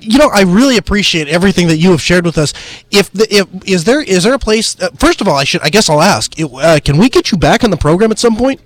You 0.00 0.18
know, 0.18 0.30
I 0.32 0.42
really 0.42 0.76
appreciate 0.76 1.26
everything 1.26 1.66
that 1.66 1.78
you 1.78 1.90
have 1.90 2.00
shared 2.00 2.24
with 2.24 2.38
us. 2.38 2.52
If 2.92 3.10
the, 3.12 3.26
if 3.28 3.68
is 3.68 3.84
there 3.84 4.00
is 4.00 4.22
there 4.22 4.34
a 4.34 4.38
place? 4.38 4.80
Uh, 4.80 4.90
first 4.96 5.20
of 5.20 5.26
all, 5.26 5.36
I 5.36 5.44
should 5.44 5.62
I 5.62 5.68
guess 5.68 5.90
I'll 5.90 6.02
ask. 6.02 6.32
Uh, 6.40 6.78
can 6.84 6.96
we 6.96 7.08
get 7.08 7.32
you 7.32 7.38
back 7.38 7.64
on 7.64 7.70
the 7.70 7.76
program 7.76 8.12
at 8.12 8.18
some 8.20 8.36
point? 8.36 8.60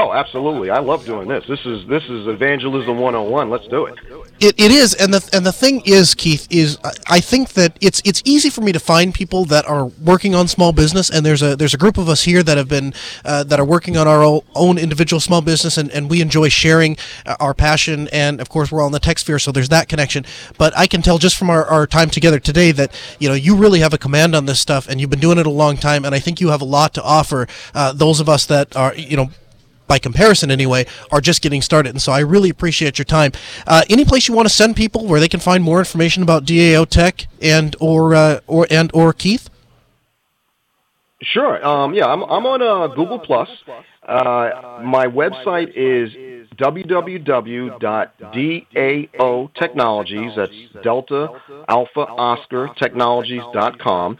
Oh, 0.00 0.14
absolutely. 0.14 0.70
I 0.70 0.78
love 0.78 1.04
doing 1.04 1.28
this. 1.28 1.44
This 1.46 1.60
is 1.66 1.86
this 1.86 2.02
is 2.04 2.26
evangelism 2.26 2.96
101. 2.98 3.50
Let's 3.50 3.66
do 3.68 3.84
it. 3.84 3.98
It, 4.40 4.58
it 4.58 4.70
is, 4.70 4.94
and 4.94 5.12
the 5.12 5.28
and 5.36 5.44
the 5.44 5.52
thing 5.52 5.82
is, 5.84 6.14
Keith, 6.14 6.48
is 6.48 6.78
I 7.06 7.20
think 7.20 7.50
that 7.50 7.76
it's 7.82 8.00
it's 8.06 8.22
easy 8.24 8.48
for 8.48 8.62
me 8.62 8.72
to 8.72 8.80
find 8.80 9.12
people 9.12 9.44
that 9.46 9.68
are 9.68 9.84
working 9.84 10.34
on 10.34 10.48
small 10.48 10.72
business, 10.72 11.10
and 11.10 11.26
there's 11.26 11.42
a 11.42 11.54
there's 11.54 11.74
a 11.74 11.76
group 11.76 11.98
of 11.98 12.08
us 12.08 12.22
here 12.22 12.42
that 12.42 12.56
have 12.56 12.66
been 12.66 12.94
uh, 13.26 13.44
that 13.44 13.60
are 13.60 13.64
working 13.64 13.98
on 13.98 14.08
our 14.08 14.40
own 14.54 14.78
individual 14.78 15.20
small 15.20 15.42
business, 15.42 15.76
and, 15.76 15.90
and 15.90 16.08
we 16.08 16.22
enjoy 16.22 16.48
sharing 16.48 16.96
uh, 17.26 17.36
our 17.38 17.52
passion, 17.52 18.08
and 18.10 18.40
of 18.40 18.48
course 18.48 18.72
we're 18.72 18.80
all 18.80 18.86
in 18.86 18.92
the 18.94 19.00
tech 19.00 19.18
sphere, 19.18 19.38
so 19.38 19.52
there's 19.52 19.68
that 19.68 19.86
connection. 19.86 20.24
But 20.56 20.72
I 20.78 20.86
can 20.86 21.02
tell 21.02 21.18
just 21.18 21.36
from 21.36 21.50
our, 21.50 21.66
our 21.66 21.86
time 21.86 22.08
together 22.08 22.40
today 22.40 22.72
that 22.72 22.98
you 23.18 23.28
know 23.28 23.34
you 23.34 23.54
really 23.54 23.80
have 23.80 23.92
a 23.92 23.98
command 23.98 24.34
on 24.34 24.46
this 24.46 24.60
stuff, 24.60 24.88
and 24.88 24.98
you've 24.98 25.10
been 25.10 25.20
doing 25.20 25.36
it 25.36 25.44
a 25.44 25.50
long 25.50 25.76
time, 25.76 26.06
and 26.06 26.14
I 26.14 26.20
think 26.20 26.40
you 26.40 26.48
have 26.48 26.62
a 26.62 26.64
lot 26.64 26.94
to 26.94 27.02
offer 27.02 27.46
uh, 27.74 27.92
those 27.92 28.20
of 28.20 28.30
us 28.30 28.46
that 28.46 28.74
are 28.74 28.94
you 28.94 29.18
know 29.18 29.28
by 29.90 29.98
comparison 29.98 30.52
anyway, 30.52 30.86
are 31.10 31.20
just 31.20 31.42
getting 31.42 31.60
started. 31.60 31.90
And 31.90 32.00
so 32.00 32.12
I 32.12 32.20
really 32.20 32.48
appreciate 32.48 32.96
your 32.96 33.04
time. 33.04 33.32
Uh, 33.66 33.82
any 33.90 34.04
place 34.04 34.28
you 34.28 34.34
want 34.34 34.46
to 34.46 34.54
send 34.54 34.76
people 34.76 35.04
where 35.06 35.18
they 35.18 35.28
can 35.28 35.40
find 35.40 35.64
more 35.64 35.80
information 35.80 36.22
about 36.22 36.44
DAO 36.44 36.88
Tech 36.88 37.26
and 37.42 37.74
or 37.80 38.14
uh, 38.14 38.38
or 38.46 38.68
and 38.70 38.90
or 38.94 39.12
Keith? 39.12 39.50
Sure. 41.22 41.62
Um, 41.66 41.92
yeah, 41.92 42.06
I'm, 42.06 42.22
I'm 42.22 42.46
on 42.46 42.62
uh, 42.62 42.86
Google 42.94 43.18
Plus. 43.18 43.48
Uh, 44.06 44.80
my 44.84 45.06
website 45.06 45.72
is 45.74 46.12
www.dao 46.56 47.76
That's 50.36 50.84
Delta 50.84 51.28
Alpha 51.68 52.00
Oscar 52.00 52.70
Technologies.com. 52.78 54.18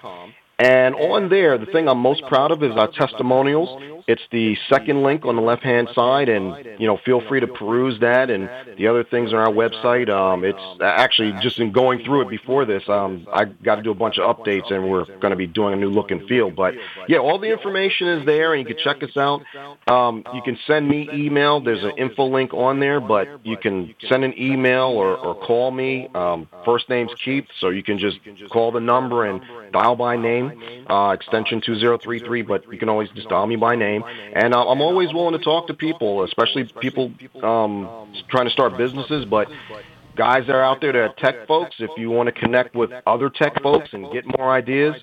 And 0.58 0.94
on 0.94 1.30
there, 1.30 1.56
the 1.56 1.64
thing 1.64 1.88
I'm 1.88 1.98
most 1.98 2.22
proud 2.28 2.50
of 2.50 2.62
is 2.62 2.72
our 2.76 2.88
testimonials. 2.92 3.99
It's 4.10 4.22
the 4.32 4.56
second 4.68 5.04
link 5.04 5.24
on 5.24 5.36
the 5.36 5.42
left-hand 5.42 5.88
side, 5.94 6.28
and 6.28 6.80
you 6.80 6.88
know, 6.88 6.98
feel 7.04 7.20
free 7.28 7.38
to 7.38 7.46
peruse 7.46 8.00
that 8.00 8.28
and 8.28 8.50
the 8.76 8.88
other 8.88 9.04
things 9.04 9.32
on 9.32 9.38
our 9.38 9.52
website. 9.52 10.08
Um, 10.10 10.44
it's 10.44 10.58
actually 10.82 11.32
just 11.40 11.60
in 11.60 11.70
going 11.70 12.02
through 12.04 12.22
it 12.22 12.28
before 12.28 12.64
this, 12.64 12.82
um, 12.88 13.28
I 13.32 13.44
got 13.44 13.76
to 13.76 13.82
do 13.82 13.92
a 13.92 13.94
bunch 13.94 14.18
of 14.18 14.36
updates, 14.36 14.72
and 14.72 14.90
we're 14.90 15.04
going 15.04 15.30
to 15.30 15.36
be 15.36 15.46
doing 15.46 15.74
a 15.74 15.76
new 15.76 15.90
look 15.90 16.10
and 16.10 16.26
feel. 16.26 16.50
But 16.50 16.74
yeah, 17.06 17.18
all 17.18 17.38
the 17.38 17.52
information 17.52 18.08
is 18.08 18.26
there, 18.26 18.52
and 18.52 18.66
you 18.66 18.74
can 18.74 18.82
check 18.82 19.00
us 19.04 19.16
out. 19.16 19.42
Um, 19.86 20.24
you 20.34 20.42
can 20.42 20.58
send 20.66 20.88
me 20.88 21.08
email. 21.12 21.60
There's 21.60 21.84
an 21.84 21.92
info 21.96 22.24
link 22.24 22.52
on 22.52 22.80
there, 22.80 23.00
but 23.00 23.28
you 23.46 23.56
can 23.56 23.94
send 24.08 24.24
an 24.24 24.34
email 24.36 24.88
or, 24.88 25.16
or 25.16 25.34
call 25.36 25.70
me. 25.70 26.08
Um, 26.14 26.48
first 26.64 26.88
name's 26.88 27.12
Keith, 27.24 27.46
so 27.60 27.68
you 27.68 27.84
can 27.84 27.98
just 27.98 28.18
call 28.50 28.72
the 28.72 28.80
number 28.80 29.24
and 29.24 29.40
dial 29.72 29.94
by 29.94 30.16
name 30.16 30.86
uh, 30.88 31.10
extension 31.12 31.60
2033, 31.60 32.42
but 32.42 32.64
you 32.72 32.78
can 32.78 32.88
always 32.88 33.08
just 33.10 33.28
dial 33.28 33.46
me 33.46 33.56
by 33.56 33.76
name. 33.76 33.99
And 34.34 34.54
uh, 34.54 34.68
I'm 34.68 34.80
always 34.80 35.12
willing 35.12 35.38
to 35.38 35.44
talk 35.44 35.66
to 35.68 35.74
people, 35.74 36.24
especially 36.24 36.64
people 36.80 37.12
um, 37.42 38.12
trying 38.28 38.46
to 38.46 38.50
start 38.50 38.76
businesses, 38.76 39.24
but 39.24 39.48
guys 40.16 40.46
that 40.46 40.54
are 40.54 40.62
out 40.62 40.80
there 40.80 40.92
that 40.92 40.98
are 40.98 41.14
tech 41.14 41.46
folks, 41.46 41.76
if 41.78 41.90
you 41.96 42.10
want 42.10 42.26
to 42.26 42.32
connect 42.32 42.74
with 42.74 42.90
other 43.06 43.30
tech 43.30 43.62
folks 43.62 43.92
and 43.92 44.12
get 44.12 44.24
more 44.38 44.50
ideas, 44.50 44.96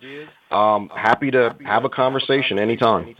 um, 0.52 0.90
happy 0.90 1.32
to 1.32 1.56
have 1.66 1.86
a 1.86 1.90
conversation 1.90 2.60
anytime. 2.60 3.16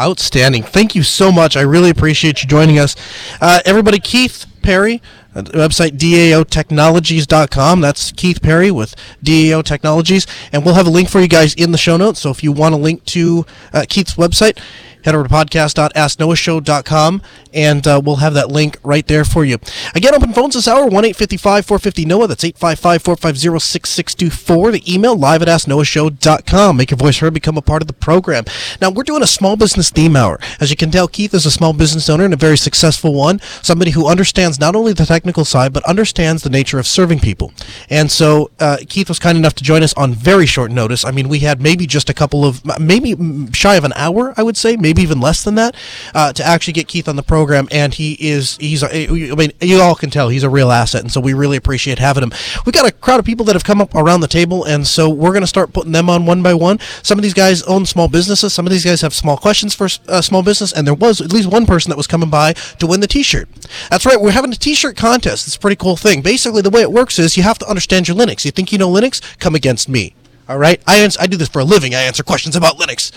Outstanding. 0.00 0.62
Thank 0.62 0.94
you 0.94 1.02
so 1.02 1.30
much. 1.32 1.56
I 1.56 1.62
really 1.62 1.90
appreciate 1.90 2.42
you 2.42 2.48
joining 2.48 2.78
us. 2.78 2.96
Uh, 3.40 3.60
everybody, 3.64 3.98
Keith 3.98 4.46
Perry, 4.62 5.00
website 5.44 5.96
daotechnologies.com. 5.98 7.80
That's 7.80 8.12
Keith 8.12 8.42
Perry 8.42 8.70
with 8.70 8.94
DAO 9.22 9.62
Technologies. 9.64 10.26
And 10.52 10.64
we'll 10.64 10.74
have 10.74 10.86
a 10.86 10.90
link 10.90 11.08
for 11.08 11.20
you 11.20 11.28
guys 11.28 11.54
in 11.54 11.72
the 11.72 11.78
show 11.78 11.96
notes. 11.96 12.20
So 12.20 12.30
if 12.30 12.42
you 12.42 12.52
want 12.52 12.74
a 12.74 12.78
link 12.78 13.04
to 13.06 13.46
uh, 13.72 13.84
Keith's 13.88 14.14
website, 14.14 14.58
head 15.06 15.14
over 15.14 15.26
to 15.26 15.32
podcast.asknoahshow.com 15.32 17.22
and 17.56 17.86
uh, 17.86 18.00
we'll 18.04 18.16
have 18.16 18.34
that 18.34 18.50
link 18.50 18.76
right 18.82 19.06
there 19.06 19.24
for 19.24 19.44
you. 19.44 19.58
Again, 19.94 20.14
open 20.14 20.32
phones 20.32 20.54
this 20.54 20.68
hour, 20.68 20.84
1 20.84 20.92
855 20.92 21.64
450 21.64 22.04
NOAH. 22.04 22.26
That's 22.26 22.44
855 22.44 23.02
450 23.02 23.58
6624. 23.58 24.72
The 24.72 24.94
email 24.94 25.16
live 25.16 25.42
at 25.42 25.48
asknoahshow.com. 25.48 26.76
Make 26.76 26.90
your 26.90 26.98
voice 26.98 27.18
heard, 27.18 27.32
become 27.32 27.56
a 27.56 27.62
part 27.62 27.82
of 27.82 27.88
the 27.88 27.94
program. 27.94 28.44
Now, 28.80 28.90
we're 28.90 29.04
doing 29.04 29.22
a 29.22 29.26
small 29.26 29.56
business 29.56 29.90
theme 29.90 30.16
hour. 30.16 30.38
As 30.60 30.70
you 30.70 30.76
can 30.76 30.90
tell, 30.90 31.08
Keith 31.08 31.32
is 31.32 31.46
a 31.46 31.50
small 31.50 31.72
business 31.72 32.10
owner 32.10 32.24
and 32.24 32.34
a 32.34 32.36
very 32.36 32.58
successful 32.58 33.14
one. 33.14 33.40
Somebody 33.62 33.92
who 33.92 34.06
understands 34.06 34.60
not 34.60 34.76
only 34.76 34.92
the 34.92 35.06
technical 35.06 35.46
side, 35.46 35.72
but 35.72 35.84
understands 35.84 36.42
the 36.42 36.50
nature 36.50 36.78
of 36.78 36.86
serving 36.86 37.20
people. 37.20 37.52
And 37.88 38.10
so, 38.10 38.50
uh, 38.60 38.78
Keith 38.86 39.08
was 39.08 39.18
kind 39.18 39.38
enough 39.38 39.54
to 39.54 39.64
join 39.64 39.82
us 39.82 39.94
on 39.94 40.12
very 40.12 40.46
short 40.46 40.70
notice. 40.70 41.04
I 41.04 41.10
mean, 41.10 41.28
we 41.28 41.38
had 41.38 41.62
maybe 41.62 41.86
just 41.86 42.10
a 42.10 42.14
couple 42.14 42.44
of, 42.44 42.62
maybe 42.78 43.16
shy 43.52 43.76
of 43.76 43.84
an 43.84 43.92
hour, 43.94 44.34
I 44.36 44.42
would 44.42 44.56
say, 44.56 44.76
maybe 44.76 44.95
maybe 44.96 45.02
even 45.02 45.20
less 45.20 45.44
than 45.44 45.54
that, 45.56 45.76
uh, 46.14 46.32
to 46.32 46.44
actually 46.44 46.72
get 46.72 46.88
Keith 46.88 47.08
on 47.08 47.16
the 47.16 47.22
program. 47.22 47.68
And 47.70 47.94
he 47.94 48.14
is, 48.14 48.56
he's, 48.56 48.82
I 48.82 49.06
mean, 49.06 49.52
you 49.60 49.80
all 49.80 49.94
can 49.94 50.10
tell 50.10 50.28
he's 50.30 50.42
a 50.42 50.50
real 50.50 50.72
asset. 50.72 51.02
And 51.02 51.12
so 51.12 51.20
we 51.20 51.34
really 51.34 51.56
appreciate 51.56 51.98
having 51.98 52.22
him. 52.22 52.32
We 52.64 52.72
got 52.72 52.88
a 52.88 52.92
crowd 52.92 53.20
of 53.20 53.26
people 53.26 53.44
that 53.46 53.54
have 53.54 53.64
come 53.64 53.80
up 53.80 53.94
around 53.94 54.20
the 54.20 54.28
table. 54.28 54.64
And 54.64 54.86
so 54.86 55.08
we're 55.08 55.32
going 55.32 55.42
to 55.42 55.46
start 55.46 55.72
putting 55.72 55.92
them 55.92 56.08
on 56.08 56.26
one 56.26 56.42
by 56.42 56.54
one. 56.54 56.78
Some 57.02 57.18
of 57.18 57.22
these 57.22 57.34
guys 57.34 57.62
own 57.64 57.86
small 57.86 58.08
businesses. 58.08 58.52
Some 58.52 58.66
of 58.66 58.72
these 58.72 58.84
guys 58.84 59.02
have 59.02 59.14
small 59.14 59.36
questions 59.36 59.74
for 59.74 59.88
uh, 60.08 60.22
small 60.22 60.42
business. 60.42 60.72
And 60.72 60.86
there 60.86 60.94
was 60.94 61.20
at 61.20 61.32
least 61.32 61.50
one 61.50 61.66
person 61.66 61.90
that 61.90 61.96
was 61.96 62.06
coming 62.06 62.30
by 62.30 62.54
to 62.54 62.86
win 62.86 63.00
the 63.00 63.06
t-shirt. 63.06 63.48
That's 63.90 64.06
right. 64.06 64.20
We're 64.20 64.30
having 64.30 64.52
a 64.52 64.56
t-shirt 64.56 64.96
contest. 64.96 65.46
It's 65.46 65.56
a 65.56 65.60
pretty 65.60 65.76
cool 65.76 65.96
thing. 65.96 66.22
Basically, 66.22 66.62
the 66.62 66.70
way 66.70 66.80
it 66.80 66.92
works 66.92 67.18
is 67.18 67.36
you 67.36 67.42
have 67.42 67.58
to 67.58 67.68
understand 67.68 68.08
your 68.08 68.16
Linux. 68.16 68.44
You 68.44 68.50
think 68.50 68.72
you 68.72 68.78
know 68.78 68.90
Linux? 68.90 69.20
Come 69.38 69.54
against 69.54 69.88
me. 69.88 70.14
All 70.48 70.58
right. 70.58 70.80
I, 70.86 70.98
ans- 70.98 71.18
I 71.18 71.26
do 71.26 71.36
this 71.36 71.48
for 71.48 71.58
a 71.60 71.64
living. 71.64 71.94
I 71.94 72.02
answer 72.02 72.22
questions 72.22 72.56
about 72.56 72.78
Linux. 72.78 73.12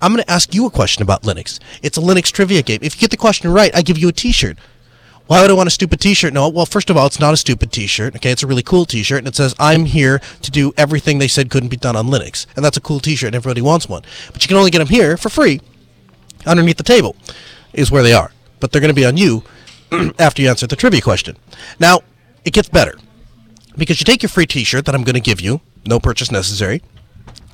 I'm 0.00 0.12
going 0.12 0.22
to 0.22 0.30
ask 0.30 0.54
you 0.54 0.66
a 0.66 0.70
question 0.70 1.02
about 1.02 1.22
Linux. 1.22 1.58
It's 1.82 1.96
a 1.96 2.00
Linux 2.00 2.30
trivia 2.30 2.62
game. 2.62 2.80
If 2.82 2.96
you 2.96 3.00
get 3.00 3.10
the 3.10 3.16
question 3.16 3.50
right, 3.50 3.74
I 3.74 3.82
give 3.82 3.98
you 3.98 4.08
a 4.08 4.12
T-shirt. 4.12 4.58
Why 5.26 5.40
would 5.42 5.50
I 5.50 5.54
want 5.54 5.66
a 5.66 5.72
stupid 5.72 6.00
T-shirt? 6.00 6.32
No, 6.32 6.48
well, 6.48 6.66
first 6.66 6.88
of 6.88 6.96
all, 6.96 7.06
it's 7.06 7.18
not 7.18 7.34
a 7.34 7.36
stupid 7.36 7.72
T-shirt. 7.72 8.14
Okay, 8.16 8.30
it's 8.30 8.44
a 8.44 8.46
really 8.46 8.62
cool 8.62 8.84
T-shirt, 8.84 9.18
and 9.18 9.26
it 9.26 9.34
says 9.34 9.56
"I'm 9.58 9.86
here 9.86 10.20
to 10.42 10.50
do 10.52 10.72
everything 10.76 11.18
they 11.18 11.26
said 11.26 11.50
couldn't 11.50 11.70
be 11.70 11.76
done 11.76 11.96
on 11.96 12.06
Linux," 12.06 12.46
and 12.54 12.64
that's 12.64 12.76
a 12.76 12.80
cool 12.80 13.00
T-shirt. 13.00 13.28
and 13.28 13.34
Everybody 13.34 13.60
wants 13.60 13.88
one, 13.88 14.02
but 14.32 14.44
you 14.44 14.48
can 14.48 14.56
only 14.56 14.70
get 14.70 14.78
them 14.78 14.86
here 14.86 15.16
for 15.16 15.28
free. 15.28 15.60
Underneath 16.46 16.76
the 16.76 16.84
table 16.84 17.16
is 17.72 17.90
where 17.90 18.04
they 18.04 18.12
are, 18.12 18.30
but 18.60 18.70
they're 18.70 18.80
going 18.80 18.94
to 18.94 18.94
be 18.94 19.04
on 19.04 19.16
you 19.16 19.42
after 20.20 20.42
you 20.42 20.48
answer 20.48 20.68
the 20.68 20.76
trivia 20.76 21.00
question. 21.00 21.36
Now, 21.80 22.02
it 22.44 22.52
gets 22.52 22.68
better 22.68 22.96
because 23.76 23.98
you 24.00 24.04
take 24.04 24.22
your 24.22 24.30
free 24.30 24.46
T-shirt 24.46 24.84
that 24.84 24.94
I'm 24.94 25.02
going 25.02 25.14
to 25.14 25.20
give 25.20 25.40
you, 25.40 25.60
no 25.84 25.98
purchase 25.98 26.30
necessary 26.30 26.82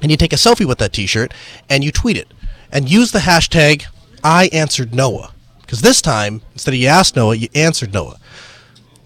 and 0.03 0.11
you 0.11 0.17
take 0.17 0.33
a 0.33 0.37
selfie 0.37 0.67
with 0.67 0.79
that 0.79 0.93
t-shirt 0.93 1.33
and 1.71 1.83
you 1.83 1.93
tweet 1.93 2.17
it 2.17 2.29
and 2.71 2.91
use 2.91 3.13
the 3.13 3.21
hashtag 3.21 3.85
I 4.23 4.51
answered 4.53 4.95
Noah 4.95 5.33
because 5.63 5.81
this 5.81 6.03
time 6.03 6.43
instead 6.53 6.75
of 6.75 6.81
you 6.81 6.89
asked 6.89 7.17
Noah 7.17 7.37
you 7.37 7.49
answered 7.55 7.95
Noah 7.95 8.19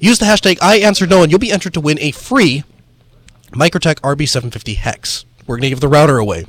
use 0.00 0.18
the 0.18 0.26
hashtag 0.26 0.58
I 0.60 0.78
answered 0.78 1.10
Noah 1.10 1.24
and 1.24 1.30
you'll 1.30 1.38
be 1.38 1.52
entered 1.52 1.74
to 1.74 1.80
win 1.80 1.98
a 2.00 2.10
free 2.10 2.64
MikroTik 3.52 4.00
RB750 4.00 4.76
hex 4.76 5.24
we're 5.46 5.56
going 5.56 5.62
to 5.62 5.68
give 5.68 5.80
the 5.80 5.88
router 5.88 6.18
away 6.18 6.46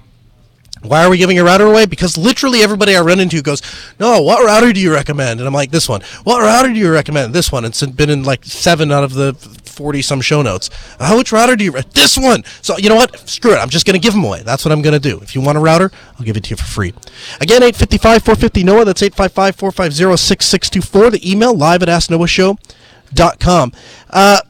why 0.81 1.03
are 1.03 1.09
we 1.09 1.17
giving 1.17 1.39
a 1.39 1.43
router 1.43 1.65
away? 1.65 1.85
Because 1.85 2.17
literally 2.17 2.61
everybody 2.61 2.95
I 2.95 3.01
run 3.01 3.19
into 3.19 3.41
goes, 3.41 3.61
"No, 3.99 4.21
what 4.21 4.43
router 4.43 4.71
do 4.73 4.79
you 4.79 4.93
recommend?" 4.93 5.39
And 5.39 5.47
I'm 5.47 5.53
like, 5.53 5.71
"This 5.71 5.89
one." 5.89 6.01
What 6.23 6.41
router 6.41 6.69
do 6.69 6.75
you 6.75 6.91
recommend? 6.91 7.33
This 7.33 7.51
one. 7.51 7.65
It's 7.65 7.83
been 7.85 8.09
in 8.09 8.23
like 8.23 8.45
seven 8.45 8.91
out 8.91 9.03
of 9.03 9.13
the 9.13 9.33
forty 9.77 10.01
some 10.01 10.21
show 10.21 10.41
notes. 10.41 10.69
Uh, 10.99 11.13
which 11.15 11.31
router 11.31 11.55
do 11.55 11.63
you? 11.63 11.71
This 11.93 12.17
one. 12.17 12.43
So 12.61 12.77
you 12.77 12.89
know 12.89 12.95
what? 12.95 13.17
Screw 13.29 13.53
it. 13.53 13.57
I'm 13.57 13.69
just 13.69 13.85
gonna 13.85 13.99
give 13.99 14.13
them 14.13 14.23
away. 14.23 14.41
That's 14.43 14.65
what 14.65 14.71
I'm 14.71 14.81
gonna 14.81 14.99
do. 14.99 15.19
If 15.21 15.35
you 15.35 15.41
want 15.41 15.57
a 15.57 15.61
router, 15.61 15.91
I'll 16.17 16.25
give 16.25 16.35
it 16.37 16.43
to 16.45 16.49
you 16.51 16.55
for 16.57 16.65
free. 16.65 16.93
Again, 17.39 17.63
855 17.63 18.23
450 18.23 18.63
Noah. 18.63 18.85
That's 18.85 19.01
855 19.01 19.55
450 19.55 20.17
6624. 20.17 21.11
The 21.11 21.31
email 21.31 21.55
live 21.55 21.83
at 21.83 21.89
asknoahshow.com. 21.89 23.71
Uh, 24.09 24.41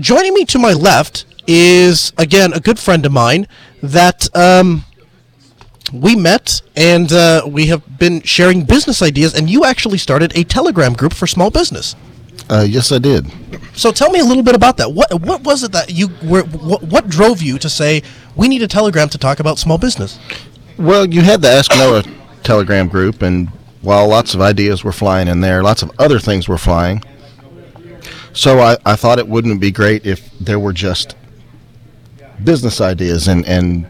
joining 0.00 0.34
me 0.34 0.44
to 0.46 0.58
my 0.58 0.72
left 0.72 1.24
is 1.46 2.12
again 2.18 2.52
a 2.52 2.60
good 2.60 2.78
friend 2.78 3.06
of 3.06 3.12
mine 3.12 3.46
that. 3.82 4.28
Um, 4.36 4.84
we 5.92 6.16
met 6.16 6.60
and 6.76 7.10
uh, 7.12 7.42
we 7.46 7.66
have 7.66 7.98
been 7.98 8.20
sharing 8.22 8.64
business 8.64 9.02
ideas, 9.02 9.34
and 9.34 9.48
you 9.48 9.64
actually 9.64 9.98
started 9.98 10.36
a 10.36 10.44
Telegram 10.44 10.92
group 10.92 11.14
for 11.14 11.26
small 11.26 11.50
business. 11.50 11.96
Uh, 12.50 12.66
yes, 12.68 12.92
I 12.92 12.98
did. 12.98 13.30
So 13.74 13.92
tell 13.92 14.10
me 14.10 14.20
a 14.20 14.24
little 14.24 14.42
bit 14.42 14.54
about 14.54 14.76
that. 14.78 14.92
What 14.92 15.20
what 15.20 15.42
was 15.44 15.62
it 15.62 15.72
that 15.72 15.90
you 15.90 16.08
were? 16.22 16.42
What, 16.44 16.82
what 16.82 17.08
drove 17.08 17.42
you 17.42 17.58
to 17.58 17.68
say 17.68 18.02
we 18.36 18.48
need 18.48 18.62
a 18.62 18.68
Telegram 18.68 19.08
to 19.10 19.18
talk 19.18 19.38
about 19.38 19.58
small 19.58 19.78
business? 19.78 20.18
Well, 20.78 21.06
you 21.06 21.22
had 21.22 21.42
the 21.42 21.48
Ask 21.48 21.70
Noah 21.72 22.04
Telegram 22.42 22.88
group, 22.88 23.22
and 23.22 23.48
while 23.82 24.08
lots 24.08 24.34
of 24.34 24.40
ideas 24.40 24.82
were 24.82 24.92
flying 24.92 25.28
in 25.28 25.40
there, 25.40 25.62
lots 25.62 25.82
of 25.82 25.90
other 25.98 26.18
things 26.18 26.48
were 26.48 26.58
flying. 26.58 27.02
So 28.32 28.60
I, 28.60 28.76
I 28.86 28.96
thought 28.96 29.18
it 29.18 29.28
wouldn't 29.28 29.60
be 29.60 29.70
great 29.70 30.06
if 30.06 30.30
there 30.38 30.58
were 30.58 30.72
just 30.72 31.16
business 32.44 32.80
ideas 32.80 33.26
and, 33.26 33.44
and 33.46 33.88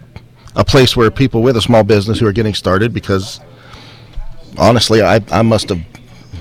a 0.56 0.64
place 0.64 0.96
where 0.96 1.10
people 1.10 1.42
with 1.42 1.56
a 1.56 1.60
small 1.60 1.84
business 1.84 2.18
who 2.18 2.26
are 2.26 2.32
getting 2.32 2.54
started 2.54 2.94
because 2.94 3.40
honestly 4.56 5.02
I, 5.02 5.20
I 5.30 5.42
must 5.42 5.68
have 5.68 5.80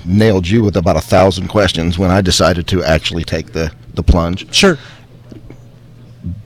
nailed 0.08 0.48
you 0.48 0.62
with 0.62 0.76
about 0.76 0.96
a 0.96 1.00
thousand 1.00 1.48
questions 1.48 1.98
when 1.98 2.10
I 2.10 2.20
decided 2.20 2.66
to 2.68 2.82
actually 2.82 3.24
take 3.24 3.52
the, 3.52 3.72
the 3.94 4.02
plunge. 4.02 4.52
Sure. 4.54 4.78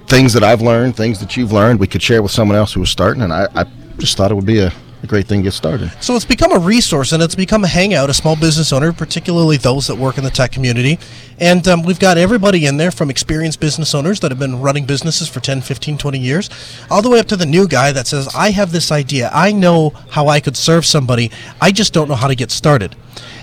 Things 0.09 0.33
that 0.35 0.43
I've 0.43 0.61
learned, 0.61 0.97
things 0.97 1.21
that 1.21 1.37
you've 1.37 1.53
learned, 1.53 1.81
we 1.81 1.87
could 1.87 2.03
share 2.03 2.23
with 2.23 2.33
someone 2.33 2.57
else 2.57 2.73
who 2.73 2.81
was 2.81 2.91
starting, 2.91 3.23
and 3.23 3.33
I, 3.33 3.47
I 3.55 3.65
just 3.99 4.17
thought 4.17 4.31
it 4.31 4.35
would 4.35 4.47
be 4.47 4.59
a 4.59 4.73
a 5.03 5.07
great 5.07 5.27
thing 5.27 5.41
to 5.41 5.45
get 5.45 5.53
started. 5.53 5.91
So 6.01 6.15
it's 6.15 6.25
become 6.25 6.53
a 6.53 6.59
resource 6.59 7.13
and 7.13 7.23
it's 7.23 7.35
become 7.35 7.65
a 7.65 7.69
hangout, 7.69 8.11
a 8.11 8.15
small 8.15 8.37
business 8.37 8.73
owner, 8.73 8.93
particularly 8.93 9.57
those 9.57 9.87
that 9.89 9.97
work 9.97 10.19
in 10.19 10.25
the 10.25 10.31
tech 10.31 10.53
community. 10.53 10.99
And 11.39 11.67
um, 11.67 11.83
we've 11.83 11.99
got 11.99 12.19
everybody 12.19 12.67
in 12.67 12.77
there 12.77 12.91
from 12.91 13.11
experienced 13.11 13.59
business 13.59 13.95
owners 13.95 14.21
that 14.21 14.31
have 14.31 14.39
been 14.39 14.61
running 14.61 14.87
businesses 14.87 15.29
for 15.29 15.41
10, 15.41 15.63
15, 15.63 15.99
20 15.99 16.19
years, 16.19 16.51
all 16.91 17.03
the 17.03 17.11
way 17.11 17.19
up 17.19 17.27
to 17.27 17.37
the 17.37 17.47
new 17.47 17.67
guy 17.67 17.91
that 17.93 18.07
says, 18.07 18.29
I 18.35 18.51
have 18.51 18.71
this 18.71 18.93
idea. 18.93 19.31
I 19.33 19.53
know 19.53 19.91
how 20.11 20.29
I 20.29 20.41
could 20.41 20.57
serve 20.57 20.87
somebody. 20.87 21.31
I 21.61 21.73
just 21.73 21.93
don't 21.93 22.09
know 22.09 22.15
how 22.15 22.29
to 22.29 22.37
get 22.37 22.51
started. 22.51 22.95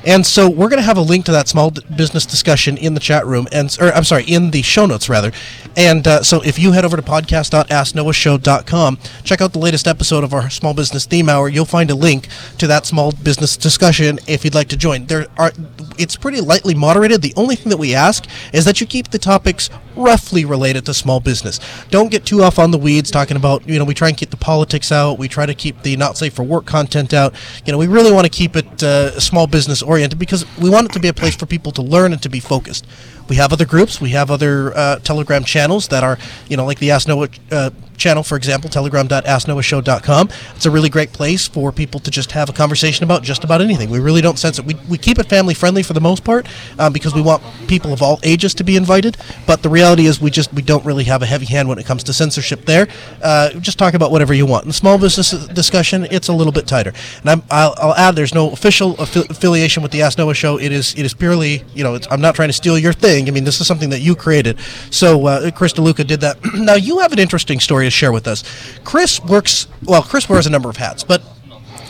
And 0.05 0.25
so 0.25 0.49
we're 0.49 0.69
going 0.69 0.79
to 0.79 0.85
have 0.85 0.97
a 0.97 1.01
link 1.01 1.25
to 1.25 1.31
that 1.33 1.49
small 1.49 1.71
business 1.71 2.25
discussion 2.25 2.77
in 2.77 2.93
the 2.93 3.01
chat 3.01 3.25
room, 3.25 3.47
and 3.51 3.75
or 3.81 3.93
I'm 3.93 4.05
sorry, 4.05 4.23
in 4.23 4.51
the 4.51 4.61
show 4.61 4.85
notes 4.85 5.09
rather. 5.09 5.33
And 5.75 6.07
uh, 6.07 6.23
so 6.23 6.41
if 6.41 6.57
you 6.57 6.71
head 6.71 6.85
over 6.85 6.95
to 6.95 7.01
podcast.asknoahshow.com, 7.01 8.97
check 9.23 9.41
out 9.41 9.51
the 9.53 9.59
latest 9.59 9.87
episode 9.87 10.23
of 10.23 10.33
our 10.33 10.49
small 10.49 10.73
business 10.73 11.05
theme 11.05 11.27
hour. 11.27 11.48
You'll 11.49 11.65
find 11.65 11.89
a 11.91 11.95
link 11.95 12.27
to 12.57 12.67
that 12.67 12.85
small 12.85 13.11
business 13.11 13.57
discussion 13.57 14.19
if 14.27 14.43
you'd 14.43 14.55
like 14.55 14.69
to 14.69 14.77
join. 14.77 15.05
There 15.05 15.27
are, 15.37 15.51
it's 15.97 16.15
pretty 16.15 16.41
lightly 16.41 16.75
moderated. 16.75 17.21
The 17.21 17.33
only 17.35 17.55
thing 17.55 17.69
that 17.69 17.77
we 17.77 17.95
ask 17.95 18.25
is 18.53 18.65
that 18.65 18.79
you 18.79 18.87
keep 18.87 19.09
the 19.09 19.19
topics 19.19 19.69
roughly 19.99 20.45
related 20.45 20.85
to 20.85 20.93
small 20.93 21.19
business. 21.19 21.59
Don't 21.89 22.09
get 22.09 22.25
too 22.25 22.41
off 22.41 22.57
on 22.57 22.71
the 22.71 22.77
weeds 22.77 23.11
talking 23.11 23.37
about, 23.37 23.67
you 23.67 23.77
know, 23.77 23.85
we 23.85 23.93
try 23.93 24.07
and 24.07 24.17
keep 24.17 24.29
the 24.29 24.37
politics 24.37 24.91
out. 24.91 25.19
We 25.19 25.27
try 25.27 25.45
to 25.45 25.53
keep 25.53 25.81
the 25.83 25.95
not 25.97 26.17
safe 26.17 26.33
for 26.33 26.43
work 26.43 26.65
content 26.65 27.13
out. 27.13 27.33
You 27.65 27.71
know, 27.71 27.77
we 27.77 27.87
really 27.87 28.11
want 28.11 28.25
to 28.25 28.29
keep 28.29 28.55
it 28.55 28.81
uh, 28.81 29.19
small 29.19 29.47
business 29.47 29.81
oriented 29.81 30.17
because 30.17 30.45
we 30.57 30.69
want 30.69 30.87
it 30.87 30.93
to 30.93 30.99
be 30.99 31.07
a 31.07 31.13
place 31.13 31.35
for 31.35 31.45
people 31.45 31.71
to 31.73 31.81
learn 31.81 32.13
and 32.13 32.21
to 32.23 32.29
be 32.29 32.39
focused. 32.39 32.85
We 33.29 33.35
have 33.35 33.53
other 33.53 33.65
groups. 33.65 34.01
We 34.01 34.09
have 34.09 34.31
other 34.31 34.75
uh, 34.75 34.99
Telegram 34.99 35.43
channels 35.43 35.87
that 35.89 36.03
are, 36.03 36.17
you 36.47 36.57
know, 36.57 36.65
like 36.65 36.79
the 36.79 36.89
Ask 36.89 37.07
Noah 37.07 37.29
uh, 37.51 37.69
channel, 37.95 38.23
for 38.23 38.35
example, 38.35 38.69
telegram.asknoahshow.com. 38.71 40.29
It's 40.55 40.65
a 40.65 40.71
really 40.71 40.89
great 40.89 41.13
place 41.13 41.47
for 41.47 41.71
people 41.71 41.99
to 41.99 42.09
just 42.09 42.31
have 42.31 42.49
a 42.49 42.53
conversation 42.53 43.03
about 43.03 43.21
just 43.21 43.43
about 43.43 43.61
anything. 43.61 43.91
We 43.91 43.99
really 43.99 44.21
don't 44.21 44.39
sense 44.39 44.57
it. 44.57 44.65
We, 44.65 44.75
we 44.89 44.97
keep 44.97 45.19
it 45.19 45.27
family 45.27 45.53
friendly 45.53 45.83
for 45.83 45.93
the 45.93 46.01
most 46.01 46.23
part 46.23 46.47
um, 46.79 46.91
because 46.91 47.13
we 47.13 47.21
want 47.21 47.43
people 47.67 47.93
of 47.93 48.01
all 48.01 48.19
ages 48.23 48.55
to 48.55 48.63
be 48.63 48.75
invited. 48.75 49.17
But 49.45 49.61
the 49.61 49.69
reality 49.69 49.88
is 49.97 50.21
we 50.21 50.29
just 50.29 50.53
we 50.53 50.61
don't 50.61 50.85
really 50.85 51.05
have 51.05 51.21
a 51.21 51.25
heavy 51.25 51.45
hand 51.45 51.67
when 51.69 51.79
it 51.79 51.85
comes 51.85 52.03
to 52.03 52.13
censorship 52.13 52.65
there. 52.65 52.87
Uh, 53.23 53.51
just 53.59 53.79
talk 53.79 53.93
about 53.93 54.11
whatever 54.11 54.33
you 54.33 54.45
want. 54.45 54.65
In 54.65 54.69
the 54.69 54.73
small 54.73 54.99
business 54.99 55.31
discussion, 55.47 56.05
it's 56.11 56.27
a 56.27 56.33
little 56.33 56.53
bit 56.53 56.67
tighter. 56.67 56.93
And 57.21 57.29
I'm, 57.29 57.43
I'll, 57.49 57.73
I'll 57.77 57.95
add 57.95 58.15
there's 58.15 58.35
no 58.35 58.51
official 58.51 58.95
affi- 58.95 59.29
affiliation 59.29 59.81
with 59.81 59.91
the 59.91 60.01
Ask 60.01 60.17
Noah 60.17 60.33
show. 60.33 60.59
It 60.59 60.71
is 60.71 60.93
it 60.93 61.05
is 61.05 61.13
purely 61.13 61.63
you 61.73 61.83
know 61.83 61.97
I'm 62.11 62.21
not 62.21 62.35
trying 62.35 62.49
to 62.49 62.53
steal 62.53 62.77
your 62.77 62.93
thing. 62.93 63.27
I 63.27 63.31
mean 63.31 63.45
this 63.45 63.59
is 63.61 63.67
something 63.67 63.89
that 63.89 64.01
you 64.01 64.15
created. 64.15 64.59
So 64.91 65.25
uh, 65.25 65.51
Chris 65.51 65.73
DeLuca 65.73 66.05
did 66.05 66.21
that. 66.21 66.37
now 66.53 66.75
you 66.75 66.99
have 66.99 67.13
an 67.13 67.19
interesting 67.19 67.59
story 67.59 67.85
to 67.85 67.91
share 67.91 68.11
with 68.11 68.27
us. 68.27 68.43
Chris 68.83 69.19
works 69.23 69.67
well. 69.85 70.03
Chris 70.03 70.27
wears 70.27 70.45
a 70.45 70.49
number 70.49 70.69
of 70.69 70.77
hats, 70.77 71.03
but 71.03 71.23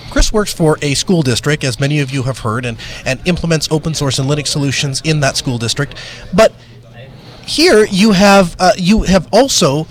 Chris 0.10 0.34
works 0.34 0.52
for 0.52 0.78
a 0.82 0.96
school 0.96 1.22
district, 1.22 1.64
as 1.64 1.80
many 1.80 2.00
of 2.00 2.10
you 2.12 2.24
have 2.24 2.40
heard, 2.40 2.66
and, 2.66 2.78
and 3.06 3.20
implements 3.28 3.68
open 3.72 3.94
source 3.94 4.18
and 4.18 4.28
Linux 4.30 4.48
solutions 4.48 5.02
in 5.06 5.20
that 5.20 5.38
school 5.38 5.58
district. 5.58 5.96
But 6.34 6.52
here 7.50 7.86
you 7.90 8.12
have 8.12 8.56
uh, 8.60 8.72
you 8.78 9.04
have 9.04 9.28
also 9.32 9.88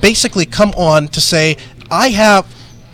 basically 0.00 0.44
come 0.44 0.70
on 0.70 1.08
to 1.08 1.20
say 1.20 1.56
I 1.90 2.08
have. 2.10 2.52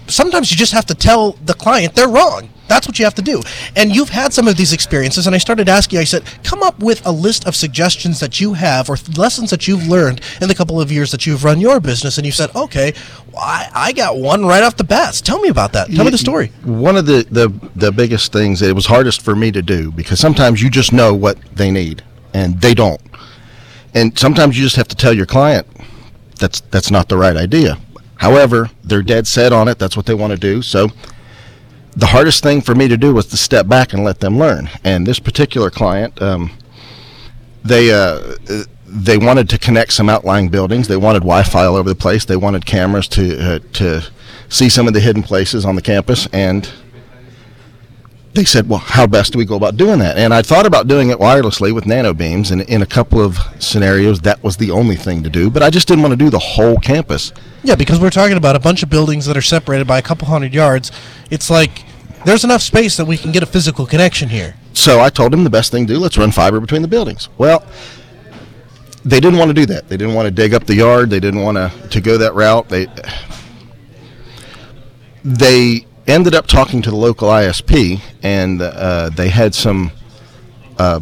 Sometimes 0.08 0.50
you 0.50 0.56
just 0.56 0.72
have 0.72 0.86
to 0.86 0.94
tell 0.94 1.32
the 1.44 1.54
client 1.54 1.94
they're 1.94 2.08
wrong. 2.08 2.50
That's 2.68 2.86
what 2.88 2.98
you 2.98 3.04
have 3.04 3.14
to 3.16 3.22
do. 3.22 3.42
And 3.76 3.94
you've 3.94 4.08
had 4.08 4.32
some 4.32 4.48
of 4.48 4.56
these 4.56 4.72
experiences, 4.72 5.26
and 5.26 5.34
I 5.34 5.38
started 5.38 5.68
asking. 5.68 5.98
I 5.98 6.04
said, 6.04 6.24
come 6.42 6.62
up 6.62 6.78
with 6.80 7.06
a 7.06 7.10
list 7.10 7.46
of 7.46 7.54
suggestions 7.54 8.18
that 8.20 8.40
you 8.40 8.54
have 8.54 8.88
or 8.88 8.96
th- 8.96 9.18
lessons 9.18 9.50
that 9.50 9.68
you've 9.68 9.86
learned 9.88 10.22
in 10.40 10.48
the 10.48 10.54
couple 10.54 10.80
of 10.80 10.90
years 10.90 11.10
that 11.10 11.26
you've 11.26 11.44
run 11.44 11.60
your 11.60 11.80
business. 11.80 12.16
And 12.16 12.24
you 12.24 12.32
said, 12.32 12.54
okay, 12.56 12.94
well, 13.30 13.42
I, 13.42 13.70
I 13.74 13.92
got 13.92 14.16
one 14.16 14.46
right 14.46 14.62
off 14.62 14.76
the 14.76 14.84
bat. 14.84 15.20
Tell 15.22 15.38
me 15.38 15.50
about 15.50 15.72
that. 15.74 15.90
Tell 15.90 16.04
me 16.04 16.10
the 16.10 16.18
story. 16.18 16.46
One 16.64 16.96
of 16.96 17.04
the, 17.04 17.26
the, 17.30 17.48
the 17.76 17.92
biggest 17.92 18.32
things 18.32 18.62
it 18.62 18.74
was 18.74 18.86
hardest 18.86 19.20
for 19.20 19.36
me 19.36 19.52
to 19.52 19.60
do 19.60 19.92
because 19.92 20.18
sometimes 20.18 20.62
you 20.62 20.70
just 20.70 20.94
know 20.94 21.12
what 21.12 21.38
they 21.54 21.70
need 21.70 22.02
and 22.32 22.58
they 22.60 22.72
don't. 22.74 23.00
And 23.94 24.18
sometimes 24.18 24.56
you 24.56 24.64
just 24.64 24.76
have 24.76 24.88
to 24.88 24.96
tell 24.96 25.12
your 25.12 25.26
client 25.26 25.66
that's 26.38 26.60
that's 26.60 26.90
not 26.90 27.08
the 27.08 27.16
right 27.16 27.36
idea. 27.36 27.78
However, 28.16 28.70
they're 28.84 29.02
dead 29.02 29.26
set 29.26 29.52
on 29.52 29.68
it. 29.68 29.78
That's 29.78 29.96
what 29.96 30.06
they 30.06 30.14
want 30.14 30.32
to 30.32 30.38
do. 30.38 30.62
So 30.62 30.88
the 31.96 32.06
hardest 32.06 32.42
thing 32.42 32.60
for 32.60 32.74
me 32.74 32.88
to 32.88 32.96
do 32.96 33.12
was 33.12 33.26
to 33.26 33.36
step 33.36 33.68
back 33.68 33.92
and 33.92 34.04
let 34.04 34.20
them 34.20 34.38
learn. 34.38 34.70
And 34.84 35.06
this 35.06 35.18
particular 35.18 35.70
client, 35.70 36.20
um, 36.22 36.50
they 37.64 37.92
uh, 37.92 38.36
they 38.86 39.18
wanted 39.18 39.48
to 39.50 39.58
connect 39.58 39.92
some 39.92 40.08
outlying 40.08 40.48
buildings. 40.48 40.88
They 40.88 40.96
wanted 40.96 41.20
Wi-Fi 41.20 41.64
all 41.64 41.76
over 41.76 41.88
the 41.88 41.94
place. 41.94 42.24
They 42.24 42.36
wanted 42.36 42.66
cameras 42.66 43.08
to 43.08 43.54
uh, 43.54 43.58
to 43.74 44.02
see 44.48 44.68
some 44.68 44.86
of 44.86 44.94
the 44.94 45.00
hidden 45.00 45.22
places 45.22 45.64
on 45.64 45.76
the 45.76 45.82
campus. 45.82 46.26
And 46.32 46.70
they 48.34 48.44
said, 48.44 48.68
"Well, 48.68 48.78
how 48.78 49.06
best 49.06 49.32
do 49.32 49.38
we 49.38 49.44
go 49.44 49.56
about 49.56 49.76
doing 49.76 49.98
that?" 49.98 50.16
And 50.16 50.32
I 50.32 50.42
thought 50.42 50.66
about 50.66 50.88
doing 50.88 51.10
it 51.10 51.18
wirelessly 51.18 51.74
with 51.74 51.86
nano 51.86 52.12
beams. 52.14 52.50
And 52.50 52.62
in 52.62 52.82
a 52.82 52.86
couple 52.86 53.20
of 53.20 53.38
scenarios, 53.58 54.20
that 54.20 54.42
was 54.42 54.56
the 54.56 54.70
only 54.70 54.96
thing 54.96 55.22
to 55.22 55.30
do. 55.30 55.50
But 55.50 55.62
I 55.62 55.70
just 55.70 55.88
didn't 55.88 56.02
want 56.02 56.12
to 56.12 56.16
do 56.16 56.30
the 56.30 56.38
whole 56.38 56.78
campus. 56.78 57.32
Yeah, 57.62 57.74
because 57.74 58.00
we're 58.00 58.10
talking 58.10 58.36
about 58.36 58.56
a 58.56 58.60
bunch 58.60 58.82
of 58.82 58.90
buildings 58.90 59.26
that 59.26 59.36
are 59.36 59.42
separated 59.42 59.86
by 59.86 59.98
a 59.98 60.02
couple 60.02 60.28
hundred 60.28 60.54
yards. 60.54 60.90
It's 61.30 61.50
like 61.50 61.84
there's 62.24 62.44
enough 62.44 62.62
space 62.62 62.96
that 62.96 63.04
we 63.04 63.16
can 63.16 63.32
get 63.32 63.42
a 63.42 63.46
physical 63.46 63.86
connection 63.86 64.28
here. 64.28 64.54
So 64.72 65.00
I 65.00 65.10
told 65.10 65.34
him 65.34 65.44
the 65.44 65.50
best 65.50 65.70
thing 65.70 65.86
to 65.86 65.94
do, 65.94 65.98
let's 65.98 66.16
run 66.16 66.32
fiber 66.32 66.60
between 66.60 66.82
the 66.82 66.88
buildings. 66.88 67.28
Well, 67.36 67.64
they 69.04 69.20
didn't 69.20 69.38
want 69.38 69.48
to 69.50 69.54
do 69.54 69.66
that. 69.66 69.88
They 69.88 69.96
didn't 69.96 70.14
want 70.14 70.26
to 70.26 70.30
dig 70.30 70.54
up 70.54 70.64
the 70.64 70.74
yard. 70.74 71.10
They 71.10 71.20
didn't 71.20 71.42
want 71.42 71.56
to, 71.56 71.88
to 71.88 72.00
go 72.00 72.16
that 72.18 72.34
route. 72.34 72.68
They 72.68 72.86
they 75.24 75.86
ended 76.06 76.34
up 76.34 76.46
talking 76.46 76.82
to 76.82 76.90
the 76.90 76.96
local 76.96 77.28
ISP, 77.28 78.00
and 78.22 78.60
uh, 78.60 79.10
they 79.10 79.28
had 79.28 79.54
some. 79.54 79.92
Uh, 80.78 81.00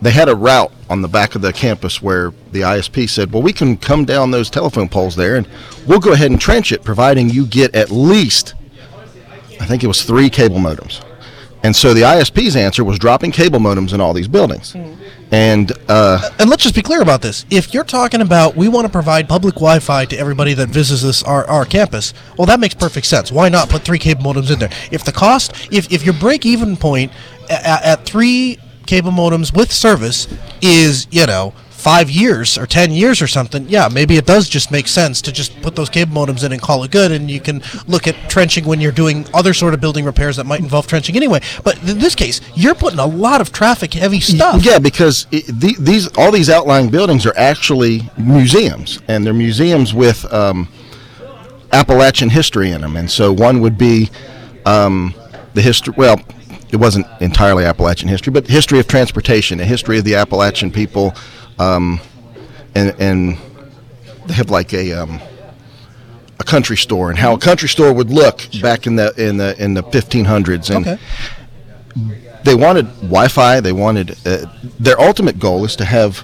they 0.00 0.10
had 0.10 0.28
a 0.28 0.36
route 0.36 0.72
on 0.90 1.00
the 1.00 1.08
back 1.08 1.34
of 1.34 1.40
the 1.40 1.52
campus 1.52 2.02
where 2.02 2.32
the 2.52 2.60
ISP 2.60 3.08
said, 3.08 3.32
"Well, 3.32 3.42
we 3.42 3.52
can 3.52 3.76
come 3.76 4.04
down 4.04 4.30
those 4.30 4.50
telephone 4.50 4.88
poles 4.88 5.16
there, 5.16 5.36
and 5.36 5.48
we'll 5.86 6.00
go 6.00 6.12
ahead 6.12 6.30
and 6.30 6.40
trench 6.40 6.70
it, 6.72 6.84
providing 6.84 7.30
you 7.30 7.46
get 7.46 7.74
at 7.74 7.90
least, 7.90 8.54
I 9.60 9.64
think 9.66 9.82
it 9.82 9.86
was 9.86 10.02
three 10.02 10.30
cable 10.30 10.58
modems." 10.58 11.02
And 11.62 11.74
so 11.74 11.94
the 11.94 12.02
ISP's 12.02 12.54
answer 12.54 12.84
was 12.84 12.98
dropping 12.98 13.32
cable 13.32 13.58
modems 13.58 13.92
in 13.92 14.00
all 14.00 14.12
these 14.12 14.28
buildings, 14.28 14.76
and 15.30 15.72
uh, 15.88 16.30
And 16.38 16.48
let's 16.48 16.62
just 16.62 16.74
be 16.74 16.82
clear 16.82 17.02
about 17.02 17.22
this. 17.22 17.44
If 17.50 17.74
you're 17.74 17.84
talking 17.84 18.20
about 18.20 18.56
we 18.56 18.68
want 18.68 18.86
to 18.86 18.92
provide 18.92 19.28
public 19.28 19.54
Wi-Fi 19.54 20.04
to 20.06 20.18
everybody 20.18 20.54
that 20.54 20.68
visits 20.68 21.02
this 21.02 21.22
our, 21.22 21.44
our 21.46 21.64
campus, 21.64 22.14
well, 22.38 22.46
that 22.46 22.60
makes 22.60 22.74
perfect 22.74 23.06
sense. 23.06 23.32
Why 23.32 23.48
not 23.48 23.68
put 23.68 23.82
three 23.82 23.98
cable 23.98 24.22
modems 24.22 24.52
in 24.52 24.58
there? 24.58 24.70
If 24.90 25.04
the 25.04 25.12
cost, 25.12 25.52
if, 25.72 25.92
if 25.92 26.04
your 26.04 26.14
break-even 26.14 26.76
point 26.76 27.12
at, 27.50 27.84
at 27.84 28.06
three 28.06 28.58
cable 28.86 29.10
modems 29.10 29.54
with 29.54 29.72
service 29.72 30.28
is 30.62 31.06
you 31.10 31.26
know 31.26 31.52
five 31.86 32.10
years 32.10 32.58
or 32.58 32.66
ten 32.66 32.90
years 32.90 33.22
or 33.22 33.28
something, 33.28 33.64
yeah, 33.68 33.88
maybe 33.88 34.16
it 34.16 34.26
does 34.26 34.48
just 34.48 34.72
make 34.72 34.88
sense 34.88 35.22
to 35.22 35.30
just 35.30 35.62
put 35.62 35.76
those 35.76 35.88
cable 35.88 36.12
modems 36.12 36.42
in 36.42 36.50
and 36.50 36.60
call 36.60 36.82
it 36.82 36.90
good, 36.90 37.12
and 37.12 37.30
you 37.30 37.38
can 37.38 37.62
look 37.86 38.08
at 38.08 38.16
trenching 38.28 38.64
when 38.64 38.80
you're 38.80 38.90
doing 38.90 39.24
other 39.32 39.54
sort 39.54 39.72
of 39.72 39.80
building 39.80 40.04
repairs 40.04 40.34
that 40.34 40.46
might 40.46 40.58
involve 40.58 40.88
trenching 40.88 41.14
anyway. 41.14 41.40
But 41.62 41.80
in 41.88 42.00
this 42.00 42.16
case, 42.16 42.40
you're 42.56 42.74
putting 42.74 42.98
a 42.98 43.06
lot 43.06 43.40
of 43.40 43.52
traffic-heavy 43.52 44.18
stuff. 44.18 44.64
Yeah, 44.64 44.80
because 44.80 45.28
i 45.32 45.44
the, 45.46 45.76
these 45.78 46.08
all 46.16 46.32
these 46.32 46.50
outlying 46.50 46.90
buildings 46.90 47.24
are 47.24 47.34
actually 47.36 48.10
museums, 48.18 48.98
and 49.06 49.24
they're 49.24 49.32
museums 49.32 49.94
with 49.94 50.24
um, 50.32 50.68
Appalachian 51.72 52.30
history 52.30 52.72
in 52.72 52.80
them. 52.80 52.96
And 52.96 53.08
so 53.08 53.32
one 53.32 53.60
would 53.60 53.78
be 53.78 54.10
um, 54.64 55.14
the 55.54 55.62
history. 55.62 55.94
Well, 55.96 56.20
it 56.72 56.78
wasn't 56.78 57.06
entirely 57.20 57.64
Appalachian 57.64 58.08
history, 58.08 58.32
but 58.32 58.48
history 58.48 58.80
of 58.80 58.88
transportation, 58.88 59.58
the 59.58 59.64
history 59.64 59.98
of 59.98 60.04
the 60.04 60.16
Appalachian 60.16 60.72
people, 60.72 61.14
um, 61.58 62.00
and 62.74 62.94
and 63.00 63.38
they 64.26 64.34
have 64.34 64.50
like 64.50 64.72
a 64.72 64.92
um, 64.92 65.20
a 66.38 66.44
country 66.44 66.76
store 66.76 67.10
and 67.10 67.18
how 67.18 67.34
a 67.34 67.38
country 67.38 67.68
store 67.68 67.92
would 67.92 68.10
look 68.10 68.42
back 68.60 68.86
in 68.86 68.96
the 68.96 69.12
in 69.16 69.36
the 69.36 69.60
in 69.62 69.74
the 69.74 69.82
1500s 69.82 70.74
and 70.74 70.86
Okay. 70.86 70.98
they 72.44 72.54
wanted 72.54 72.86
Wi-Fi. 73.00 73.60
They 73.60 73.72
wanted 73.72 74.16
uh, 74.26 74.46
their 74.78 75.00
ultimate 75.00 75.38
goal 75.38 75.64
is 75.64 75.76
to 75.76 75.84
have 75.84 76.22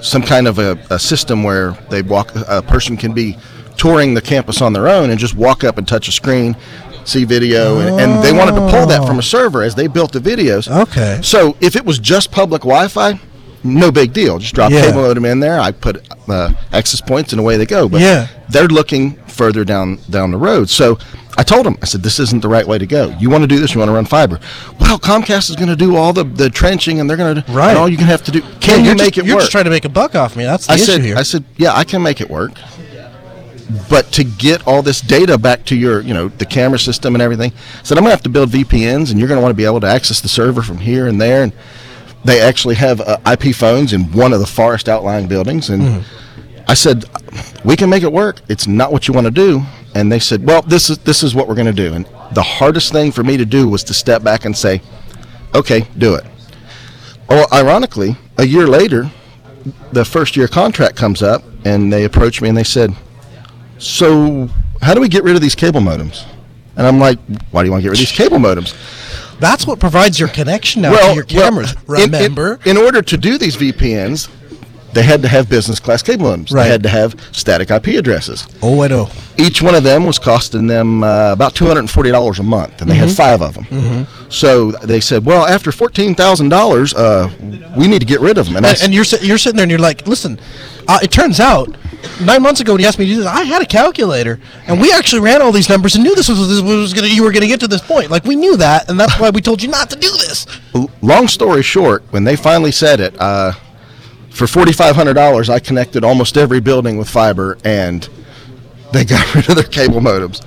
some 0.00 0.22
kind 0.22 0.46
of 0.46 0.58
a, 0.58 0.78
a 0.90 0.98
system 0.98 1.42
where 1.42 1.72
they 1.90 2.02
walk. 2.02 2.32
A 2.48 2.62
person 2.62 2.96
can 2.96 3.12
be 3.12 3.36
touring 3.76 4.14
the 4.14 4.22
campus 4.22 4.62
on 4.62 4.72
their 4.72 4.88
own 4.88 5.10
and 5.10 5.18
just 5.20 5.34
walk 5.34 5.62
up 5.64 5.76
and 5.76 5.86
touch 5.86 6.08
a 6.08 6.12
screen, 6.12 6.56
see 7.04 7.24
video, 7.24 7.78
and, 7.80 8.00
and 8.00 8.24
they 8.24 8.32
wanted 8.32 8.52
to 8.52 8.60
pull 8.70 8.86
that 8.86 9.06
from 9.06 9.18
a 9.18 9.22
server 9.22 9.62
as 9.62 9.74
they 9.74 9.86
built 9.86 10.12
the 10.12 10.18
videos. 10.18 10.66
Okay. 10.84 11.20
So 11.22 11.56
if 11.60 11.76
it 11.76 11.84
was 11.84 11.98
just 11.98 12.30
public 12.32 12.62
Wi-Fi, 12.62 13.20
no 13.66 13.90
big 13.92 14.12
deal. 14.12 14.38
Just 14.38 14.54
drop 14.54 14.70
Yeah. 14.70 14.82
cable 14.82 15.02
modem 15.02 15.24
in 15.24 15.40
there. 15.40 15.60
I 15.60 15.72
put 15.72 16.06
uh, 16.28 16.52
access 16.72 17.00
points 17.00 17.32
and 17.32 17.40
away 17.40 17.56
they 17.56 17.66
go. 17.66 17.88
But 17.88 18.00
Yeah. 18.00 18.28
they're 18.48 18.68
looking 18.68 19.16
further 19.26 19.64
down 19.64 19.98
down 20.08 20.30
the 20.30 20.38
road. 20.38 20.70
So 20.70 20.98
I 21.38 21.42
told 21.42 21.66
them, 21.66 21.76
I 21.82 21.84
said, 21.84 22.02
this 22.02 22.18
isn't 22.18 22.40
the 22.40 22.48
right 22.48 22.66
way 22.66 22.78
to 22.78 22.86
go. 22.86 23.14
You 23.20 23.28
want 23.28 23.42
to 23.42 23.46
do 23.46 23.58
this? 23.58 23.74
You 23.74 23.78
want 23.80 23.90
to 23.90 23.94
run 23.94 24.06
fiber? 24.06 24.40
Well, 24.80 24.98
Comcast 24.98 25.50
is 25.50 25.56
going 25.56 25.68
to 25.68 25.76
do 25.76 25.94
all 25.94 26.14
the, 26.14 26.24
the 26.24 26.48
trenching, 26.48 26.98
and 26.98 27.10
they're 27.10 27.18
going 27.18 27.42
to 27.42 27.52
Right. 27.52 27.76
All 27.76 27.88
you 27.90 27.98
can 27.98 28.06
have 28.06 28.22
to 28.24 28.30
do. 28.32 28.40
Can 28.60 28.84
you're 28.84 28.94
you 28.94 28.96
make 28.98 29.14
just, 29.14 29.18
it 29.18 29.26
You're 29.26 29.36
work? 29.36 29.42
just 29.42 29.52
trying 29.52 29.64
to 29.64 29.70
make 29.70 29.84
a 29.84 29.90
buck 29.90 30.14
off 30.14 30.34
me. 30.34 30.44
That's 30.44 30.66
the 30.66 30.72
I 30.72 30.76
issue 30.76 30.84
said, 30.86 31.02
here. 31.02 31.16
I 31.18 31.22
said, 31.24 31.44
yeah, 31.58 31.74
I 31.74 31.84
can 31.84 32.02
make 32.02 32.22
it 32.22 32.30
work. 32.30 32.52
but 33.90 34.12
to 34.12 34.24
get 34.24 34.66
all 34.66 34.80
this 34.80 35.00
data 35.00 35.36
back 35.36 35.64
to 35.66 35.76
your, 35.76 36.00
you 36.00 36.14
know, 36.14 36.28
the 36.28 36.46
camera 36.46 36.78
system 36.78 37.14
and 37.14 37.20
everything, 37.22 37.52
I 37.52 37.82
said 37.82 37.98
I'm 37.98 38.04
gonna 38.04 38.12
have 38.12 38.22
to 38.22 38.28
build 38.30 38.50
VPNs, 38.50 39.10
and 39.10 39.18
you're 39.18 39.28
gonna 39.28 39.40
want 39.40 39.50
to 39.50 39.56
be 39.56 39.64
able 39.64 39.80
to 39.80 39.86
access 39.88 40.20
the 40.20 40.28
server 40.28 40.62
from 40.62 40.78
here 40.78 41.06
and 41.06 41.20
there. 41.20 41.42
And 41.42 41.52
they 42.26 42.40
actually 42.40 42.74
have 42.76 43.00
uh, 43.00 43.18
IP 43.26 43.54
phones 43.54 43.92
in 43.92 44.12
one 44.12 44.32
of 44.32 44.40
the 44.40 44.46
forest 44.46 44.88
outlying 44.88 45.28
buildings, 45.28 45.70
and 45.70 46.04
I 46.68 46.74
said, 46.74 47.04
we 47.64 47.76
can 47.76 47.88
make 47.88 48.02
it 48.02 48.12
work. 48.12 48.40
It's 48.48 48.66
not 48.66 48.92
what 48.92 49.06
you 49.06 49.14
want 49.14 49.26
to 49.26 49.30
do. 49.30 49.62
And 49.94 50.12
they 50.12 50.18
said, 50.18 50.46
well, 50.46 50.62
this 50.62 50.90
is 50.90 50.98
this 50.98 51.22
is 51.22 51.34
what 51.34 51.48
we're 51.48 51.54
going 51.54 51.66
to 51.66 51.72
do. 51.72 51.94
And 51.94 52.06
the 52.32 52.42
hardest 52.42 52.92
thing 52.92 53.12
for 53.12 53.24
me 53.24 53.36
to 53.36 53.46
do 53.46 53.66
was 53.68 53.82
to 53.84 53.94
step 53.94 54.22
back 54.22 54.44
and 54.44 54.56
say, 54.56 54.82
okay, 55.54 55.86
do 55.96 56.14
it. 56.14 56.24
Well, 57.28 57.46
ironically, 57.52 58.16
a 58.36 58.44
year 58.44 58.66
later, 58.66 59.10
the 59.92 60.04
first 60.04 60.36
year 60.36 60.48
contract 60.48 60.96
comes 60.96 61.22
up, 61.22 61.42
and 61.64 61.92
they 61.92 62.04
approach 62.04 62.42
me 62.42 62.48
and 62.48 62.56
they 62.58 62.64
said, 62.64 62.94
so 63.78 64.48
how 64.82 64.94
do 64.94 65.00
we 65.00 65.08
get 65.08 65.24
rid 65.24 65.34
of 65.34 65.40
these 65.40 65.54
cable 65.54 65.80
modems? 65.80 66.24
And 66.76 66.86
I'm 66.86 66.98
like, 66.98 67.18
why 67.50 67.62
do 67.62 67.66
you 67.66 67.72
want 67.72 67.82
to 67.82 67.88
get 67.88 67.90
rid 67.90 68.00
of 68.00 68.06
these 68.06 68.12
cable 68.12 68.38
modems? 68.38 68.74
That's 69.38 69.66
what 69.66 69.78
provides 69.80 70.18
your 70.18 70.28
connection 70.30 70.82
now 70.82 71.08
to 71.08 71.14
your 71.14 71.24
cameras. 71.24 71.72
in- 71.72 71.78
in- 71.78 72.10
remember? 72.12 72.58
in, 72.64 72.76
order 72.76 73.02
to 73.02 73.16
do 73.16 73.36
these 73.38 73.56
VPNs, 73.56 74.28
they 74.94 75.02
had 75.02 75.20
to 75.22 75.28
have 75.28 75.50
business 75.50 75.78
class 75.78 76.02
cable 76.02 76.24
modems. 76.26 76.50
Right. 76.52 76.64
They 76.64 76.68
had 76.70 76.82
to 76.84 76.88
have 76.88 77.14
static 77.32 77.70
IP 77.70 77.88
addresses. 77.98 78.46
oh, 78.62 78.80
I 78.82 78.88
know. 78.88 79.10
Each 79.36 79.60
one 79.60 79.74
of 79.74 79.82
them 79.84 80.06
was 80.06 80.18
costing 80.18 80.66
them 80.68 81.04
uh, 81.04 81.32
about 81.32 81.54
two 81.54 81.66
hundred 81.66 81.80
and 81.80 81.90
forty 81.90 82.10
dollars 82.10 82.38
a 82.38 82.42
month, 82.42 82.80
and 82.80 82.90
they 82.90 82.94
Mm-hmm. 82.94 83.08
had 83.08 83.16
five 83.16 83.42
of 83.42 83.52
them. 83.52 84.06
So 84.30 84.70
they 84.72 85.00
said, 85.00 85.26
"Well, 85.26 85.44
after 85.46 85.70
fourteen 85.70 86.14
thousand 86.14 86.48
dollars, 86.48 86.94
uh, 86.94 87.28
we 87.76 87.86
need 87.88 87.98
to 87.98 88.06
get 88.06 88.20
rid 88.20 88.38
of 88.38 88.46
them." 88.46 88.56
And, 88.56 88.64
And, 88.64 88.78
and 88.84 88.94
you're 88.94 89.04
you're 89.20 89.36
sitting 89.36 89.56
there 89.56 89.64
and 89.64 89.70
you're 89.70 89.78
like, 89.78 90.06
listen, 90.06 90.40
uh, 90.88 90.98
it 91.02 91.10
turns 91.12 91.38
out 91.40 91.68
nine 92.20 92.42
months 92.42 92.60
ago 92.60 92.72
when 92.72 92.80
he 92.80 92.86
asked 92.86 92.98
me 92.98 93.06
to 93.06 93.10
do 93.10 93.16
this, 93.18 93.26
I 93.26 93.44
had 93.44 93.62
a 93.62 93.66
calculator 93.66 94.40
and 94.66 94.80
we 94.80 94.92
actually 94.92 95.20
ran 95.22 95.42
all 95.42 95.52
these 95.52 95.68
numbers 95.68 95.94
and 95.94 96.04
knew 96.04 96.14
this 96.14 96.28
was, 96.28 96.48
this 96.48 96.60
was 96.60 96.92
gonna 96.94 97.08
you 97.08 97.22
were 97.22 97.32
gonna 97.32 97.46
get 97.46 97.60
to 97.60 97.68
this 97.68 97.82
point. 97.82 98.10
Like 98.10 98.24
we 98.24 98.36
knew 98.36 98.56
that, 98.56 98.90
and 98.90 98.98
that's 98.98 99.18
why 99.18 99.30
we 99.30 99.40
told 99.40 99.62
you 99.62 99.68
not 99.68 99.90
to 99.90 99.96
do 99.96 100.10
this. 100.10 100.46
Long 101.02 101.28
story 101.28 101.62
short, 101.62 102.02
when 102.10 102.24
they 102.24 102.36
finally 102.36 102.72
said 102.72 103.00
it, 103.00 103.18
uh, 103.20 103.52
for 104.30 104.46
forty 104.46 104.72
five 104.72 104.96
hundred 104.96 105.14
dollars, 105.14 105.48
I 105.48 105.58
connected 105.58 106.04
almost 106.04 106.36
every 106.36 106.60
building 106.60 106.98
with 106.98 107.08
fiber, 107.08 107.56
and 107.64 108.08
they 108.92 109.04
got 109.04 109.34
rid 109.34 109.48
of 109.48 109.54
their 109.54 109.64
cable 109.64 110.00
modems. 110.00 110.44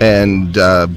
And 0.00 0.56
uh, 0.58 0.88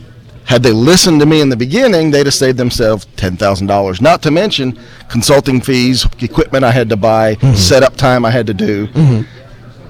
had 0.45 0.61
they 0.61 0.71
listened 0.71 1.19
to 1.21 1.25
me 1.25 1.41
in 1.41 1.49
the 1.49 1.55
beginning, 1.57 2.11
they'd 2.11 2.27
have 2.27 2.33
saved 2.33 2.57
themselves 2.57 3.05
ten 3.15 3.35
thousand 3.35 3.67
dollars. 3.67 3.99
Not 4.01 4.21
to 4.23 4.31
mention 4.31 4.79
consulting 5.09 5.59
fees, 5.61 6.05
equipment 6.21 6.63
I 6.63 6.71
had 6.71 6.89
to 6.89 6.97
buy, 6.97 7.35
setup 7.55 7.95
time 7.95 8.25
I 8.25 8.31
had 8.31 8.45
to 8.47 8.53
do. 8.53 8.87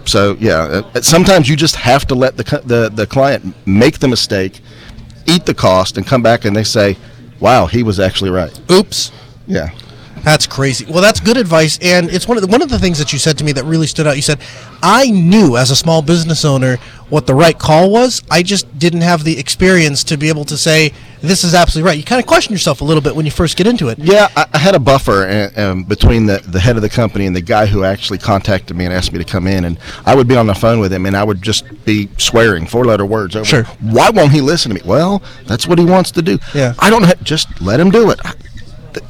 So 0.06 0.38
yeah, 0.40 0.84
uh, 0.94 1.02
sometimes 1.02 1.50
you 1.50 1.56
just 1.56 1.76
have 1.76 2.06
to 2.08 2.16
let 2.16 2.38
the 2.38 2.44
the 2.66 2.90
the 2.90 3.08
client 3.08 3.56
make 3.66 4.00
the 4.00 4.08
mistake, 4.08 4.62
eat 5.26 5.46
the 5.46 5.54
cost, 5.54 5.98
and 5.98 6.06
come 6.06 6.22
back 6.22 6.46
and 6.46 6.56
they 6.56 6.64
say, 6.64 6.98
"Wow, 7.40 7.66
he 7.66 7.84
was 7.84 8.00
actually 8.00 8.30
right." 8.30 8.58
Oops. 8.72 9.12
Yeah. 9.48 9.70
That's 10.26 10.48
crazy. 10.48 10.86
Well, 10.86 11.04
that's 11.04 11.20
good 11.20 11.38
advice, 11.38 11.78
and 11.84 12.10
it's 12.10 12.28
one 12.28 12.36
of 12.36 12.42
the, 12.42 12.48
one 12.48 12.64
of 12.64 12.70
the 12.70 12.80
things 12.80 12.98
that 12.98 13.14
you 13.14 13.20
said 13.20 13.38
to 13.38 13.44
me 13.44 13.52
that 13.52 13.64
really 13.64 13.86
stood 13.86 14.08
out. 14.08 14.16
You 14.16 14.24
said, 14.24 14.40
"I 14.82 15.12
knew 15.12 15.56
as 15.56 15.70
a 15.70 15.76
small 15.76 16.02
business 16.02 16.44
owner 16.44 16.78
what 17.10 17.28
the 17.28 17.36
right 17.36 17.58
call 17.58 17.92
was. 17.92 18.24
I 18.32 18.42
just 18.42 18.80
didn't 18.80 19.02
have 19.02 19.24
the 19.24 19.38
experience 19.38 20.04
to 20.06 20.18
be 20.18 20.28
able 20.30 20.44
to 20.46 20.58
say 20.58 20.94
this 21.22 21.44
is 21.44 21.54
absolutely 21.54 21.88
right." 21.88 21.98
You 22.00 22.04
kind 22.04 22.20
of 22.20 22.26
question 22.26 22.54
yourself 22.54 22.82
a 22.82 22.84
little 22.84 23.04
bit 23.04 23.16
when 23.16 23.26
you 23.26 23.32
first 23.32 23.56
get 23.56 23.68
into 23.68 23.90
it. 23.90 24.00
Yeah, 24.00 24.28
I, 24.36 24.48
I 24.52 24.58
had 24.58 24.74
a 24.74 24.80
buffer 24.80 25.52
uh, 25.56 25.62
um, 25.62 25.84
between 25.84 26.26
the, 26.26 26.40
the 26.48 26.60
head 26.60 26.76
of 26.76 26.82
the 26.82 26.90
company 26.90 27.28
and 27.28 27.36
the 27.36 27.42
guy 27.42 27.68
who 27.68 27.84
actually 27.84 28.18
contacted 28.18 28.76
me 28.76 28.86
and 28.86 28.94
asked 28.94 29.14
me 29.14 29.20
to 29.20 29.26
come 29.26 29.46
in. 29.46 29.66
And 29.66 29.78
I 30.08 30.16
would 30.16 30.28
be 30.28 30.36
on 30.36 30.48
the 30.48 30.56
phone 30.56 30.80
with 30.80 30.92
him 30.92 31.06
and 31.06 31.16
I 31.16 31.24
would 31.24 31.44
just 31.44 31.66
be 31.86 32.10
swearing 32.18 32.66
four 32.66 32.84
letter 32.86 33.06
words 33.06 33.36
over. 33.36 33.46
Sure. 33.46 33.64
Why 33.80 34.10
won't 34.10 34.32
he 34.32 34.42
listen 34.42 34.70
to 34.70 34.76
me? 34.76 34.82
Well, 34.84 35.22
that's 35.46 35.68
what 35.68 35.78
he 35.78 35.86
wants 35.86 36.10
to 36.12 36.24
do. 36.24 36.40
Yeah. 36.56 36.74
I 36.80 36.90
don't 36.90 37.06
just 37.24 37.62
let 37.62 37.80
him 37.80 37.92
do 37.92 38.10
it. 38.10 38.20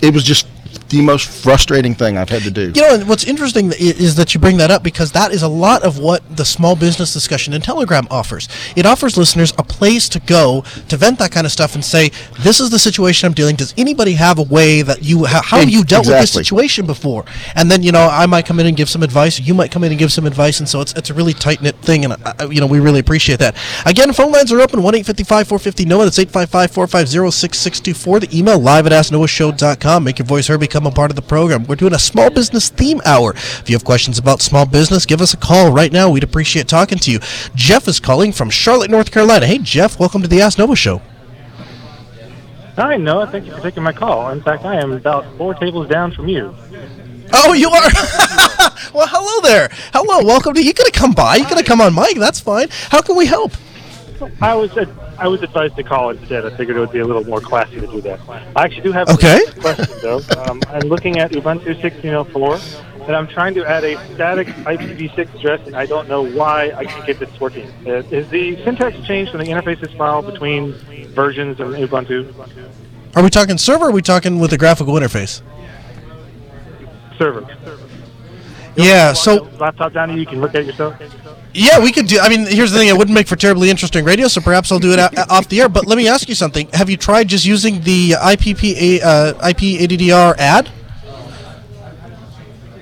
It 0.01 0.13
was 0.13 0.23
just 0.23 0.47
the 0.89 1.01
most 1.01 1.27
frustrating 1.27 1.95
thing 1.95 2.17
I've 2.17 2.29
had 2.29 2.43
to 2.43 2.51
do. 2.51 2.71
You 2.75 2.81
know, 2.81 2.95
and 2.95 3.07
what's 3.07 3.23
interesting 3.23 3.71
is 3.77 4.15
that 4.15 4.33
you 4.33 4.39
bring 4.39 4.57
that 4.57 4.71
up 4.71 4.83
because 4.83 5.11
that 5.13 5.31
is 5.31 5.41
a 5.41 5.47
lot 5.47 5.83
of 5.83 5.99
what 5.99 6.23
the 6.35 6.45
small 6.45 6.75
business 6.75 7.13
discussion 7.13 7.53
in 7.53 7.61
Telegram 7.61 8.07
offers. 8.11 8.47
It 8.75 8.85
offers 8.85 9.17
listeners 9.17 9.53
a 9.57 9.63
place 9.63 10.09
to 10.09 10.19
go 10.19 10.63
to 10.89 10.97
vent 10.97 11.19
that 11.19 11.31
kind 11.31 11.45
of 11.45 11.51
stuff 11.51 11.75
and 11.75 11.83
say, 11.83 12.11
"This 12.39 12.59
is 12.59 12.69
the 12.69 12.79
situation 12.79 13.27
I'm 13.27 13.33
dealing. 13.33 13.55
Does 13.55 13.73
anybody 13.77 14.13
have 14.13 14.39
a 14.39 14.43
way 14.43 14.81
that 14.81 15.03
you 15.03 15.25
how 15.25 15.41
have 15.41 15.69
you 15.69 15.83
dealt 15.83 16.07
with 16.07 16.19
this 16.19 16.31
situation 16.31 16.85
before?" 16.85 17.25
And 17.55 17.71
then 17.71 17.83
you 17.83 17.91
know, 17.91 18.07
I 18.07 18.25
might 18.25 18.45
come 18.45 18.59
in 18.59 18.65
and 18.65 18.77
give 18.77 18.89
some 18.89 19.03
advice. 19.03 19.39
You 19.39 19.53
might 19.53 19.71
come 19.71 19.83
in 19.83 19.91
and 19.91 19.99
give 19.99 20.11
some 20.11 20.25
advice, 20.25 20.59
and 20.59 20.67
so 20.67 20.81
it's 20.81 20.93
it's 20.93 21.09
a 21.09 21.13
really 21.13 21.33
tight 21.33 21.61
knit 21.61 21.75
thing, 21.77 22.05
and 22.05 22.15
uh, 22.25 22.49
you 22.49 22.59
know, 22.59 22.67
we 22.67 22.79
really 22.79 22.99
appreciate 22.99 23.39
that. 23.39 23.55
Again, 23.85 24.11
phone 24.13 24.31
lines 24.31 24.51
are 24.51 24.61
open 24.61 24.83
one 24.83 24.95
eight 24.95 25.05
fifty 25.05 25.23
five 25.23 25.47
four 25.47 25.59
fifty 25.59 25.85
Noah. 25.85 26.05
That's 26.05 26.19
855-450-6624. 26.19 28.21
The 28.21 28.37
email 28.37 28.59
live 28.59 28.85
at 28.85 28.91
asknoahshow.com. 28.91 30.03
Make 30.03 30.19
your 30.19 30.25
voice 30.25 30.47
heard. 30.47 30.59
Become 30.75 30.87
a 30.87 30.91
part 30.91 31.09
of 31.09 31.15
the 31.15 31.21
program. 31.21 31.63
We're 31.63 31.77
doing 31.77 31.93
a 31.93 31.99
small 31.99 32.29
business 32.29 32.67
theme 32.67 32.99
hour. 33.05 33.31
If 33.33 33.69
you 33.69 33.77
have 33.77 33.85
questions 33.85 34.19
about 34.19 34.41
small 34.41 34.65
business, 34.65 35.05
give 35.05 35.21
us 35.21 35.33
a 35.33 35.37
call 35.37 35.71
right 35.71 35.89
now. 35.89 36.09
We'd 36.09 36.25
appreciate 36.25 36.67
talking 36.67 36.97
to 36.97 37.11
you. 37.13 37.19
Jeff 37.55 37.87
is 37.87 38.01
calling 38.01 38.33
from 38.33 38.49
Charlotte, 38.49 38.91
North 38.91 39.09
Carolina. 39.09 39.47
Hey, 39.47 39.59
Jeff, 39.59 39.97
welcome 39.97 40.21
to 40.21 40.27
the 40.27 40.41
Ask 40.41 40.57
Noah 40.57 40.75
Show. 40.75 41.01
Hi, 42.75 42.97
Noah. 42.97 43.27
Thank 43.27 43.45
you 43.45 43.53
for 43.53 43.61
taking 43.61 43.83
my 43.83 43.93
call. 43.93 44.31
In 44.31 44.41
fact, 44.41 44.65
I 44.65 44.75
am 44.75 44.91
about 44.91 45.23
four 45.37 45.53
tables 45.53 45.87
down 45.87 46.11
from 46.11 46.27
you. 46.27 46.53
Oh, 47.31 47.53
you 47.53 47.69
are? 47.69 47.89
well, 48.93 49.07
hello 49.07 49.49
there. 49.49 49.69
Hello, 49.93 50.25
welcome 50.25 50.55
to. 50.55 50.61
You 50.61 50.73
could 50.73 50.87
have 50.87 50.93
come 50.93 51.13
by. 51.13 51.37
You 51.37 51.45
could 51.45 51.55
have 51.55 51.65
come 51.65 51.79
on 51.79 51.95
mic. 51.95 52.17
That's 52.17 52.41
fine. 52.41 52.67
How 52.89 53.01
can 53.01 53.15
we 53.15 53.27
help? 53.27 53.53
I 54.41 54.53
was 54.55 54.75
uh, 54.75 54.83
I 55.17 55.27
was 55.27 55.41
advised 55.41 55.75
to 55.77 55.83
call 55.83 56.09
instead. 56.09 56.45
I 56.45 56.49
figured 56.57 56.75
it 56.77 56.79
would 56.79 56.91
be 56.91 56.99
a 56.99 57.05
little 57.05 57.23
more 57.23 57.39
classy 57.39 57.79
to 57.79 57.87
do 57.87 58.01
that. 58.01 58.19
I 58.55 58.63
actually 58.63 58.81
do 58.81 58.91
have 58.91 59.09
Okay. 59.09 59.41
a 59.45 59.51
question 59.61 59.87
though. 60.01 60.21
Um, 60.45 60.61
I'm 60.69 60.87
looking 60.89 61.19
at 61.19 61.31
Ubuntu 61.31 61.79
16.04, 61.81 63.07
and 63.07 63.15
I'm 63.15 63.27
trying 63.27 63.53
to 63.55 63.65
add 63.65 63.83
a 63.83 63.95
static 64.13 64.47
IPv6 64.47 65.33
address, 65.35 65.61
and 65.67 65.75
I 65.75 65.85
don't 65.85 66.09
know 66.09 66.21
why 66.25 66.71
I 66.75 66.85
can't 66.85 67.05
get 67.05 67.19
this 67.19 67.39
working. 67.39 67.71
Uh, 67.85 68.03
is 68.11 68.27
the 68.29 68.61
syntax 68.63 68.99
changed 69.07 69.33
when 69.33 69.45
the 69.45 69.51
interfaces 69.51 69.95
file 69.97 70.21
between 70.21 70.73
versions 71.13 71.59
of 71.59 71.69
Ubuntu 71.69 72.33
Are 73.15 73.23
we 73.23 73.29
talking 73.29 73.57
server? 73.57 73.85
Or 73.85 73.89
are 73.89 73.91
we 73.93 74.01
talking 74.01 74.39
with 74.39 74.51
a 74.53 74.57
graphical 74.57 74.93
interface? 74.95 75.41
server? 77.17 77.47
Yeah. 78.75 79.13
So 79.13 79.43
laptop 79.59 79.93
down 79.93 80.11
you, 80.11 80.17
you 80.17 80.25
can 80.25 80.41
look 80.41 80.53
at 80.53 80.65
yourself. 80.65 80.95
Yeah, 81.55 81.79
we 81.79 81.91
could 81.91 82.07
do. 82.07 82.19
I 82.19 82.27
mean, 82.29 82.45
here's 82.45 82.71
the 82.71 82.77
thing. 82.77 82.89
It 82.89 82.97
wouldn't 82.97 83.15
make 83.15 83.27
for 83.27 83.35
terribly 83.37 83.69
interesting 83.69 84.03
radio, 84.03 84.27
so 84.27 84.41
perhaps 84.41 84.71
I'll 84.71 84.79
do 84.79 84.91
it 84.91 84.99
o- 84.99 85.09
off 85.29 85.47
the 85.47 85.61
air. 85.61 85.69
But 85.69 85.87
let 85.87 85.97
me 85.97 86.07
ask 86.07 86.27
you 86.27 86.35
something. 86.35 86.67
Have 86.73 86.89
you 86.89 86.97
tried 86.97 87.29
just 87.29 87.45
using 87.45 87.81
the 87.81 88.11
IPP 88.11 89.01
uh, 89.01 89.33
IP 89.47 89.79
ADDR 89.79 90.35
ad? 90.37 90.69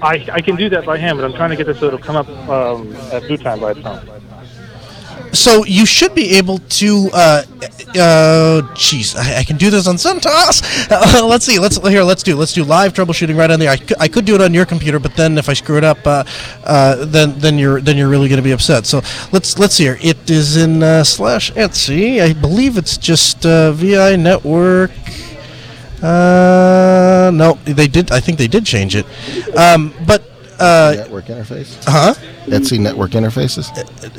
I, 0.02 0.26
I 0.34 0.42
can 0.42 0.56
do 0.56 0.68
that 0.70 0.86
by 0.86 0.98
hand, 0.98 1.18
but 1.18 1.24
I'm 1.24 1.34
trying 1.34 1.52
to 1.52 1.56
get 1.56 1.68
this 1.68 1.80
so 1.80 1.88
it'll 1.88 2.00
come 2.00 2.18
up 2.18 2.28
um, 2.50 2.94
at 3.12 3.26
boot 3.28 3.42
time 3.42 3.60
by 3.60 3.72
its 3.72 3.86
own. 3.86 4.23
So 5.34 5.66
you 5.66 5.86
should 5.86 6.14
be 6.14 6.38
able 6.38 6.60
to. 6.60 7.10
Uh, 7.12 7.44
uh, 7.96 8.62
jeez, 8.76 9.16
I, 9.16 9.40
I 9.40 9.44
can 9.44 9.58
do 9.58 9.70
this 9.70 9.88
on 9.88 9.96
CentOS. 9.96 10.92
Uh, 10.92 11.26
let's 11.34 11.46
see. 11.46 11.60
Let's 11.60 11.78
here. 11.88 12.04
Let's 12.04 12.22
do. 12.22 12.36
Let's 12.36 12.54
do 12.54 12.64
live 12.64 12.94
troubleshooting 12.94 13.38
right 13.38 13.50
on 13.50 13.60
there. 13.60 13.72
I 13.72 13.78
could, 13.78 13.98
I 14.00 14.08
could 14.08 14.26
do 14.26 14.36
it 14.36 14.42
on 14.42 14.54
your 14.54 14.66
computer, 14.66 15.00
but 15.00 15.16
then 15.16 15.38
if 15.38 15.50
I 15.50 15.54
screw 15.54 15.78
it 15.78 15.84
up, 15.84 16.06
uh, 16.06 16.24
uh, 16.64 17.06
then 17.06 17.38
then 17.40 17.58
you're 17.58 17.82
then 17.82 17.98
you're 17.98 18.10
really 18.10 18.30
going 18.30 18.38
to 18.38 18.44
be 18.44 18.52
upset. 18.52 18.86
So 18.86 19.02
let's 19.32 19.58
let's 19.58 19.74
see 19.74 19.86
here. 19.86 19.98
It 20.02 20.30
is 20.30 20.56
in 20.56 20.84
uh, 20.84 21.04
slash 21.04 21.52
etc. 21.56 22.24
I 22.24 22.34
believe 22.34 22.78
it's 22.78 22.98
just 22.98 23.46
uh, 23.46 23.72
VI 23.72 24.16
Network. 24.18 24.92
Uh, 26.02 27.32
no, 27.34 27.58
they 27.64 27.88
did. 27.88 28.12
I 28.12 28.20
think 28.20 28.38
they 28.38 28.48
did 28.48 28.66
change 28.66 28.96
it. 28.96 29.06
Um, 29.58 29.94
but 30.06 30.33
uh, 30.64 30.94
network 30.98 31.26
interface. 31.26 31.88
Uh 31.88 31.92
huh? 31.92 32.14
etc 32.52 32.78
network 32.78 33.12
interfaces. 33.12 33.70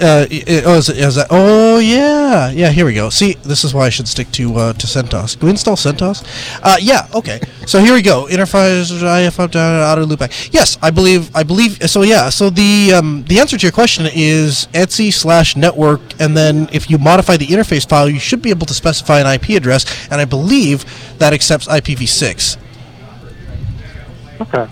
Uh, 0.00 0.26
i- 0.30 0.62
oh, 0.64 0.78
is, 0.78 0.88
it- 0.88 0.96
is 0.96 1.14
that? 1.16 1.26
Oh, 1.30 1.78
yeah, 1.78 2.50
yeah. 2.50 2.70
Here 2.70 2.86
we 2.86 2.94
go. 2.94 3.10
See, 3.10 3.34
this 3.42 3.64
is 3.64 3.74
why 3.74 3.84
I 3.86 3.90
should 3.90 4.08
stick 4.08 4.30
to 4.32 4.54
uh, 4.56 4.72
to 4.72 4.86
CentOS. 4.86 5.38
Can 5.38 5.46
we 5.46 5.50
install 5.50 5.76
CentOS? 5.76 6.24
Uh, 6.62 6.76
yeah. 6.80 7.06
Okay. 7.14 7.38
So 7.66 7.80
here 7.80 7.92
we 7.92 8.00
go. 8.00 8.26
Interface 8.30 8.90
IF 9.26 9.38
up 9.40 9.50
down 9.50 9.78
outer 9.80 10.04
loopback. 10.04 10.50
Yes, 10.52 10.78
I 10.80 10.90
believe. 10.90 11.34
I 11.36 11.42
believe. 11.42 11.82
So 11.90 12.00
yeah. 12.02 12.30
So 12.30 12.48
the 12.48 12.94
um, 12.94 13.24
the 13.28 13.40
answer 13.40 13.58
to 13.58 13.62
your 13.62 13.72
question 13.72 14.06
is 14.14 14.68
etc 14.72 15.12
slash 15.12 15.56
network, 15.56 16.00
and 16.18 16.34
then 16.36 16.68
if 16.72 16.88
you 16.88 16.96
modify 16.98 17.36
the 17.36 17.46
interface 17.46 17.86
file, 17.88 18.08
you 18.08 18.18
should 18.18 18.40
be 18.40 18.50
able 18.50 18.66
to 18.66 18.74
specify 18.74 19.20
an 19.20 19.26
IP 19.26 19.50
address, 19.50 19.84
and 20.10 20.18
I 20.20 20.24
believe 20.24 20.84
that 21.18 21.32
accepts 21.34 21.68
IPv6. 21.68 22.56
Okay. 24.40 24.66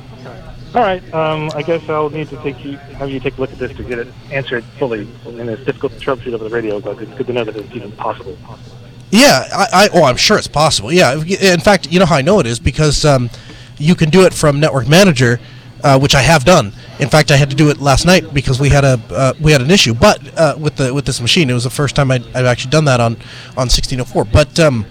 All 0.74 0.80
right. 0.80 1.02
Um, 1.12 1.50
I 1.54 1.62
guess 1.62 1.88
I'll 1.88 2.10
need 2.10 2.28
to 2.28 2.36
take 2.42 2.64
you, 2.64 2.76
have 2.76 3.10
you 3.10 3.20
take 3.20 3.36
a 3.36 3.40
look 3.40 3.52
at 3.52 3.58
this 3.58 3.76
to 3.76 3.82
get 3.82 3.98
it 3.98 4.08
answered 4.30 4.64
fully. 4.78 5.06
And 5.26 5.50
it's 5.50 5.64
difficult 5.64 5.92
to 5.92 5.98
troubleshoot 5.98 6.32
over 6.32 6.44
the 6.44 6.50
radio, 6.50 6.80
but 6.80 7.00
it's 7.00 7.12
good 7.14 7.26
to 7.26 7.32
know 7.32 7.44
that 7.44 7.56
it's 7.56 7.74
even 7.74 7.92
possible. 7.92 8.36
Yeah, 9.10 9.46
I, 9.52 9.66
I 9.72 9.88
oh, 9.92 10.04
I'm 10.04 10.16
sure 10.16 10.38
it's 10.38 10.48
possible. 10.48 10.90
Yeah, 10.90 11.22
in 11.22 11.60
fact, 11.60 11.92
you 11.92 11.98
know 11.98 12.06
how 12.06 12.16
I 12.16 12.22
know 12.22 12.40
it 12.40 12.46
is 12.46 12.58
because 12.58 13.04
um, 13.04 13.28
you 13.76 13.94
can 13.94 14.08
do 14.08 14.24
it 14.24 14.32
from 14.32 14.60
Network 14.60 14.88
Manager. 14.88 15.38
uh, 15.82 15.98
which 15.98 16.14
I 16.14 16.20
have 16.20 16.44
done. 16.44 16.72
In 17.00 17.08
fact, 17.08 17.30
I 17.30 17.36
had 17.36 17.50
to 17.50 17.56
do 17.56 17.70
it 17.70 17.80
last 17.80 18.06
night 18.06 18.32
because 18.32 18.60
we 18.60 18.68
had 18.68 18.84
a 18.84 19.00
uh, 19.10 19.34
we 19.40 19.52
had 19.52 19.62
an 19.62 19.70
issue. 19.70 19.94
But 19.94 20.38
uh, 20.38 20.54
with 20.58 20.76
the 20.76 20.94
with 20.94 21.04
this 21.06 21.20
machine, 21.20 21.50
it 21.50 21.54
was 21.54 21.64
the 21.64 21.70
first 21.70 21.96
time 21.96 22.10
I'd, 22.10 22.24
I've 22.34 22.46
actually 22.46 22.70
done 22.70 22.84
that 22.86 23.00
on 23.00 23.14
on 23.56 23.68
1604. 23.68 24.24
But 24.26 24.60
um, 24.60 24.86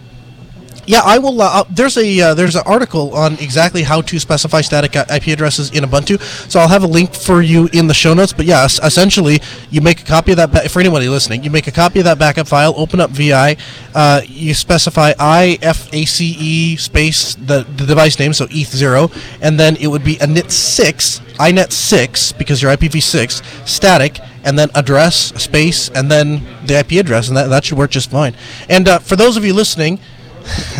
yeah, 0.85 1.01
I 1.03 1.17
will. 1.19 1.41
Uh, 1.41 1.61
uh, 1.61 1.63
there's 1.69 1.97
a 1.97 2.21
uh, 2.21 2.33
there's 2.33 2.55
an 2.55 2.63
article 2.65 3.13
on 3.15 3.33
exactly 3.33 3.83
how 3.83 4.01
to 4.01 4.19
specify 4.19 4.61
static 4.61 4.95
IP 4.95 5.27
addresses 5.27 5.71
in 5.71 5.83
Ubuntu. 5.83 6.19
So 6.49 6.59
I'll 6.59 6.67
have 6.67 6.83
a 6.83 6.87
link 6.87 7.13
for 7.13 7.41
you 7.41 7.69
in 7.73 7.87
the 7.87 7.93
show 7.93 8.13
notes. 8.13 8.33
But 8.33 8.45
yeah, 8.45 8.63
es- 8.63 8.79
essentially, 8.83 9.39
you 9.69 9.81
make 9.81 10.01
a 10.01 10.05
copy 10.05 10.31
of 10.31 10.37
that. 10.37 10.51
Ba- 10.51 10.69
for 10.69 10.79
anybody 10.79 11.07
listening, 11.09 11.43
you 11.43 11.51
make 11.51 11.67
a 11.67 11.71
copy 11.71 11.99
of 11.99 12.05
that 12.05 12.17
backup 12.19 12.47
file. 12.47 12.73
Open 12.77 12.99
up 12.99 13.11
VI. 13.11 13.57
Uh, 13.93 14.21
you 14.25 14.53
specify 14.53 15.13
IFACE 15.13 16.79
space 16.79 17.35
the, 17.35 17.63
the 17.77 17.85
device 17.85 18.17
name, 18.19 18.33
so 18.33 18.45
ETH0, 18.47 19.11
and 19.41 19.59
then 19.59 19.75
it 19.77 19.87
would 19.87 20.03
be 20.03 20.17
a 20.19 20.27
NIT 20.27 20.51
six, 20.51 21.19
iNet 21.39 21.71
six, 21.71 22.31
because 22.31 22.61
you're 22.61 22.71
IPv6 22.75 23.67
static, 23.67 24.19
and 24.43 24.57
then 24.57 24.69
address 24.75 25.33
space, 25.41 25.89
and 25.89 26.09
then 26.09 26.43
the 26.65 26.79
IP 26.79 26.93
address, 26.93 27.27
and 27.27 27.37
that 27.37 27.49
that 27.49 27.65
should 27.65 27.77
work 27.77 27.91
just 27.91 28.09
fine. 28.09 28.33
And 28.69 28.87
uh, 28.87 28.99
for 28.99 29.15
those 29.15 29.37
of 29.37 29.45
you 29.45 29.53
listening 29.53 29.99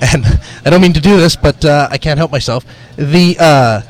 and 0.00 0.24
I 0.64 0.70
don't 0.70 0.80
mean 0.80 0.92
to 0.94 1.00
do 1.00 1.16
this, 1.16 1.36
but 1.36 1.64
uh, 1.64 1.88
I 1.90 1.98
can't 1.98 2.18
help 2.18 2.30
myself. 2.30 2.64
The 2.96 3.36
uh, 3.38 3.82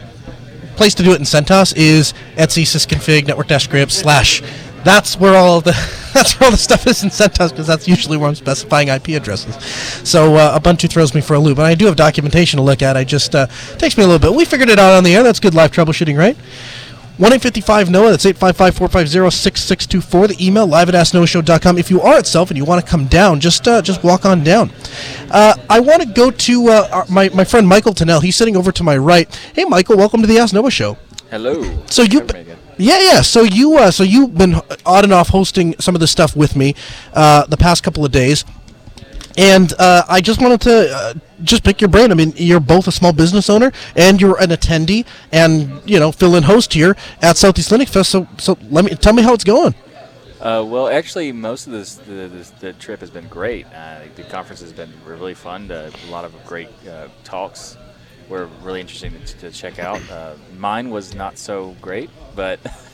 place 0.76 0.94
to 0.94 1.02
do 1.02 1.12
it 1.12 1.16
in 1.16 1.24
CentOS 1.24 1.76
is 1.76 2.14
etc 2.36 2.64
sysconfig 2.64 3.26
network 3.26 3.48
dash 3.48 3.64
script 3.64 3.92
slash. 3.92 4.42
That's 4.82 5.20
where 5.20 5.36
all 5.36 5.60
the 5.60 5.72
that's 6.14 6.40
where 6.40 6.46
all 6.46 6.50
the 6.50 6.56
stuff 6.56 6.86
is 6.86 7.02
in 7.02 7.10
CentOS 7.10 7.50
because 7.50 7.66
that's 7.66 7.86
usually 7.86 8.16
where 8.16 8.28
I'm 8.28 8.34
specifying 8.34 8.88
IP 8.88 9.08
addresses. 9.08 9.54
So 10.08 10.36
uh, 10.36 10.58
Ubuntu 10.58 10.88
throws 10.88 11.14
me 11.14 11.20
for 11.20 11.34
a 11.34 11.38
loop, 11.38 11.58
and 11.58 11.66
I 11.66 11.74
do 11.74 11.86
have 11.86 11.96
documentation 11.96 12.56
to 12.56 12.62
look 12.62 12.82
at. 12.82 12.96
I 12.96 13.04
just 13.04 13.34
uh, 13.34 13.46
takes 13.78 13.96
me 13.96 14.04
a 14.04 14.06
little 14.06 14.18
bit. 14.18 14.34
We 14.34 14.44
figured 14.44 14.70
it 14.70 14.78
out 14.78 14.94
on 14.94 15.04
the 15.04 15.14
air. 15.14 15.22
That's 15.22 15.38
good 15.38 15.54
live 15.54 15.70
troubleshooting, 15.70 16.16
right? 16.16 16.36
1 17.20 17.34
855 17.34 17.90
NOAH, 17.90 18.10
that's 18.12 18.24
855 18.24 18.76
450 18.76 19.30
6624. 19.36 20.28
The 20.28 20.46
email 20.46 20.66
live 20.66 20.88
at 20.88 20.94
asknoahshow.com. 20.94 21.76
If 21.76 21.90
you 21.90 22.00
are 22.00 22.14
at 22.16 22.26
SELF 22.26 22.48
and 22.48 22.56
you 22.56 22.64
want 22.64 22.82
to 22.82 22.90
come 22.90 23.08
down, 23.08 23.40
just 23.40 23.68
uh, 23.68 23.82
just 23.82 24.02
walk 24.02 24.24
on 24.24 24.42
down. 24.42 24.72
Uh, 25.30 25.54
I 25.68 25.80
want 25.80 26.00
to 26.00 26.08
go 26.08 26.30
to 26.30 26.68
uh, 26.68 26.88
our, 26.90 27.06
my, 27.10 27.28
my 27.28 27.44
friend 27.44 27.68
Michael 27.68 27.92
Tunnell. 27.92 28.22
He's 28.22 28.36
sitting 28.36 28.56
over 28.56 28.72
to 28.72 28.82
my 28.82 28.96
right. 28.96 29.28
Hey, 29.54 29.64
Michael, 29.64 29.98
welcome 29.98 30.22
to 30.22 30.26
the 30.26 30.38
Ask 30.38 30.54
Noah 30.54 30.70
Show. 30.70 30.96
Hello. 31.30 31.62
So 31.88 32.04
you, 32.04 32.26
yeah, 32.78 32.98
yeah. 32.98 33.20
So 33.20 33.42
you, 33.42 33.76
uh, 33.76 33.90
so 33.90 34.02
you've 34.02 34.38
been 34.38 34.54
on 34.86 35.04
and 35.04 35.12
off 35.12 35.28
hosting 35.28 35.74
some 35.78 35.94
of 35.94 36.00
this 36.00 36.10
stuff 36.10 36.34
with 36.34 36.56
me 36.56 36.74
uh, 37.12 37.44
the 37.44 37.58
past 37.58 37.82
couple 37.82 38.02
of 38.02 38.12
days, 38.12 38.46
and 39.40 39.72
uh, 39.78 40.02
I 40.06 40.20
just 40.20 40.42
wanted 40.42 40.60
to 40.62 40.94
uh, 40.94 41.14
just 41.42 41.64
pick 41.64 41.80
your 41.80 41.88
brain. 41.88 42.12
I 42.12 42.14
mean, 42.14 42.34
you're 42.36 42.60
both 42.60 42.86
a 42.86 42.92
small 42.92 43.14
business 43.14 43.48
owner 43.48 43.72
and 43.96 44.20
you're 44.20 44.38
an 44.38 44.50
attendee, 44.50 45.06
and 45.32 45.80
you 45.88 45.98
know, 45.98 46.12
fill-in 46.12 46.42
host 46.42 46.74
here 46.74 46.94
at 47.22 47.38
Southeast 47.38 47.70
Linux 47.70 47.88
Fest. 47.88 48.10
So, 48.10 48.28
so 48.36 48.58
let 48.70 48.84
me 48.84 48.94
tell 48.94 49.14
me 49.14 49.22
how 49.22 49.32
it's 49.32 49.44
going. 49.44 49.74
Uh, 50.40 50.62
well, 50.66 50.88
actually, 50.88 51.32
most 51.32 51.66
of 51.66 51.72
this 51.72 51.96
the, 51.96 52.28
the 52.60 52.74
trip 52.74 53.00
has 53.00 53.08
been 53.08 53.28
great. 53.28 53.66
Uh, 53.74 54.00
the 54.14 54.24
conference 54.24 54.60
has 54.60 54.74
been 54.74 54.92
really 55.06 55.34
fun. 55.34 55.70
Uh, 55.70 55.90
a 56.06 56.10
lot 56.10 56.26
of 56.26 56.34
great 56.44 56.68
uh, 56.86 57.08
talks 57.24 57.78
were 58.28 58.46
really 58.62 58.80
interesting 58.82 59.12
to, 59.24 59.38
to 59.38 59.50
check 59.50 59.78
out. 59.78 60.02
Mine 60.58 60.90
was 60.90 61.14
not 61.14 61.38
so 61.38 61.74
great, 61.80 62.10
but 62.36 62.60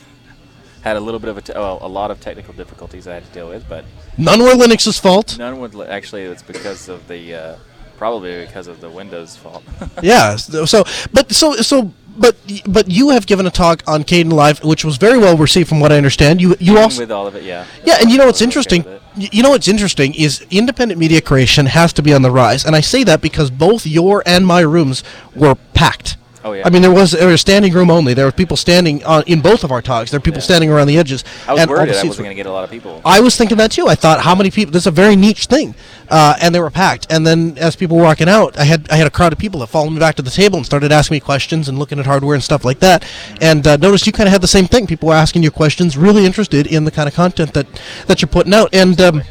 had 0.87 0.97
a 0.97 1.01
little 1.01 1.18
bit 1.20 1.30
of 1.30 1.37
a, 1.39 1.43
t- 1.43 1.53
well, 1.55 1.78
a 1.82 1.89
lot 1.89 2.11
of 2.11 2.20
technical 2.20 2.55
difficulties 2.55 3.07
I 3.09 3.14
had 3.14 3.24
to 3.26 3.32
deal 3.32 3.49
with. 3.49 3.68
But 3.68 3.84
None 4.16 4.41
were 4.41 4.51
Linux's 4.55 4.99
fault. 4.99 5.37
none 5.39 5.59
would 5.61 5.74
li- 5.74 5.87
actually. 5.87 6.22
It's 6.22 6.43
because 6.43 6.89
of 6.89 7.07
the 7.09 7.34
uh, 7.34 7.57
probably 7.99 8.47
because 8.47 8.66
of 8.68 8.80
the 8.80 8.89
Windows 8.91 9.37
fault. 9.37 9.62
Yeah. 10.03 10.37
So, 10.37 10.84
but 11.12 11.32
so 11.32 11.55
so. 11.57 11.93
But 12.18 12.34
but 12.66 12.91
you 12.91 13.11
have 13.11 13.26
given 13.26 13.45
a 13.47 13.51
talk 13.51 13.82
on 13.87 14.03
Kdenlive, 14.03 14.64
which 14.64 14.87
was 14.87 14.97
very 14.97 15.18
well 15.18 15.37
received, 15.37 15.68
from 15.68 15.80
what 15.80 15.93
I 15.93 15.99
understand. 15.99 16.41
You 16.41 16.57
you 16.59 16.72
Even 16.72 16.82
also 16.84 17.03
with 17.03 17.12
all 17.12 17.26
of 17.26 17.34
it, 17.37 17.43
yeah. 17.43 17.66
Yeah, 17.84 17.99
and 18.01 18.11
you 18.11 18.16
know 18.16 18.24
what's 18.24 18.39
okay 18.41 18.45
interesting? 18.49 18.82
with 18.84 18.95
it. 18.95 19.03
y- 19.18 19.28
You 19.32 19.43
know 19.43 19.51
what's 19.51 19.68
interesting 19.68 20.14
is 20.14 20.32
independent 20.51 20.99
media 20.99 21.20
creation 21.20 21.66
has 21.66 21.93
to 21.93 22.03
be 22.03 22.14
on 22.14 22.22
the 22.22 22.30
rise, 22.30 22.64
and 22.64 22.74
I 22.74 22.80
say 22.80 23.05
that 23.05 23.20
because 23.20 23.51
both 23.51 23.84
your 23.87 24.22
and 24.24 24.47
my 24.47 24.61
rooms 24.61 25.05
were 25.34 25.57
packed. 25.74 26.16
Oh, 26.47 26.53
yeah. 26.53 26.63
I 26.65 26.71
mean, 26.71 26.81
there 26.81 26.93
was 26.93 27.11
there 27.11 27.27
was 27.27 27.41
standing 27.41 27.73
room 27.73 27.91
only. 27.91 28.15
There 28.15 28.25
were 28.25 28.31
people 28.31 28.57
standing 28.57 29.03
on, 29.05 29.25
in 29.27 29.41
both 29.41 29.65
of 29.65 29.73
our 29.73 29.83
talks. 29.83 30.13
There 30.13 30.21
were 30.21 30.23
people 30.23 30.39
Yeah. 30.39 30.45
standing 30.51 30.71
around 30.71 30.87
the 30.87 30.97
edges. 30.97 31.25
I 31.49 31.53
was 31.55 31.63
and 31.63 31.71
worried 31.71 31.89
that 31.89 31.97
I 32.05 32.07
wasn't 32.07 32.25
going 32.27 32.37
to 32.37 32.41
get 32.43 32.47
a 32.47 32.53
lot 32.53 32.63
of 32.63 32.71
people. 32.71 33.03
I 33.05 33.19
was 33.19 33.37
thinking 33.37 33.59
that 33.59 33.73
too. 33.73 33.89
I 33.89 33.97
thought, 33.97 34.21
how 34.21 34.35
many 34.37 34.53
people? 34.53 34.71
This 34.73 34.85
is 34.85 34.87
a 34.87 34.93
very 35.05 35.17
niche 35.17 35.47
thing, 35.47 35.75
uh, 36.09 36.37
and 36.41 36.55
they 36.55 36.61
were 36.61 36.71
packed. 36.71 37.05
And 37.11 37.27
then 37.27 37.59
as 37.59 37.75
people 37.75 37.97
were 37.97 38.05
walking 38.05 38.29
out, 38.29 38.57
I 38.57 38.65
had 38.65 38.89
I 38.93 38.97
had 38.97 39.09
a 39.09 39.11
crowd 39.11 39.33
of 39.33 39.41
people 39.41 39.59
that 39.61 39.67
followed 39.67 39.91
me 39.91 39.99
back 39.99 40.15
to 40.17 40.23
the 40.23 40.31
table 40.31 40.57
and 40.57 40.65
started 40.65 40.93
asking 40.93 41.17
me 41.17 41.21
questions 41.21 41.69
and 41.69 41.81
looking 41.81 41.99
at 41.99 42.07
hardware 42.07 42.35
and 42.35 42.45
stuff 42.45 42.65
like 42.65 42.79
that. 42.79 43.05
And 43.41 43.67
uh, 43.67 43.77
noticed 43.77 44.07
you 44.07 44.13
kind 44.13 44.29
of 44.29 44.33
had 44.33 44.41
the 44.41 44.47
same 44.57 44.67
thing. 44.69 44.87
People 44.87 45.09
were 45.09 45.17
asking 45.17 45.43
you 45.43 45.51
questions, 45.51 45.97
really 45.97 46.25
interested 46.25 46.69
in 46.69 46.85
the 46.85 46.93
kind 46.93 47.09
of 47.09 47.15
content 47.15 47.55
that 47.55 47.67
that 48.07 48.23
you're 48.23 48.29
putting 48.29 48.55
out. 48.55 48.73
And 48.73 49.01
um, 49.01 49.23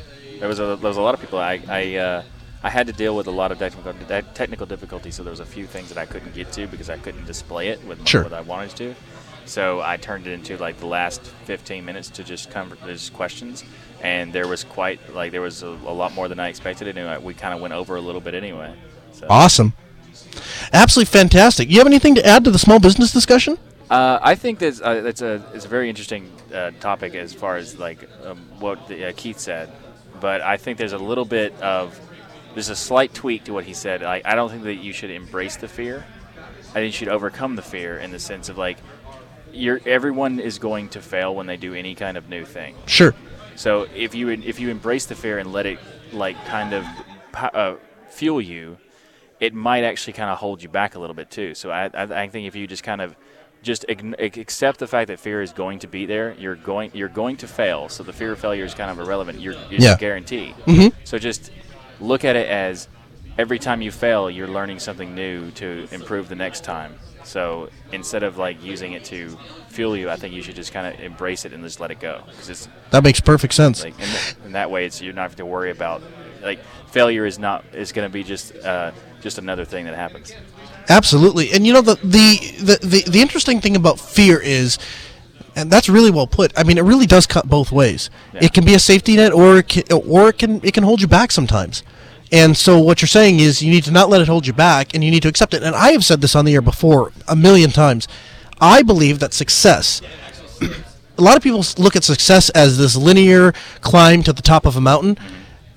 There 0.41 0.49
was 0.49 0.59
a, 0.59 0.75
there 0.75 0.89
was 0.89 0.97
a 0.97 1.01
lot 1.01 1.13
of 1.13 1.21
people. 1.21 1.39
I 1.39 1.61
I, 1.69 1.95
uh, 1.95 2.23
I 2.65 2.69
had 2.71 2.87
to 2.87 2.93
deal 2.93 3.15
with 3.15 3.27
a 3.27 3.31
lot 3.31 3.51
of 3.51 3.59
technical 3.59 3.93
technical 4.33 4.65
difficulties. 4.65 5.13
So 5.13 5.23
there 5.23 5.29
was 5.29 5.39
a 5.39 5.45
few 5.45 5.67
things 5.67 5.89
that 5.89 5.99
I 5.99 6.07
couldn't 6.07 6.33
get 6.33 6.51
to 6.53 6.65
because 6.65 6.89
I 6.89 6.97
couldn't 6.97 7.25
display 7.25 7.67
it 7.67 7.85
with 7.85 8.07
Sure. 8.07 8.23
what 8.23 8.33
I 8.33 8.41
wanted 8.41 8.75
to. 8.77 8.95
So 9.45 9.81
I 9.81 9.97
turned 9.97 10.25
it 10.25 10.31
into 10.31 10.57
like 10.57 10.79
the 10.79 10.87
last 10.87 11.21
15 11.21 11.85
minutes 11.85 12.09
to 12.09 12.23
just 12.23 12.49
come 12.49 12.75
just 12.87 13.13
questions, 13.13 13.63
and 14.01 14.33
there 14.33 14.47
was 14.47 14.63
quite 14.63 14.99
like 15.13 15.31
there 15.31 15.41
was 15.41 15.61
a, 15.61 15.67
a 15.67 15.93
lot 16.01 16.15
more 16.15 16.27
than 16.27 16.39
I 16.39 16.47
expected, 16.47 16.87
and 16.87 16.97
uh, 16.97 17.19
we 17.21 17.35
kind 17.35 17.53
of 17.53 17.61
went 17.61 17.75
over 17.75 17.97
a 17.97 18.01
little 18.01 18.19
bit 18.19 18.33
anyway. 18.33 18.73
So. 19.11 19.27
awesome, 19.29 19.73
absolutely 20.73 21.11
fantastic. 21.11 21.69
You 21.69 21.77
have 21.77 21.85
anything 21.85 22.15
to 22.15 22.25
add 22.25 22.43
to 22.45 22.49
the 22.51 22.57
small 22.57 22.79
business 22.79 23.11
discussion? 23.11 23.59
Uh, 23.91 24.17
I 24.23 24.33
think 24.33 24.57
that's 24.57 24.81
uh, 24.81 25.01
that's 25.01 25.21
a 25.21 25.43
it's 25.53 25.65
a 25.65 25.67
very 25.67 25.87
interesting 25.87 26.31
uh, 26.51 26.71
topic 26.79 27.13
as 27.13 27.31
far 27.31 27.57
as 27.57 27.77
like 27.77 28.09
um, 28.23 28.39
what 28.59 28.87
the, 28.87 29.09
uh, 29.09 29.13
Keith 29.15 29.37
said, 29.37 29.71
but 30.19 30.41
I 30.41 30.57
think 30.57 30.79
there's 30.79 30.93
a 30.93 30.97
little 30.97 31.25
bit 31.25 31.53
of 31.61 31.99
there's 32.55 32.69
a 32.69 32.75
slight 32.75 33.13
tweak 33.13 33.43
to 33.43 33.53
what 33.53 33.65
he 33.65 33.73
said. 33.73 34.01
I, 34.01 34.21
I 34.25 34.33
don't 34.33 34.49
think 34.49 34.63
that 34.63 34.75
you 34.75 34.93
should 34.93 35.11
embrace 35.11 35.57
the 35.57 35.67
fear. 35.67 36.03
I 36.69 36.79
think 36.79 36.87
you 36.87 36.91
should 36.93 37.09
overcome 37.09 37.55
the 37.55 37.61
fear 37.61 37.99
in 37.99 38.11
the 38.11 38.19
sense 38.19 38.49
of 38.49 38.57
like 38.57 38.77
you're 39.53 39.79
everyone 39.85 40.39
is 40.39 40.57
going 40.57 40.89
to 40.89 41.01
fail 41.01 41.35
when 41.35 41.45
they 41.45 41.57
do 41.57 41.73
any 41.73 41.95
kind 41.95 42.17
of 42.17 42.27
new 42.29 42.45
thing. 42.45 42.75
Sure. 42.87 43.13
So 43.55 43.87
if 43.95 44.15
you 44.15 44.29
if 44.29 44.59
you 44.59 44.69
embrace 44.69 45.05
the 45.05 45.15
fear 45.15 45.37
and 45.37 45.53
let 45.53 45.65
it 45.65 45.79
like 46.11 46.43
kind 46.45 46.73
of 46.73 46.85
uh, 47.33 47.75
fuel 48.09 48.41
you, 48.41 48.77
it 49.39 49.53
might 49.53 49.83
actually 49.83 50.13
kind 50.13 50.29
of 50.29 50.37
hold 50.37 50.63
you 50.63 50.69
back 50.69 50.95
a 50.95 50.99
little 50.99 51.13
bit 51.13 51.29
too. 51.29 51.55
So 51.55 51.71
I, 51.71 51.89
I, 51.93 52.27
think 52.27 52.47
if 52.47 52.55
you 52.55 52.67
just 52.67 52.83
kind 52.83 53.01
of 53.01 53.15
just 53.61 53.85
accept 53.89 54.79
the 54.79 54.87
fact 54.87 55.07
that 55.07 55.19
fear 55.19 55.41
is 55.41 55.51
going 55.51 55.79
to 55.79 55.87
be 55.87 56.05
there, 56.05 56.35
you're 56.37 56.55
going 56.55 56.91
you're 56.93 57.09
going 57.09 57.37
to 57.37 57.47
fail. 57.47 57.89
So 57.89 58.03
the 58.03 58.13
fear 58.13 58.33
of 58.33 58.39
failure 58.39 58.63
is 58.65 58.73
kind 58.73 58.91
of 58.91 58.99
irrelevant. 58.99 59.39
You're 59.41 59.55
it's 59.69 59.83
Yeah. 59.83 59.95
a 59.95 59.97
guarantee. 59.97 60.53
Mhm. 60.65 60.93
So 61.03 61.17
just 61.17 61.51
look 61.99 62.25
at 62.25 62.35
it 62.35 62.47
as 62.47 62.87
every 63.37 63.59
time 63.59 63.81
you 63.81 63.91
fail, 63.91 64.29
you're 64.29 64.47
learning 64.47 64.79
something 64.79 65.13
new 65.15 65.51
to 65.51 65.87
improve 65.91 66.29
the 66.29 66.35
next 66.35 66.63
time. 66.63 66.95
So 67.23 67.69
instead 67.91 68.23
of 68.23 68.37
like 68.37 68.63
using 68.63 68.93
it 68.93 69.03
to 69.05 69.37
fuel 69.69 69.97
you, 69.97 70.09
I 70.09 70.15
think 70.15 70.33
you 70.33 70.41
should 70.41 70.55
just 70.55 70.71
kind 70.71 70.93
of 70.93 70.99
embrace 71.01 71.43
it 71.45 71.53
and 71.53 71.63
just 71.63 71.79
let 71.79 71.91
it 71.91 71.99
go 71.99 72.21
because 72.27 72.49
it's 72.49 72.69
That 72.91 73.03
makes 73.03 73.19
perfect 73.19 73.53
sense. 73.53 73.83
like 73.83 73.99
in, 73.99 74.05
th- 74.07 74.35
in 74.45 74.51
that 74.53 74.69
way, 74.69 74.85
it's 74.85 75.01
you're 75.01 75.13
not 75.13 75.23
have 75.23 75.35
to 75.37 75.45
worry 75.45 75.71
about 75.71 76.01
like 76.43 76.59
failure 76.91 77.25
is 77.25 77.39
not 77.39 77.65
is 77.73 77.91
going 77.91 78.07
to 78.07 78.13
be 78.13 78.23
just 78.23 78.55
uh, 78.57 78.91
just 79.21 79.37
another 79.39 79.65
thing 79.65 79.85
that 79.85 79.95
happens. 79.95 80.35
Absolutely, 80.87 81.51
and 81.51 81.65
you 81.65 81.73
know 81.73 81.81
the, 81.81 81.95
the 82.03 82.37
the 82.59 82.87
the 82.87 83.09
the 83.09 83.21
interesting 83.21 83.59
thing 83.59 83.75
about 83.75 83.99
fear 83.99 84.39
is, 84.39 84.77
and 85.55 85.71
that's 85.71 85.89
really 85.89 86.11
well 86.11 86.27
put. 86.27 86.51
I 86.57 86.63
mean, 86.63 86.77
it 86.77 86.83
really 86.83 87.05
does 87.05 87.25
cut 87.25 87.47
both 87.47 87.71
ways. 87.71 88.09
Yeah. 88.33 88.45
It 88.45 88.53
can 88.53 88.65
be 88.65 88.73
a 88.73 88.79
safety 88.79 89.15
net, 89.15 89.33
or 89.33 89.59
it 89.59 89.67
can, 89.69 89.83
or 89.91 90.29
it 90.29 90.37
can 90.37 90.59
it 90.63 90.73
can 90.73 90.83
hold 90.83 91.01
you 91.01 91.07
back 91.07 91.31
sometimes. 91.31 91.83
And 92.31 92.57
so 92.57 92.79
what 92.79 93.01
you're 93.01 93.07
saying 93.07 93.39
is 93.39 93.61
you 93.61 93.71
need 93.71 93.83
to 93.85 93.91
not 93.91 94.09
let 94.09 94.21
it 94.21 94.27
hold 94.27 94.45
you 94.45 94.53
back, 94.53 94.93
and 94.93 95.03
you 95.03 95.11
need 95.11 95.23
to 95.23 95.29
accept 95.29 95.53
it. 95.53 95.63
And 95.63 95.75
I 95.75 95.91
have 95.91 96.03
said 96.03 96.21
this 96.21 96.35
on 96.35 96.45
the 96.45 96.53
air 96.53 96.61
before 96.61 97.11
a 97.27 97.35
million 97.35 97.71
times. 97.71 98.07
I 98.59 98.83
believe 98.83 99.19
that 99.19 99.33
success. 99.33 100.01
a 101.17 101.21
lot 101.21 101.37
of 101.37 101.43
people 101.43 101.63
look 101.77 101.95
at 101.95 102.03
success 102.03 102.49
as 102.49 102.77
this 102.77 102.95
linear 102.95 103.53
climb 103.81 104.23
to 104.23 104.33
the 104.33 104.41
top 104.41 104.65
of 104.65 104.75
a 104.75 104.81
mountain. 104.81 105.17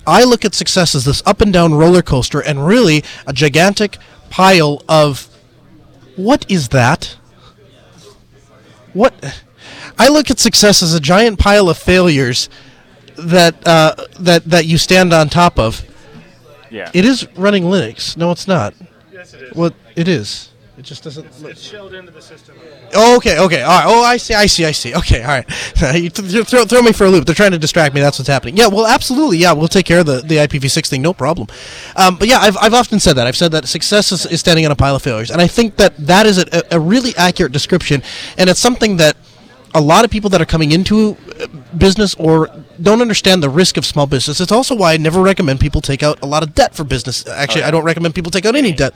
I 0.07 0.23
look 0.23 0.43
at 0.43 0.55
success 0.55 0.95
as 0.95 1.05
this 1.05 1.21
up 1.25 1.39
and 1.39 1.53
down 1.53 1.73
roller 1.73 2.01
coaster, 2.01 2.39
and 2.39 2.65
really 2.65 3.03
a 3.27 3.33
gigantic 3.33 3.97
pile 4.29 4.81
of 4.89 5.27
what 6.15 6.49
is 6.49 6.69
that? 6.69 7.15
What? 8.93 9.43
I 9.99 10.07
look 10.07 10.31
at 10.31 10.39
success 10.39 10.81
as 10.81 10.93
a 10.93 10.99
giant 10.99 11.37
pile 11.37 11.69
of 11.69 11.77
failures 11.77 12.49
that 13.17 13.67
uh, 13.67 13.95
that 14.19 14.45
that 14.45 14.65
you 14.65 14.77
stand 14.77 15.13
on 15.13 15.29
top 15.29 15.59
of. 15.59 15.85
Yeah. 16.71 16.89
It 16.93 17.03
is 17.05 17.27
running 17.35 17.63
Linux. 17.63 18.15
No, 18.15 18.31
it's 18.31 18.47
not. 18.47 18.73
Yes, 19.11 19.33
it 19.33 19.41
is. 19.41 19.53
Well, 19.53 19.71
it 19.95 20.07
is. 20.07 20.49
It 20.77 20.83
just 20.83 21.03
doesn't. 21.03 21.27
It's 21.43 21.61
shelled 21.61 21.93
into 21.93 22.11
the 22.11 22.21
system. 22.21 22.55
Oh, 22.95 23.17
okay, 23.17 23.37
okay, 23.37 23.63
all 23.63 23.69
right. 23.69 23.83
Oh, 23.85 24.01
I 24.01 24.15
see, 24.15 24.33
I 24.33 24.45
see, 24.45 24.63
I 24.63 24.71
see. 24.71 24.95
Okay, 24.95 25.21
all 25.21 25.27
right. 25.27 25.93
you 25.95 26.09
th- 26.09 26.47
throw, 26.47 26.63
throw 26.63 26.81
me 26.81 26.93
for 26.93 27.03
a 27.03 27.09
loop. 27.09 27.25
They're 27.25 27.35
trying 27.35 27.51
to 27.51 27.57
distract 27.57 27.93
me. 27.93 27.99
That's 27.99 28.17
what's 28.17 28.29
happening. 28.29 28.55
Yeah, 28.55 28.67
well, 28.67 28.87
absolutely. 28.87 29.39
Yeah, 29.39 29.51
we'll 29.51 29.67
take 29.67 29.85
care 29.85 29.99
of 29.99 30.05
the, 30.05 30.21
the 30.21 30.37
IPv6 30.37 30.87
thing, 30.87 31.01
no 31.01 31.13
problem. 31.13 31.49
Um, 31.97 32.15
but 32.15 32.29
yeah, 32.29 32.39
I've, 32.39 32.55
I've 32.55 32.73
often 32.73 33.01
said 33.01 33.17
that. 33.17 33.27
I've 33.27 33.35
said 33.35 33.51
that 33.51 33.67
success 33.67 34.13
is, 34.13 34.25
is 34.25 34.39
standing 34.39 34.65
on 34.65 34.71
a 34.71 34.75
pile 34.75 34.95
of 34.95 35.01
failures, 35.01 35.31
and 35.31 35.41
I 35.41 35.47
think 35.47 35.75
that 35.75 35.97
that 35.97 36.25
is 36.25 36.37
a, 36.37 36.63
a 36.71 36.79
really 36.79 37.13
accurate 37.17 37.51
description, 37.51 38.01
and 38.37 38.49
it's 38.49 38.61
something 38.61 38.95
that 38.97 39.17
a 39.75 39.81
lot 39.81 40.03
of 40.05 40.11
people 40.11 40.29
that 40.31 40.41
are 40.41 40.45
coming 40.45 40.71
into 40.71 41.15
uh, 41.39 41.47
business 41.77 42.15
or 42.15 42.49
don't 42.81 43.01
understand 43.01 43.43
the 43.43 43.49
risk 43.49 43.77
of 43.77 43.85
small 43.85 44.07
business. 44.07 44.39
It's 44.39 44.51
also 44.51 44.75
why 44.75 44.93
I 44.93 44.97
never 44.97 45.21
recommend 45.21 45.59
people 45.59 45.81
take 45.81 46.01
out 46.01 46.21
a 46.21 46.25
lot 46.25 46.43
of 46.43 46.55
debt 46.55 46.73
for 46.73 46.83
business. 46.83 47.27
Actually, 47.27 47.63
I 47.63 47.71
don't 47.71 47.83
recommend 47.83 48.15
people 48.15 48.31
take 48.31 48.45
out 48.45 48.55
any 48.55 48.71
debt 48.71 48.93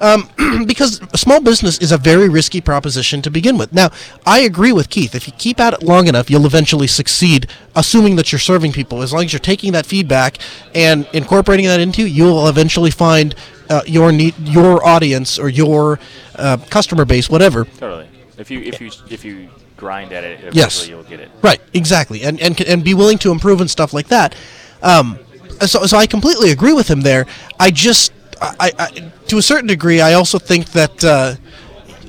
um, 0.00 0.30
because 0.66 1.00
small 1.14 1.42
business 1.42 1.78
is 1.78 1.92
a 1.92 1.98
very 1.98 2.28
risky 2.28 2.60
proposition 2.60 3.22
to 3.22 3.30
begin 3.30 3.58
with. 3.58 3.72
Now, 3.72 3.90
I 4.24 4.40
agree 4.40 4.72
with 4.72 4.88
Keith. 4.88 5.14
If 5.14 5.26
you 5.26 5.32
keep 5.36 5.60
at 5.60 5.74
it 5.74 5.82
long 5.82 6.06
enough, 6.06 6.30
you'll 6.30 6.46
eventually 6.46 6.86
succeed, 6.86 7.46
assuming 7.74 8.16
that 8.16 8.32
you're 8.32 8.38
serving 8.38 8.72
people. 8.72 9.02
As 9.02 9.12
long 9.12 9.24
as 9.24 9.32
you're 9.32 9.40
taking 9.40 9.72
that 9.72 9.86
feedback 9.86 10.38
and 10.74 11.06
incorporating 11.12 11.66
that 11.66 11.80
into, 11.80 12.06
you'll 12.06 12.48
eventually 12.48 12.90
find 12.90 13.34
uh, 13.68 13.82
your 13.86 14.12
need, 14.12 14.38
your 14.38 14.84
audience 14.86 15.38
or 15.38 15.48
your 15.48 15.98
uh, 16.36 16.58
customer 16.70 17.04
base, 17.04 17.30
whatever, 17.30 17.64
Totally. 17.64 18.08
If 18.36 18.50
you 18.50 18.60
if 18.60 18.80
you 18.80 18.90
if 19.10 19.24
you 19.24 19.48
grind 19.76 20.12
at 20.12 20.24
it, 20.24 20.40
eventually 20.40 20.60
Yes. 20.60 20.88
you'll 20.88 21.02
get 21.04 21.20
it. 21.20 21.30
Right, 21.42 21.60
exactly, 21.72 22.22
and 22.22 22.40
and 22.40 22.60
and 22.60 22.84
be 22.84 22.94
willing 22.94 23.18
to 23.18 23.30
improve 23.30 23.60
and 23.60 23.70
stuff 23.70 23.92
like 23.92 24.08
that. 24.08 24.34
Um, 24.82 25.18
so 25.60 25.86
so 25.86 25.96
I 25.96 26.06
completely 26.06 26.50
agree 26.50 26.72
with 26.72 26.88
him 26.88 27.00
there. 27.02 27.26
I 27.58 27.70
just 27.70 28.12
I, 28.40 28.72
I 28.78 29.10
to 29.28 29.38
a 29.38 29.42
certain 29.42 29.66
degree 29.68 30.00
I 30.00 30.14
also 30.14 30.38
think 30.38 30.70
that. 30.72 31.04
Uh, 31.04 31.34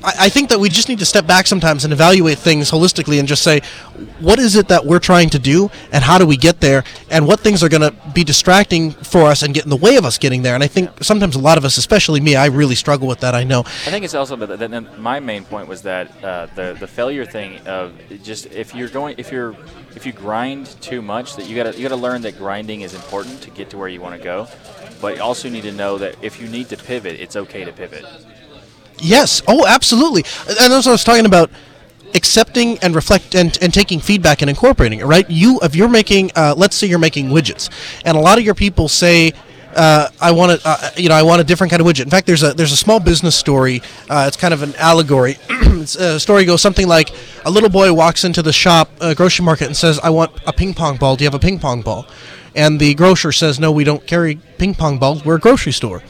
I 0.02 0.28
think 0.28 0.50
that 0.50 0.60
we 0.60 0.68
just 0.68 0.88
need 0.88 0.98
to 1.00 1.06
step 1.06 1.26
back 1.26 1.46
sometimes 1.46 1.84
and 1.84 1.92
evaluate 1.92 2.38
things 2.38 2.70
holistically 2.70 3.18
and 3.18 3.26
just 3.26 3.42
say, 3.42 3.60
what 4.20 4.38
is 4.38 4.54
it 4.54 4.68
that 4.68 4.84
we're 4.84 4.98
trying 4.98 5.30
to 5.30 5.38
do 5.38 5.70
and 5.92 6.04
how 6.04 6.18
do 6.18 6.26
we 6.26 6.36
get 6.36 6.60
there 6.60 6.84
and 7.10 7.26
what 7.26 7.40
things 7.40 7.62
are 7.62 7.68
going 7.68 7.82
to 7.82 7.94
be 8.14 8.22
distracting 8.24 8.92
for 8.92 9.22
us 9.22 9.42
and 9.42 9.54
get 9.54 9.64
in 9.64 9.70
the 9.70 9.76
way 9.76 9.96
of 9.96 10.04
us 10.04 10.18
getting 10.18 10.42
there. 10.42 10.54
And 10.54 10.62
I 10.62 10.66
think 10.66 10.90
sometimes 11.02 11.34
a 11.34 11.40
lot 11.40 11.58
of 11.58 11.64
us, 11.64 11.76
especially 11.76 12.20
me, 12.20 12.36
I 12.36 12.46
really 12.46 12.74
struggle 12.74 13.08
with 13.08 13.20
that. 13.20 13.34
I 13.34 13.44
know. 13.44 13.60
I 13.60 13.90
think 13.90 14.04
it's 14.04 14.14
also 14.14 14.36
that, 14.36 14.58
that 14.58 14.98
my 14.98 15.20
main 15.20 15.44
point 15.44 15.68
was 15.68 15.82
that 15.82 16.24
uh, 16.24 16.46
the 16.54 16.76
the 16.78 16.86
failure 16.86 17.24
thing 17.24 17.58
of 17.66 17.92
just 18.22 18.46
if 18.46 18.74
you're 18.74 18.88
going 18.88 19.16
if 19.18 19.32
you're 19.32 19.56
if 19.94 20.06
you 20.06 20.12
grind 20.12 20.66
too 20.80 21.02
much 21.02 21.36
that 21.36 21.48
you 21.48 21.56
gotta 21.56 21.76
you 21.76 21.82
gotta 21.82 22.00
learn 22.00 22.22
that 22.22 22.38
grinding 22.38 22.82
is 22.82 22.94
important 22.94 23.40
to 23.42 23.50
get 23.50 23.70
to 23.70 23.78
where 23.78 23.88
you 23.88 24.00
want 24.00 24.16
to 24.16 24.22
go, 24.22 24.46
but 25.00 25.16
you 25.16 25.22
also 25.22 25.48
need 25.48 25.62
to 25.62 25.72
know 25.72 25.98
that 25.98 26.16
if 26.22 26.40
you 26.40 26.48
need 26.48 26.68
to 26.68 26.76
pivot, 26.76 27.18
it's 27.18 27.36
okay 27.36 27.64
to 27.64 27.72
pivot. 27.72 28.04
Yes. 28.98 29.42
Oh, 29.46 29.66
absolutely. 29.66 30.24
And 30.48 30.72
that's 30.72 30.86
what 30.86 30.88
I 30.88 30.92
was 30.92 31.04
talking 31.04 31.26
about. 31.26 31.50
Accepting 32.14 32.78
and 32.78 32.94
reflect 32.94 33.34
and, 33.34 33.58
and 33.60 33.74
taking 33.74 34.00
feedback 34.00 34.40
and 34.40 34.48
incorporating 34.48 35.00
it. 35.00 35.04
Right. 35.06 35.28
You 35.28 35.58
if 35.62 35.74
you're 35.74 35.88
making, 35.88 36.30
uh, 36.34 36.54
let's 36.56 36.76
say 36.76 36.86
you're 36.86 36.98
making 36.98 37.28
widgets, 37.28 37.68
and 38.04 38.16
a 38.16 38.20
lot 38.20 38.38
of 38.38 38.44
your 38.44 38.54
people 38.54 38.88
say. 38.88 39.32
Uh, 39.74 40.08
I 40.22 40.32
want 40.32 40.58
to, 40.58 40.66
uh, 40.66 40.90
you 40.96 41.10
know, 41.10 41.14
I 41.14 41.22
want 41.22 41.42
a 41.42 41.44
different 41.44 41.70
kind 41.70 41.82
of 41.82 41.86
widget. 41.86 42.04
In 42.04 42.08
fact, 42.08 42.26
there's 42.26 42.42
a 42.42 42.54
there's 42.54 42.72
a 42.72 42.78
small 42.78 42.98
business 42.98 43.36
story. 43.36 43.82
Uh, 44.08 44.24
it's 44.26 44.38
kind 44.38 44.54
of 44.54 44.62
an 44.62 44.74
allegory. 44.76 45.36
Uh, 45.76 46.18
story 46.18 46.44
goes 46.46 46.62
something 46.62 46.88
like: 46.88 47.12
a 47.44 47.50
little 47.50 47.68
boy 47.68 47.92
walks 47.92 48.24
into 48.24 48.42
the 48.42 48.52
shop, 48.52 48.90
uh, 49.00 49.12
grocery 49.14 49.44
market, 49.44 49.66
and 49.66 49.76
says, 49.76 50.00
"I 50.00 50.08
want 50.10 50.32
a 50.46 50.52
ping 50.52 50.72
pong 50.74 50.96
ball. 50.96 51.14
Do 51.14 51.22
you 51.22 51.26
have 51.26 51.34
a 51.34 51.38
ping 51.38 51.58
pong 51.60 51.82
ball?" 51.82 52.06
And 52.56 52.80
the 52.80 52.94
grocer 52.94 53.30
says, 53.30 53.60
"No, 53.60 53.70
we 53.70 53.84
don't 53.84 54.04
carry 54.06 54.36
ping 54.56 54.74
pong 54.74 54.98
balls. 54.98 55.24
We're 55.24 55.36
a 55.36 55.38
grocery 55.38 55.72
store." 55.72 56.02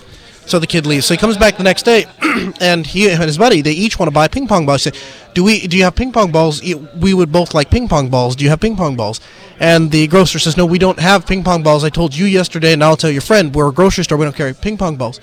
So 0.46 0.60
the 0.60 0.66
kid 0.66 0.86
leaves. 0.86 1.06
So 1.06 1.14
he 1.14 1.18
comes 1.18 1.36
back 1.36 1.56
the 1.56 1.64
next 1.64 1.82
day, 1.82 2.06
and 2.60 2.86
he 2.86 3.10
and 3.10 3.22
his 3.22 3.36
buddy 3.36 3.62
they 3.62 3.72
each 3.72 3.98
want 3.98 4.06
to 4.06 4.14
buy 4.14 4.28
ping 4.28 4.46
pong 4.46 4.64
balls. 4.64 4.82
Said, 4.82 4.96
"Do 5.34 5.42
we? 5.42 5.66
Do 5.66 5.76
you 5.76 5.82
have 5.82 5.96
ping 5.96 6.12
pong 6.12 6.30
balls? 6.30 6.62
We 6.62 7.14
would 7.14 7.32
both 7.32 7.52
like 7.52 7.68
ping 7.68 7.88
pong 7.88 8.10
balls. 8.10 8.36
Do 8.36 8.44
you 8.44 8.50
have 8.50 8.60
ping 8.60 8.76
pong 8.76 8.94
balls?" 8.96 9.20
And 9.58 9.90
the 9.90 10.06
grocer 10.06 10.38
says, 10.38 10.56
"No, 10.56 10.64
we 10.64 10.78
don't 10.78 11.00
have 11.00 11.26
ping 11.26 11.42
pong 11.42 11.64
balls. 11.64 11.82
I 11.82 11.90
told 11.90 12.14
you 12.14 12.26
yesterday, 12.26 12.72
and 12.72 12.84
I'll 12.84 12.96
tell 12.96 13.10
your 13.10 13.22
friend. 13.22 13.52
We're 13.54 13.68
a 13.68 13.72
grocery 13.72 14.04
store. 14.04 14.18
We 14.18 14.24
don't 14.24 14.36
carry 14.36 14.54
ping 14.54 14.76
pong 14.78 14.96
balls." 14.96 15.20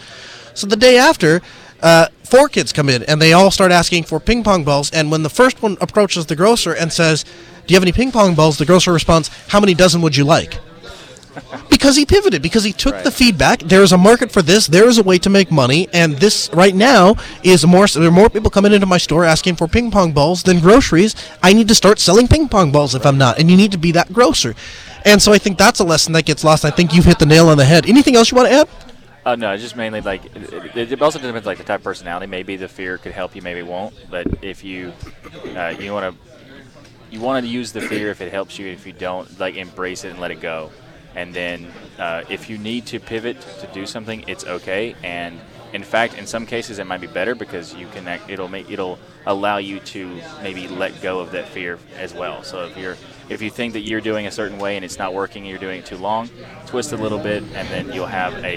So 0.54 0.68
the 0.68 0.76
day 0.76 0.98
after, 0.98 1.42
uh, 1.82 2.08
four 2.24 2.50
kids 2.50 2.74
come 2.74 2.90
in, 2.90 3.04
and 3.04 3.22
they 3.22 3.32
all 3.32 3.50
start 3.50 3.72
asking 3.72 4.04
for 4.04 4.20
ping 4.20 4.44
pong 4.44 4.66
balls. 4.66 4.92
And 4.92 5.10
when 5.10 5.24
the 5.24 5.30
first 5.30 5.62
one 5.62 5.78
approaches 5.80 6.26
the 6.26 6.36
grocer 6.36 6.74
and 6.74 6.92
says, 6.92 7.24
"Do 7.66 7.74
you 7.74 7.76
have 7.78 7.84
any 7.84 7.94
ping 7.94 8.12
pong 8.12 8.36
balls?" 8.36 8.58
the 8.58 8.66
grocer 8.66 8.92
responds, 8.92 9.30
"How 9.48 9.62
many 9.62 9.74
dozen 9.74 10.02
would 10.02 10.18
you 10.18 10.26
like?" 10.26 10.60
Because 11.84 11.98
he 11.98 12.06
pivoted 12.06 12.42
because 12.42 12.64
he 12.64 12.72
took 12.72 13.04
the 13.04 13.12
feedback. 13.12 13.60
There 13.60 13.84
is 13.84 13.92
a 13.92 13.98
market 13.98 14.32
for 14.32 14.42
this. 14.42 14.68
There 14.68 14.88
is 14.88 14.98
a 15.00 15.04
way 15.04 15.18
to 15.20 15.30
make 15.30 15.52
money. 15.52 15.90
And 15.92 16.16
this 16.16 16.50
right 16.54 16.74
now 16.74 17.18
is 17.44 17.66
more 17.68 17.88
there 17.88 18.08
are 18.08 18.12
more 18.12 18.30
people 18.30 18.50
coming 18.50 18.72
into 18.72 18.86
my 18.86 18.98
store 18.98 19.26
asking 19.26 19.58
for 19.58 19.68
ping 19.68 19.92
pong 19.92 20.14
balls 20.14 20.44
than 20.44 20.62
groceries. 20.62 21.14
I 21.44 21.52
need 21.52 21.68
to 21.68 21.76
start 21.76 22.00
selling 22.00 22.30
ping 22.30 22.48
pong 22.48 22.72
balls 22.72 22.96
if 22.96 23.06
i'm 23.06 23.18
not. 23.18 23.38
And 23.38 23.52
you 23.52 23.58
need 23.58 23.74
to 23.74 23.78
be 23.78 23.92
that 23.92 24.14
grocer. 24.14 24.56
And 25.04 25.22
so 25.22 25.34
i 25.34 25.38
think 25.38 25.58
that's 25.58 25.82
a 25.82 25.84
lesson 25.84 26.14
that 26.14 26.24
gets 26.24 26.46
lost. 26.46 26.64
I 26.64 26.70
think 26.72 26.94
you've 26.94 27.04
hit 27.04 27.20
the 27.20 27.26
nail 27.26 27.50
on 27.50 27.58
the 27.58 27.66
head. 27.66 27.86
Anything 27.86 28.16
else 28.16 28.32
you 28.32 28.38
want 28.38 28.48
to 28.48 28.56
add? 28.62 28.70
Uh, 29.26 29.36
no, 29.36 29.58
just 29.58 29.76
mainly 29.76 30.00
like 30.00 30.24
it, 30.38 30.78
it- 30.78 30.92
it 30.94 31.02
also 31.02 31.20
depends 31.20 31.46
like 31.46 31.58
the 31.58 31.66
type 31.66 31.82
of 31.82 31.84
personality. 31.84 32.28
Maybe 32.28 32.56
the 32.56 32.70
fear 32.70 32.98
could 32.98 33.12
help 33.12 33.36
you, 33.36 33.42
maybe 33.42 33.60
it 33.60 33.68
won't. 33.68 33.94
But 34.10 34.28
if 34.42 34.64
you 34.64 34.94
uh, 35.54 35.76
you 35.78 35.92
want 35.92 36.06
to 36.16 36.22
you 37.12 37.20
want 37.20 37.46
to 37.46 37.52
use 37.52 37.74
the 37.74 37.82
fear 37.82 38.10
if 38.10 38.22
it 38.22 38.32
helps 38.32 38.58
you. 38.58 38.68
If 38.68 38.88
you 38.88 38.94
don't, 38.94 39.28
like 39.38 39.56
embrace 39.56 40.06
it 40.06 40.12
and 40.12 40.20
let 40.22 40.32
it 40.32 40.40
go. 40.40 40.72
And 41.16 41.34
then 41.34 41.72
uh, 42.00 42.24
if 42.30 42.50
you 42.50 42.58
need 42.58 42.86
to 42.88 43.00
pivot 43.00 43.40
to 43.60 43.68
do 43.74 43.86
something, 43.86 44.24
it's 44.28 44.46
okay. 44.46 44.96
And 45.04 45.40
in 45.74 45.84
fact, 45.84 46.18
in 46.18 46.28
some 46.28 46.46
cases, 46.46 46.78
it 46.78 46.86
might 46.86 47.02
be 47.02 47.08
better 47.08 47.34
because 47.34 47.74
you 47.74 47.88
can. 47.88 48.08
It'll 48.28 48.48
make 48.48 48.70
it'll 48.70 49.00
allow 49.26 49.58
you 49.58 49.80
to 49.80 50.22
maybe 50.44 50.68
let 50.68 51.02
go 51.02 51.20
of 51.20 51.32
that 51.32 51.48
fear 51.48 51.80
as 51.98 52.14
well. 52.14 52.44
So 52.44 52.66
if 52.66 52.78
you're 52.78 52.96
if 53.30 53.42
you 53.42 53.50
think 53.50 53.74
that 53.74 53.82
you're 53.82 54.02
doing 54.02 54.28
a 54.28 54.32
certain 54.32 54.60
way 54.60 54.76
and 54.76 54.86
it's 54.86 55.00
not 55.00 55.16
working, 55.16 55.44
and 55.44 55.50
you're 55.50 55.60
doing 55.60 55.80
it 55.80 55.86
too 55.86 55.98
long, 55.98 56.30
twist 56.68 56.92
a 56.92 56.98
little 56.98 57.18
bit, 57.18 57.42
and 57.56 57.68
then 57.70 57.92
you'll 57.92 58.06
have 58.06 58.34
a 58.44 58.56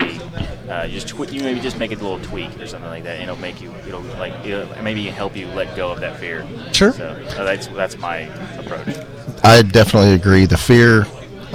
uh, 0.71 0.89
just 0.89 1.09
twi- 1.09 1.29
you 1.29 1.41
maybe 1.41 1.61
just 1.61 1.79
make 1.79 1.91
it 1.91 2.01
a 2.01 2.03
little 2.03 2.21
tweak 2.21 2.61
or 2.61 2.67
something 2.67 2.91
like 2.91 3.05
that. 3.05 3.15
And 3.15 3.25
it'll 3.25 3.41
make 3.41 3.63
you 3.63 3.75
it'll 3.87 4.03
like 4.03 4.35
it'll 4.45 4.83
maybe 4.83 5.07
help 5.07 5.35
you 5.35 5.47
let 5.49 5.75
go 5.75 5.91
of 5.91 6.01
that 6.01 6.19
fear. 6.21 6.47
Sure. 6.73 6.93
So 6.93 7.07
uh, 7.09 7.45
that's 7.45 7.69
that's 7.69 7.97
my 7.97 8.19
approach. 8.59 8.95
I 9.43 9.63
definitely 9.63 10.13
agree. 10.13 10.45
The 10.45 10.59
fear 10.59 11.07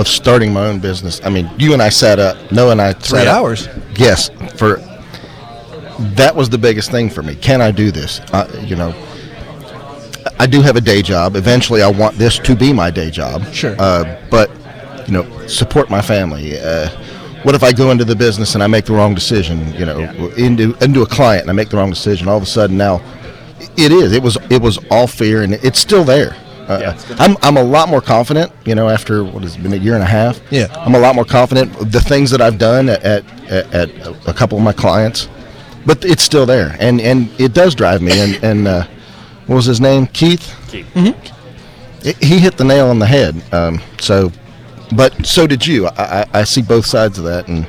of 0.02 0.08
starting 0.08 0.52
my 0.52 0.66
own 0.68 0.80
business. 0.80 1.22
I 1.24 1.30
mean, 1.30 1.50
you 1.58 1.74
and 1.74 1.82
I 1.82 1.90
sat 1.90 2.20
up. 2.20 2.52
Noah 2.52 2.72
and 2.74 2.82
I 2.82 2.94
Three 2.94 3.20
up- 3.22 3.28
hours. 3.38 3.70
Yes, 3.96 4.30
for 4.58 4.78
that 6.16 6.36
was 6.36 6.50
the 6.50 6.58
biggest 6.58 6.92
thing 6.92 7.10
for 7.10 7.22
me. 7.24 7.36
Can 7.36 7.62
I 7.62 7.72
do 7.72 7.92
this? 7.92 8.20
Uh, 8.34 8.48
you 8.66 8.76
know, 8.76 8.94
I 10.40 10.48
do 10.48 10.62
have 10.62 10.76
a 10.76 10.82
day 10.82 11.02
job. 11.02 11.36
Eventually, 11.36 11.82
I 11.82 11.90
want 11.90 12.18
this 12.18 12.40
to 12.40 12.56
be 12.56 12.74
my 12.74 12.90
day 12.92 13.12
job. 13.12 13.46
Sure. 13.54 13.76
Uh, 13.80 14.20
but 14.30 14.50
you 15.08 15.14
know, 15.14 15.48
support 15.48 15.90
my 15.90 16.02
family. 16.02 16.58
Uh, 16.58 16.90
what 17.44 17.56
if 17.56 17.64
I 17.64 17.72
go 17.72 17.90
into 17.92 18.06
the 18.06 18.16
business 18.16 18.54
and 18.54 18.64
I 18.64 18.68
make 18.68 18.86
the 18.86 18.94
wrong 18.94 19.16
decision? 19.16 19.74
You 19.74 19.86
know, 19.86 20.00
into 20.38 20.76
into 20.82 21.02
a 21.02 21.08
client 21.08 21.42
and 21.44 21.50
I 21.50 21.54
make 21.54 21.70
the 21.70 21.78
wrong 21.78 21.90
decision. 21.90 22.28
All 22.28 22.38
of 22.38 22.44
a 22.44 22.48
sudden 22.48 22.78
now, 22.78 23.02
it 23.78 23.92
is. 23.92 24.12
It 24.14 24.22
was. 24.24 24.38
It 24.50 24.62
was 24.62 24.80
all 24.90 25.08
fear, 25.08 25.42
and 25.44 25.54
it's 25.56 25.80
still 25.80 26.04
there. 26.04 26.36
Uh, 26.68 26.80
Yeah, 26.82 27.16
I'm, 27.20 27.36
I'm 27.42 27.58
a 27.58 27.64
lot 27.64 27.90
more 27.90 28.02
confident, 28.02 28.52
you 28.66 28.76
know, 28.76 28.90
after 28.90 29.24
what 29.24 29.44
has 29.44 29.58
been 29.58 29.74
a 29.74 29.78
year 29.78 29.94
and 29.96 30.04
a 30.04 30.08
half. 30.08 30.40
Yeah. 30.52 30.68
I'm 30.78 30.96
a 30.96 31.00
lot 31.00 31.16
more 31.16 31.26
confident 31.26 31.74
the 31.92 32.00
things 32.02 32.32
that 32.32 32.42
I've 32.42 32.58
done 32.58 32.90
at, 32.90 33.04
at, 33.04 33.74
at 33.74 33.90
a 34.28 34.34
couple 34.34 34.58
of 34.58 34.64
my 34.64 34.74
clients, 34.74 35.28
but 35.86 36.04
it's 36.06 36.24
still 36.24 36.46
there, 36.46 36.76
and 36.80 37.02
and 37.02 37.30
it 37.40 37.54
does 37.54 37.74
drive 37.76 38.02
me. 38.02 38.12
And 38.20 38.44
and 38.44 38.68
uh, 38.68 38.86
what 39.48 39.56
was 39.56 39.66
his 39.66 39.82
name? 39.82 40.06
Keith. 40.08 40.56
Keith. 40.70 40.86
It- 42.04 42.18
he 42.24 42.40
hit 42.40 42.58
the 42.58 42.64
nail 42.64 42.88
on 42.88 43.00
the 43.00 43.06
head. 43.06 43.42
Um, 43.54 43.80
so, 44.00 44.32
but 44.96 45.26
so 45.26 45.46
did 45.48 45.66
you. 45.68 45.88
I, 45.88 46.22
I, 46.22 46.26
I 46.42 46.44
see 46.46 46.62
both 46.62 46.86
sides 46.86 47.18
of 47.20 47.26
that, 47.26 47.48
and 47.48 47.68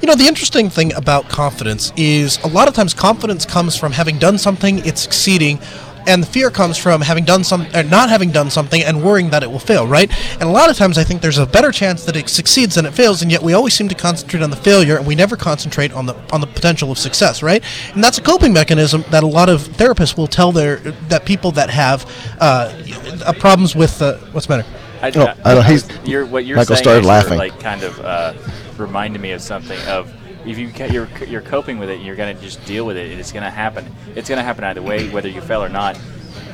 You 0.00 0.06
know, 0.08 0.14
the 0.14 0.26
interesting 0.26 0.70
thing 0.70 0.94
about 0.94 1.28
confidence 1.28 1.92
is 1.96 2.38
a 2.42 2.48
lot 2.48 2.68
of 2.68 2.74
times 2.74 2.94
confidence 2.94 3.44
comes 3.44 3.76
from 3.76 3.92
having 3.92 4.18
done 4.18 4.38
something, 4.38 4.78
it's 4.86 5.02
succeeding, 5.02 5.58
and 6.10 6.22
the 6.22 6.26
fear 6.26 6.50
comes 6.50 6.76
from 6.76 7.00
having 7.00 7.24
done 7.24 7.44
some, 7.44 7.66
or 7.74 7.82
not 7.84 8.10
having 8.10 8.30
done 8.30 8.50
something, 8.50 8.82
and 8.82 9.02
worrying 9.02 9.30
that 9.30 9.42
it 9.42 9.50
will 9.50 9.58
fail, 9.60 9.86
right? 9.86 10.10
And 10.34 10.42
a 10.42 10.52
lot 10.52 10.68
of 10.68 10.76
times, 10.76 10.98
I 10.98 11.04
think 11.04 11.22
there's 11.22 11.38
a 11.38 11.46
better 11.46 11.70
chance 11.72 12.04
that 12.04 12.16
it 12.16 12.28
succeeds 12.28 12.74
than 12.74 12.84
it 12.86 12.92
fails, 12.94 13.22
and 13.22 13.30
yet 13.30 13.42
we 13.42 13.52
always 13.54 13.74
seem 13.74 13.88
to 13.88 13.94
concentrate 13.94 14.42
on 14.42 14.50
the 14.50 14.56
failure, 14.56 14.96
and 14.96 15.06
we 15.06 15.14
never 15.14 15.36
concentrate 15.36 15.92
on 15.92 16.06
the 16.06 16.14
on 16.32 16.40
the 16.40 16.46
potential 16.46 16.90
of 16.90 16.98
success, 16.98 17.42
right? 17.42 17.62
And 17.94 18.02
that's 18.02 18.18
a 18.18 18.22
coping 18.22 18.52
mechanism 18.52 19.04
that 19.10 19.22
a 19.22 19.26
lot 19.26 19.48
of 19.48 19.62
therapists 19.62 20.16
will 20.16 20.26
tell 20.26 20.52
their 20.52 20.76
that 21.08 21.24
people 21.24 21.52
that 21.52 21.70
have 21.70 22.04
uh, 22.40 22.72
uh, 23.24 23.32
problems 23.34 23.74
with 23.76 24.02
uh, 24.02 24.16
what's 24.32 24.46
the 24.46 24.56
matter. 24.58 24.68
I, 25.02 25.12
Oh, 25.16 25.34
I 25.44 25.54
don't- 25.54 25.64
he's- 25.64 25.88
you're, 26.04 26.26
what 26.26 26.44
you're 26.44 26.56
Michael 26.58 26.76
saying 26.76 26.84
started 26.84 27.06
actually, 27.06 27.36
laughing. 27.36 27.38
like 27.38 27.58
kind 27.60 27.82
of 27.82 27.98
uh, 28.00 28.34
reminded 28.76 29.22
me 29.22 29.30
of 29.32 29.40
something 29.40 29.78
of 29.88 30.12
if 30.46 30.58
you 30.58 30.70
ca- 30.70 30.86
you're 30.86 31.08
you're 31.26 31.40
coping 31.42 31.78
with 31.78 31.90
it, 31.90 32.00
you're 32.00 32.16
gonna 32.16 32.34
just 32.34 32.64
deal 32.64 32.86
with 32.86 32.96
it. 32.96 33.10
It's 33.18 33.32
gonna 33.32 33.50
happen. 33.50 33.84
It's 34.14 34.28
gonna 34.28 34.42
happen 34.42 34.64
either 34.64 34.82
way, 34.82 35.08
whether 35.10 35.28
you 35.28 35.40
fail 35.40 35.62
or 35.62 35.68
not. 35.68 35.98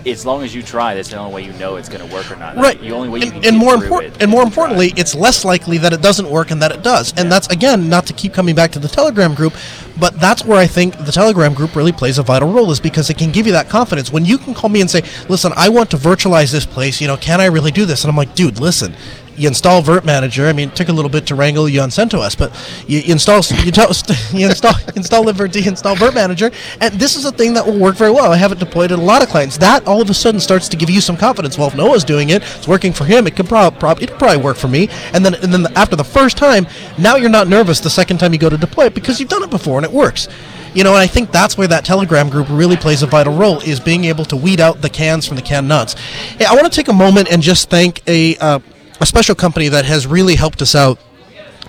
as 0.06 0.24
long 0.24 0.44
as 0.44 0.54
you 0.54 0.62
try, 0.62 0.94
that's 0.94 1.08
the 1.08 1.16
only 1.16 1.34
way 1.34 1.42
you 1.42 1.52
know 1.54 1.74
it's 1.74 1.88
going 1.88 2.06
to 2.06 2.14
work 2.14 2.30
or 2.30 2.36
not. 2.36 2.56
Right. 2.56 2.80
The 2.80 2.92
only 2.92 3.08
way 3.08 3.18
you 3.18 3.24
and, 3.24 3.42
can 3.42 3.44
and 3.44 3.58
more 3.58 3.74
important, 3.74 4.22
and 4.22 4.30
more 4.30 4.44
to 4.44 4.50
try. 4.50 4.50
importantly, 4.50 4.92
it's 4.96 5.16
less 5.16 5.44
likely 5.44 5.78
that 5.78 5.92
it 5.92 6.00
doesn't 6.00 6.30
work 6.30 6.52
and 6.52 6.62
that 6.62 6.70
it 6.70 6.84
does. 6.84 7.12
And 7.16 7.30
that's 7.30 7.48
again 7.48 7.88
not 7.88 8.06
to 8.06 8.12
keep 8.12 8.32
coming 8.32 8.54
back 8.54 8.70
to 8.72 8.78
the 8.78 8.86
Telegram 8.88 9.34
group, 9.34 9.52
but 9.98 10.18
that's 10.20 10.44
where 10.44 10.58
I 10.58 10.68
think 10.68 10.96
the 11.04 11.10
Telegram 11.10 11.54
group 11.54 11.74
really 11.74 11.90
plays 11.92 12.18
a 12.18 12.22
vital 12.22 12.52
role 12.52 12.70
is 12.70 12.78
because 12.78 13.10
it 13.10 13.18
can 13.18 13.32
give 13.32 13.46
you 13.46 13.52
that 13.52 13.68
confidence 13.68 14.12
when 14.12 14.24
you 14.24 14.38
can 14.38 14.54
call 14.54 14.70
me 14.70 14.80
and 14.80 14.88
say, 14.88 15.02
"Listen, 15.28 15.52
I 15.56 15.68
want 15.70 15.90
to 15.90 15.96
virtualize 15.96 16.52
this 16.52 16.66
place. 16.66 17.00
You 17.00 17.08
know, 17.08 17.16
can 17.16 17.40
I 17.40 17.46
really 17.46 17.72
do 17.72 17.84
this?" 17.84 18.04
And 18.04 18.10
I'm 18.10 18.16
like, 18.16 18.34
"Dude, 18.36 18.60
listen." 18.60 18.94
You 19.36 19.48
install 19.48 19.82
Virt 19.82 20.04
Manager. 20.04 20.46
I 20.46 20.52
mean, 20.52 20.68
it 20.70 20.76
took 20.76 20.88
a 20.88 20.92
little 20.92 21.10
bit 21.10 21.26
to 21.26 21.34
wrangle 21.34 21.68
you 21.68 21.80
on 21.80 21.90
CentOS, 21.90 22.36
but 22.38 22.52
you 22.88 23.02
install 23.06 23.42
you, 23.64 23.70
tell, 23.70 23.90
you 24.32 24.48
install 24.48 24.72
install 24.96 25.24
libvirt, 25.24 25.66
install 25.66 25.96
Virt 25.96 26.14
Manager, 26.14 26.50
and 26.80 26.94
this 26.94 27.16
is 27.16 27.24
a 27.24 27.32
thing 27.32 27.54
that 27.54 27.66
will 27.66 27.78
work 27.78 27.96
very 27.96 28.10
well. 28.10 28.32
I 28.32 28.36
have 28.36 28.52
it 28.52 28.58
deployed 28.58 28.92
at 28.92 28.98
a 28.98 29.02
lot 29.02 29.22
of 29.22 29.28
clients. 29.28 29.58
That 29.58 29.86
all 29.86 30.00
of 30.00 30.10
a 30.10 30.14
sudden 30.14 30.40
starts 30.40 30.68
to 30.68 30.76
give 30.76 30.90
you 30.90 31.00
some 31.00 31.16
confidence. 31.16 31.58
Well, 31.58 31.68
if 31.68 31.74
Noah's 31.74 32.04
doing 32.04 32.30
it, 32.30 32.42
it's 32.42 32.68
working 32.68 32.92
for 32.92 33.04
him. 33.04 33.26
It 33.26 33.36
could 33.36 33.46
prob- 33.46 33.78
prob- 33.78 34.02
it 34.02 34.10
could 34.10 34.18
probably 34.18 34.42
work 34.42 34.56
for 34.56 34.68
me. 34.68 34.88
And 35.12 35.24
then 35.24 35.34
and 35.34 35.52
then 35.52 35.66
after 35.76 35.96
the 35.96 36.04
first 36.04 36.36
time, 36.36 36.66
now 36.98 37.16
you're 37.16 37.30
not 37.30 37.48
nervous 37.48 37.80
the 37.80 37.90
second 37.90 38.18
time 38.18 38.32
you 38.32 38.38
go 38.38 38.50
to 38.50 38.56
deploy 38.56 38.86
it 38.86 38.94
because 38.94 39.20
you've 39.20 39.28
done 39.28 39.42
it 39.42 39.50
before 39.50 39.78
and 39.78 39.84
it 39.84 39.92
works. 39.92 40.28
You 40.74 40.84
know, 40.84 40.90
and 40.90 40.98
I 40.98 41.06
think 41.06 41.32
that's 41.32 41.56
where 41.56 41.68
that 41.68 41.86
Telegram 41.86 42.28
group 42.28 42.48
really 42.50 42.76
plays 42.76 43.02
a 43.02 43.06
vital 43.06 43.34
role 43.34 43.60
is 43.60 43.80
being 43.80 44.04
able 44.04 44.26
to 44.26 44.36
weed 44.36 44.60
out 44.60 44.82
the 44.82 44.90
cans 44.90 45.26
from 45.26 45.36
the 45.36 45.42
can 45.42 45.66
nuts. 45.66 45.94
Hey, 45.94 46.44
I 46.44 46.52
want 46.52 46.70
to 46.70 46.70
take 46.70 46.88
a 46.88 46.92
moment 46.92 47.32
and 47.32 47.40
just 47.40 47.70
thank 47.70 48.06
a 48.06 48.36
uh, 48.36 48.58
a 49.00 49.06
special 49.06 49.34
company 49.34 49.68
that 49.68 49.84
has 49.84 50.06
really 50.06 50.36
helped 50.36 50.62
us 50.62 50.74
out 50.74 50.98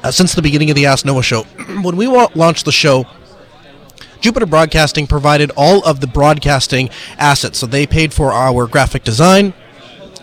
uh, 0.04 0.12
since 0.12 0.34
the 0.34 0.42
beginning 0.42 0.70
of 0.70 0.76
the 0.76 0.86
Ask 0.86 1.06
Noah 1.06 1.24
show. 1.24 1.44
when 1.82 1.96
we 1.98 2.08
wa- 2.08 2.30
launched 2.36 2.66
the 2.66 2.72
show, 2.72 3.06
Jupiter 4.22 4.46
Broadcasting 4.46 5.08
provided 5.08 5.52
all 5.56 5.84
of 5.86 6.00
the 6.02 6.08
broadcasting 6.08 6.90
assets. 7.18 7.60
So 7.60 7.66
they 7.66 7.86
paid 7.86 8.14
for 8.14 8.32
our 8.32 8.68
graphic 8.68 9.04
design. 9.04 9.54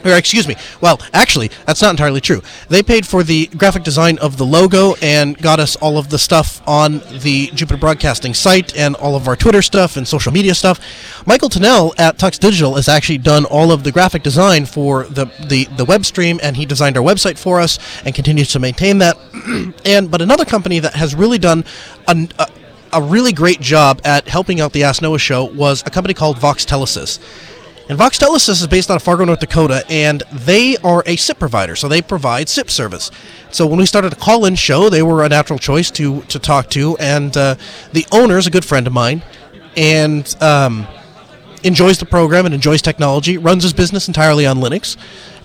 Or 0.05 0.13
excuse 0.13 0.47
me. 0.47 0.57
Well, 0.81 1.01
actually, 1.13 1.51
that's 1.67 1.81
not 1.81 1.91
entirely 1.91 2.21
true. 2.21 2.43
They 2.69 2.83
paid 2.83 3.07
for 3.07 3.23
the 3.23 3.47
graphic 3.47 3.85
design 3.85 4.19
of 4.19 4.37
the 4.37 4.45
logo 4.45 4.95
and 5.01 5.37
got 5.39 5.61
us 5.61 5.77
all 5.77 5.97
of 5.97 6.11
the 6.11 6.19
stuff 6.19 6.63
on 6.67 7.01
the 7.23 7.51
Jupiter 7.55 7.79
Broadcasting 7.79 8.35
site 8.35 8.77
and 8.77 8.95
all 8.97 9.17
of 9.17 9.27
our 9.27 9.37
Twitter 9.37 9.63
stuff 9.63 9.97
and 9.97 10.07
social 10.07 10.33
media 10.33 10.55
stuff. 10.55 10.81
Michael 11.27 11.49
Tunnell 11.49 11.95
at 11.99 12.19
Tux 12.19 12.39
Digital 12.39 12.75
has 12.75 12.89
actually 12.89 13.19
done 13.19 13.45
all 13.47 13.73
of 13.73 13.83
the 13.83 13.93
graphic 13.93 14.23
design 14.23 14.67
for 14.67 15.05
the, 15.05 15.27
the, 15.49 15.65
the 15.77 15.85
web 15.85 16.05
stream, 16.05 16.39
and 16.43 16.57
he 16.57 16.67
designed 16.67 16.97
our 16.97 17.03
website 17.03 17.39
for 17.39 17.61
us 17.61 17.79
and 18.05 18.15
continues 18.15 18.49
to 18.53 18.59
maintain 18.59 18.99
that. 18.99 19.17
and 19.87 20.11
but 20.11 20.21
another 20.21 20.45
company 20.45 20.79
that 20.81 20.95
has 20.95 21.15
really 21.15 21.39
done 21.39 21.65
a, 22.09 22.29
a 22.39 22.47
a 22.95 23.03
really 23.03 23.33
great 23.33 23.61
job 23.61 24.01
at 24.05 24.29
helping 24.29 24.61
out 24.61 24.73
the 24.73 24.85
Ask 24.85 25.03
Noah 25.03 25.19
show 25.19 25.45
was 25.45 25.83
a 25.85 25.91
company 25.91 26.15
called 26.15 26.39
Vox 26.39 26.65
Telesys. 26.65 27.19
And 27.87 27.99
Vox 27.99 28.19
Telesys 28.19 28.63
is 28.63 28.67
based 28.67 28.91
out 28.91 28.97
of 28.97 29.03
Fargo, 29.03 29.27
North 29.27 29.41
Dakota, 29.41 29.85
and 29.91 30.23
they 30.33 30.79
are 30.79 31.03
a 31.05 31.17
SIP 31.17 31.39
provider, 31.39 31.77
so 31.77 31.87
they 31.87 32.01
provide 32.01 32.49
SIP 32.49 32.71
service. 32.71 33.11
So 33.51 33.67
when 33.67 33.79
we 33.79 33.85
started 33.85 34.15
a 34.15 34.17
call-in 34.17 34.55
show, 34.55 34.89
they 34.89 35.03
were 35.03 35.23
a 35.23 35.29
natural 35.29 35.59
choice 35.59 35.91
to 35.93 36.23
to 36.23 36.39
talk 36.39 36.71
to, 36.71 36.97
and 36.97 37.37
uh, 37.37 37.57
the 37.93 38.07
owner 38.11 38.39
is 38.39 38.47
a 38.47 38.51
good 38.51 38.65
friend 38.65 38.87
of 38.87 38.95
mine, 38.95 39.23
and 39.77 40.35
um, 40.41 40.87
enjoys 41.63 41.99
the 41.99 42.07
program 42.07 42.47
and 42.47 42.55
enjoys 42.55 42.81
technology. 42.81 43.37
Runs 43.37 43.65
his 43.65 43.75
business 43.75 44.09
entirely 44.09 44.47
on 44.47 44.59
Linux, 44.61 44.97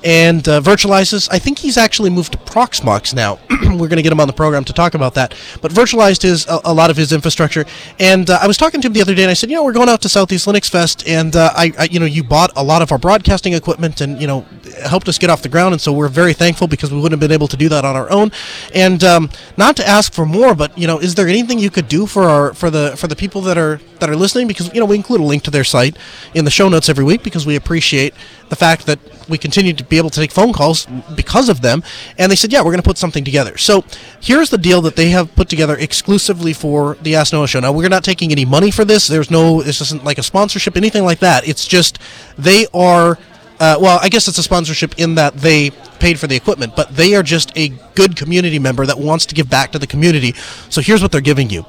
and 0.03 0.47
uh, 0.47 0.61
virtualizes. 0.61 1.27
I 1.31 1.39
think 1.39 1.59
he's 1.59 1.77
actually 1.77 2.09
moved 2.09 2.33
to 2.33 2.37
Proxmox 2.39 3.13
now. 3.13 3.39
We're 3.49 3.87
going 3.87 3.97
to 3.97 4.01
get 4.01 4.11
him 4.11 4.19
on 4.19 4.27
the 4.27 4.33
program 4.33 4.63
to 4.65 4.73
talk 4.73 4.93
about 4.93 5.13
that. 5.15 5.35
But 5.61 5.71
virtualized 5.71 6.21
his 6.21 6.47
a, 6.47 6.59
a 6.65 6.73
lot 6.73 6.89
of 6.89 6.97
his 6.97 7.11
infrastructure. 7.11 7.65
And 7.99 8.29
uh, 8.29 8.39
I 8.41 8.47
was 8.47 8.57
talking 8.57 8.81
to 8.81 8.87
him 8.87 8.93
the 8.93 9.01
other 9.01 9.15
day, 9.15 9.23
and 9.23 9.31
I 9.31 9.33
said, 9.33 9.49
you 9.49 9.55
know, 9.55 9.63
we're 9.63 9.73
going 9.73 9.89
out 9.89 10.01
to 10.01 10.09
Southeast 10.09 10.47
Linux 10.47 10.69
Fest, 10.69 11.07
and 11.07 11.35
uh, 11.35 11.51
I, 11.55 11.73
I, 11.77 11.83
you 11.85 11.99
know, 11.99 12.05
you 12.05 12.23
bought 12.23 12.51
a 12.55 12.63
lot 12.63 12.81
of 12.81 12.91
our 12.91 12.97
broadcasting 12.97 13.53
equipment, 13.53 14.01
and 14.01 14.19
you 14.21 14.27
know, 14.27 14.45
helped 14.85 15.07
us 15.09 15.17
get 15.17 15.29
off 15.29 15.41
the 15.41 15.49
ground, 15.49 15.73
and 15.73 15.81
so 15.81 15.91
we're 15.91 16.07
very 16.07 16.33
thankful 16.33 16.67
because 16.67 16.91
we 16.91 16.97
wouldn't 16.97 17.13
have 17.13 17.19
been 17.19 17.33
able 17.33 17.47
to 17.47 17.57
do 17.57 17.69
that 17.69 17.85
on 17.85 17.95
our 17.95 18.09
own. 18.09 18.31
And 18.73 19.03
um, 19.03 19.29
not 19.57 19.75
to 19.77 19.87
ask 19.87 20.13
for 20.13 20.25
more, 20.25 20.55
but 20.55 20.77
you 20.77 20.87
know, 20.87 20.99
is 20.99 21.15
there 21.15 21.27
anything 21.27 21.59
you 21.59 21.69
could 21.69 21.87
do 21.87 22.05
for 22.05 22.23
our 22.23 22.53
for 22.53 22.69
the 22.69 22.95
for 22.97 23.07
the 23.07 23.15
people 23.15 23.41
that 23.41 23.57
are 23.57 23.79
that 23.99 24.09
are 24.09 24.15
listening? 24.15 24.47
Because 24.47 24.73
you 24.73 24.79
know, 24.79 24.85
we 24.85 24.95
include 24.95 25.21
a 25.21 25.23
link 25.23 25.43
to 25.43 25.51
their 25.51 25.63
site 25.63 25.97
in 26.33 26.45
the 26.45 26.51
show 26.51 26.69
notes 26.69 26.89
every 26.89 27.03
week 27.03 27.23
because 27.23 27.45
we 27.45 27.55
appreciate 27.55 28.13
the 28.49 28.55
fact 28.55 28.85
that 28.87 28.99
we 29.29 29.37
continue 29.37 29.73
to 29.73 29.83
be 29.83 29.97
able 29.97 30.09
to 30.09 30.19
take 30.19 30.31
phone 30.31 30.53
calls 30.53 30.85
because 31.15 31.49
of 31.49 31.61
them. 31.61 31.83
And 32.17 32.31
they 32.31 32.35
said, 32.35 32.51
yeah, 32.51 32.59
we're 32.59 32.71
going 32.71 32.81
to 32.81 32.87
put 32.87 32.97
something 32.97 33.23
together. 33.23 33.57
So 33.57 33.83
here's 34.19 34.49
the 34.49 34.57
deal 34.57 34.81
that 34.81 34.95
they 34.95 35.09
have 35.09 35.33
put 35.35 35.49
together 35.49 35.77
exclusively 35.77 36.53
for 36.53 36.95
the 37.01 37.15
Ask 37.15 37.33
Noah 37.33 37.47
show. 37.47 37.59
Now 37.59 37.71
we're 37.71 37.89
not 37.89 38.03
taking 38.03 38.31
any 38.31 38.45
money 38.45 38.71
for 38.71 38.83
this. 38.83 39.07
There's 39.07 39.31
no, 39.31 39.61
this 39.61 39.81
isn't 39.81 40.03
like 40.03 40.17
a 40.17 40.23
sponsorship, 40.23 40.75
anything 40.75 41.03
like 41.03 41.19
that. 41.19 41.47
It's 41.47 41.67
just 41.67 41.99
they 42.37 42.65
are. 42.73 43.17
Uh, 43.61 43.77
well, 43.77 43.99
I 44.01 44.07
guess 44.07 44.29
it's 44.29 44.37
a 44.37 44.43
sponsorship 44.43 44.97
in 44.97 45.15
that 45.15 45.33
they 45.33 45.71
paid 45.99 46.17
for 46.17 46.27
the 46.27 46.35
equipment, 46.37 46.77
but 46.77 46.95
they 46.95 47.13
are 47.15 47.23
just 47.23 47.51
a 47.57 47.67
good 47.93 48.15
community 48.15 48.57
member 48.57 48.85
that 48.85 48.97
wants 48.97 49.25
to 49.25 49.35
give 49.35 49.49
back 49.49 49.73
to 49.73 49.79
the 49.79 49.85
community. 49.85 50.31
So 50.69 50.79
here's 50.79 51.01
what 51.01 51.11
they're 51.11 51.19
giving 51.19 51.49
you. 51.49 51.65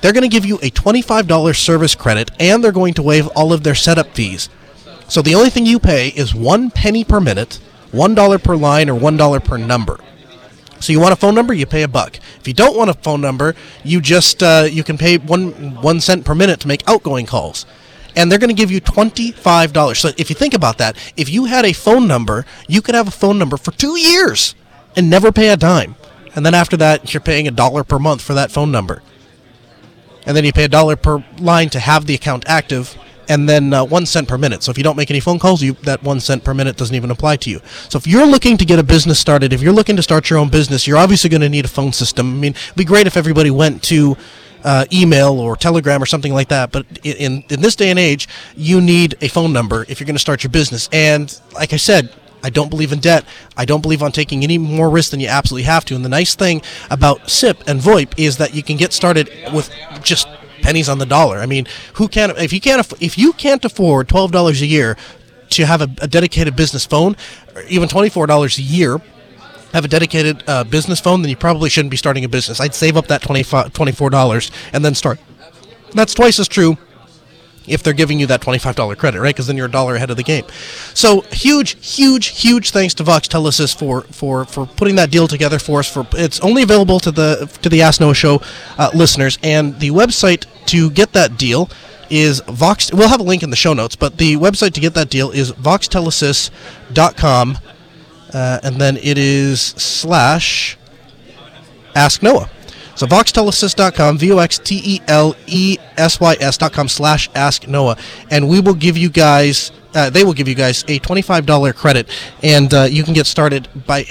They're 0.00 0.14
going 0.14 0.22
to 0.22 0.28
give 0.28 0.46
you 0.46 0.56
a 0.56 0.70
$25 0.70 1.54
service 1.54 1.94
credit, 1.94 2.30
and 2.40 2.64
they're 2.64 2.72
going 2.72 2.94
to 2.94 3.02
waive 3.02 3.26
all 3.28 3.52
of 3.52 3.62
their 3.62 3.74
setup 3.74 4.08
fees. 4.14 4.48
So 5.08 5.22
the 5.22 5.34
only 5.34 5.50
thing 5.50 5.66
you 5.66 5.78
pay 5.78 6.08
is 6.08 6.34
one 6.34 6.70
penny 6.70 7.04
per 7.04 7.20
minute, 7.20 7.60
one 7.92 8.14
dollar 8.14 8.38
per 8.38 8.56
line, 8.56 8.88
or 8.88 8.94
one 8.94 9.16
dollar 9.16 9.40
per 9.40 9.56
number. 9.56 10.00
So 10.80 10.92
you 10.92 11.00
want 11.00 11.12
a 11.12 11.16
phone 11.16 11.34
number, 11.34 11.54
you 11.54 11.66
pay 11.66 11.82
a 11.82 11.88
buck. 11.88 12.18
If 12.40 12.48
you 12.48 12.52
don't 12.52 12.76
want 12.76 12.90
a 12.90 12.94
phone 12.94 13.20
number, 13.20 13.54
you 13.84 14.00
just 14.00 14.42
uh, 14.42 14.66
you 14.70 14.82
can 14.82 14.98
pay 14.98 15.16
one 15.18 15.80
one 15.80 16.00
cent 16.00 16.24
per 16.24 16.34
minute 16.34 16.60
to 16.60 16.68
make 16.68 16.86
outgoing 16.88 17.26
calls, 17.26 17.64
and 18.16 18.30
they're 18.30 18.38
going 18.38 18.50
to 18.50 18.54
give 18.54 18.70
you 18.70 18.80
twenty 18.80 19.30
five 19.32 19.72
dollars. 19.72 19.98
So 19.98 20.10
if 20.18 20.28
you 20.28 20.36
think 20.36 20.52
about 20.52 20.78
that, 20.78 20.96
if 21.16 21.30
you 21.30 21.46
had 21.46 21.64
a 21.64 21.72
phone 21.72 22.06
number, 22.06 22.44
you 22.68 22.82
could 22.82 22.94
have 22.94 23.08
a 23.08 23.12
phone 23.12 23.38
number 23.38 23.56
for 23.56 23.70
two 23.70 23.96
years 23.98 24.54
and 24.96 25.08
never 25.08 25.32
pay 25.32 25.48
a 25.48 25.56
dime, 25.56 25.94
and 26.34 26.44
then 26.44 26.54
after 26.54 26.76
that, 26.76 27.14
you're 27.14 27.20
paying 27.20 27.48
a 27.48 27.52
dollar 27.52 27.84
per 27.84 27.98
month 27.98 28.20
for 28.20 28.34
that 28.34 28.50
phone 28.50 28.70
number, 28.70 29.02
and 30.26 30.36
then 30.36 30.44
you 30.44 30.52
pay 30.52 30.64
a 30.64 30.68
dollar 30.68 30.96
per 30.96 31.24
line 31.38 31.70
to 31.70 31.80
have 31.80 32.04
the 32.04 32.14
account 32.14 32.44
active, 32.46 32.98
and 33.28 33.48
then 33.48 33.72
uh, 33.72 33.84
one 33.84 34.06
cent 34.06 34.28
per 34.28 34.38
minute. 34.38 34.62
So 34.62 34.70
if 34.70 34.78
you 34.78 34.84
don't 34.84 34.96
make 34.96 35.10
any 35.10 35.20
phone 35.20 35.38
calls, 35.38 35.62
you 35.62 35.74
that 35.82 36.02
one 36.02 36.20
cent 36.20 36.44
per 36.44 36.54
minute 36.54 36.76
doesn't 36.76 36.94
even 36.94 37.10
apply 37.10 37.36
to 37.36 37.50
you. 37.50 37.60
So 37.88 37.96
if 37.96 38.06
you're 38.06 38.26
looking 38.26 38.56
to 38.58 38.64
get 38.64 38.78
a 38.78 38.82
business 38.82 39.18
started, 39.18 39.52
if 39.52 39.62
you're 39.62 39.72
looking 39.72 39.96
to 39.96 40.02
start 40.02 40.30
your 40.30 40.38
own 40.38 40.48
business, 40.48 40.86
you're 40.86 40.98
obviously 40.98 41.30
going 41.30 41.40
to 41.40 41.48
need 41.48 41.64
a 41.64 41.68
phone 41.68 41.92
system. 41.92 42.32
I 42.32 42.36
mean, 42.36 42.52
it'd 42.52 42.76
be 42.76 42.84
great 42.84 43.06
if 43.06 43.16
everybody 43.16 43.50
went 43.50 43.82
to 43.84 44.16
uh, 44.64 44.86
email 44.92 45.38
or 45.38 45.56
telegram 45.56 46.02
or 46.02 46.06
something 46.06 46.32
like 46.32 46.48
that. 46.48 46.72
But 46.72 46.86
in 47.04 47.44
in 47.48 47.60
this 47.60 47.76
day 47.76 47.90
and 47.90 47.98
age, 47.98 48.28
you 48.56 48.80
need 48.80 49.16
a 49.20 49.28
phone 49.28 49.52
number 49.52 49.84
if 49.88 50.00
you're 50.00 50.06
going 50.06 50.16
to 50.16 50.20
start 50.20 50.42
your 50.42 50.50
business. 50.50 50.88
And 50.92 51.38
like 51.52 51.72
I 51.72 51.76
said. 51.76 52.10
I 52.44 52.50
don't 52.50 52.68
believe 52.68 52.92
in 52.92 52.98
debt. 52.98 53.24
I 53.56 53.64
don't 53.64 53.80
believe 53.80 54.02
on 54.02 54.12
taking 54.12 54.44
any 54.44 54.58
more 54.58 54.90
risk 54.90 55.12
than 55.12 55.18
you 55.18 55.28
absolutely 55.28 55.62
have 55.64 55.86
to. 55.86 55.94
And 55.94 56.04
the 56.04 56.10
nice 56.10 56.34
thing 56.34 56.60
about 56.90 57.30
SIP 57.30 57.62
and 57.66 57.80
VoIP 57.80 58.12
is 58.18 58.36
that 58.36 58.54
you 58.54 58.62
can 58.62 58.76
get 58.76 58.92
started 58.92 59.30
with 59.50 59.70
just 60.02 60.28
pennies 60.64 60.88
on 60.88 60.98
the 60.98 61.06
dollar. 61.06 61.38
I 61.38 61.46
mean, 61.46 61.66
who 61.94 62.08
can't 62.08 62.36
if 62.38 62.52
you 62.52 62.60
can't 62.60 62.80
if 63.00 63.16
you 63.16 63.32
can't 63.34 63.64
afford 63.64 64.08
twelve 64.08 64.32
dollars 64.32 64.62
a 64.62 64.66
year 64.66 64.96
to 65.50 65.66
have 65.66 65.82
a, 65.82 65.88
a 66.00 66.08
dedicated 66.08 66.56
business 66.56 66.84
phone, 66.84 67.16
or 67.54 67.62
even 67.68 67.88
twenty 67.88 68.08
four 68.08 68.26
dollars 68.26 68.58
a 68.58 68.62
year, 68.62 69.00
have 69.74 69.84
a 69.84 69.88
dedicated 69.88 70.42
uh, 70.48 70.64
business 70.64 71.00
phone, 71.00 71.22
then 71.22 71.28
you 71.28 71.36
probably 71.36 71.68
shouldn't 71.68 71.90
be 71.90 71.96
starting 71.96 72.24
a 72.24 72.28
business. 72.28 72.60
I'd 72.60 72.74
save 72.74 72.96
up 72.96 73.08
that 73.08 73.22
25 73.22 73.72
$24 73.72 74.50
and 74.72 74.84
then 74.84 74.94
start. 74.94 75.18
That's 75.92 76.14
twice 76.14 76.40
as 76.40 76.48
true 76.48 76.78
if 77.66 77.82
they're 77.82 77.92
giving 77.92 78.20
you 78.20 78.26
that 78.26 78.40
$25 78.40 78.96
credit, 78.98 79.20
right? 79.20 79.34
Because 79.34 79.46
then 79.46 79.56
you're 79.56 79.66
a 79.66 79.70
dollar 79.70 79.96
ahead 79.96 80.10
of 80.10 80.16
the 80.16 80.22
game. 80.22 80.44
So 80.94 81.22
huge, 81.32 81.76
huge, 81.84 82.40
huge 82.40 82.70
thanks 82.70 82.94
to 82.94 83.04
Vox 83.04 83.28
Telesys 83.28 83.76
for 83.76 84.02
for 84.02 84.44
for 84.44 84.66
putting 84.66 84.96
that 84.96 85.10
deal 85.10 85.26
together 85.26 85.58
for 85.58 85.80
us. 85.80 85.90
For 85.90 86.06
it's 86.12 86.40
only 86.40 86.62
available 86.62 87.00
to 87.00 87.10
the 87.10 87.50
to 87.62 87.68
the 87.68 87.82
Ask 87.82 88.00
Noah 88.00 88.14
Show 88.14 88.40
uh, 88.78 88.90
listeners, 88.94 89.38
and 89.42 89.78
the 89.80 89.90
website 89.90 90.46
to 90.66 90.90
get 90.90 91.12
that 91.12 91.38
deal 91.38 91.70
is 92.10 92.40
Vox. 92.40 92.92
We'll 92.92 93.08
have 93.08 93.20
a 93.20 93.24
link 93.24 93.42
in 93.42 93.50
the 93.50 93.56
show 93.56 93.72
notes, 93.72 93.96
but 93.96 94.18
the 94.18 94.36
website 94.36 94.72
to 94.74 94.80
get 94.80 94.94
that 94.94 95.10
deal 95.10 95.30
is 95.30 95.52
voxtelesys.com, 95.52 97.58
uh, 98.32 98.60
and 98.62 98.76
then 98.76 98.96
it 98.98 99.18
is 99.18 99.60
slash 99.60 100.78
Ask 101.94 102.22
Noah. 102.22 102.50
So 102.96 103.06
voxtelesys.com, 103.06 104.18
V-O-X-T-E-L-E-S-Y-S.com 104.18 106.88
slash 106.88 107.30
Ask 107.34 107.66
Noah. 107.66 107.96
And 108.30 108.48
we 108.48 108.60
will 108.60 108.74
give 108.74 108.96
you 108.96 109.10
guys, 109.10 109.72
uh, 109.94 110.10
they 110.10 110.22
will 110.22 110.32
give 110.32 110.46
you 110.46 110.54
guys 110.54 110.84
a 110.88 111.00
$25 111.00 111.74
credit. 111.74 112.08
And 112.42 112.72
uh, 112.72 112.84
you 112.84 113.02
can 113.02 113.14
get 113.14 113.26
started 113.26 113.68
by 113.86 114.04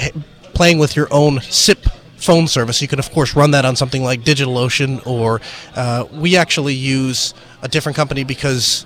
playing 0.54 0.80
with 0.80 0.96
your 0.96 1.08
own 1.12 1.42
SIP 1.42 1.86
phone 2.18 2.48
service. 2.48 2.82
You 2.82 2.88
can, 2.88 3.00
of 3.00 3.12
course, 3.12 3.36
run 3.36 3.52
that 3.52 3.66
on 3.66 3.76
something 3.76 4.04
like 4.04 4.22
DigitalOcean 4.22 5.06
or 5.06 5.42
uh, 5.76 6.06
we 6.12 6.38
actually 6.38 6.74
use 6.74 7.34
a 7.62 7.68
different 7.68 7.96
company 7.96 8.24
because 8.24 8.86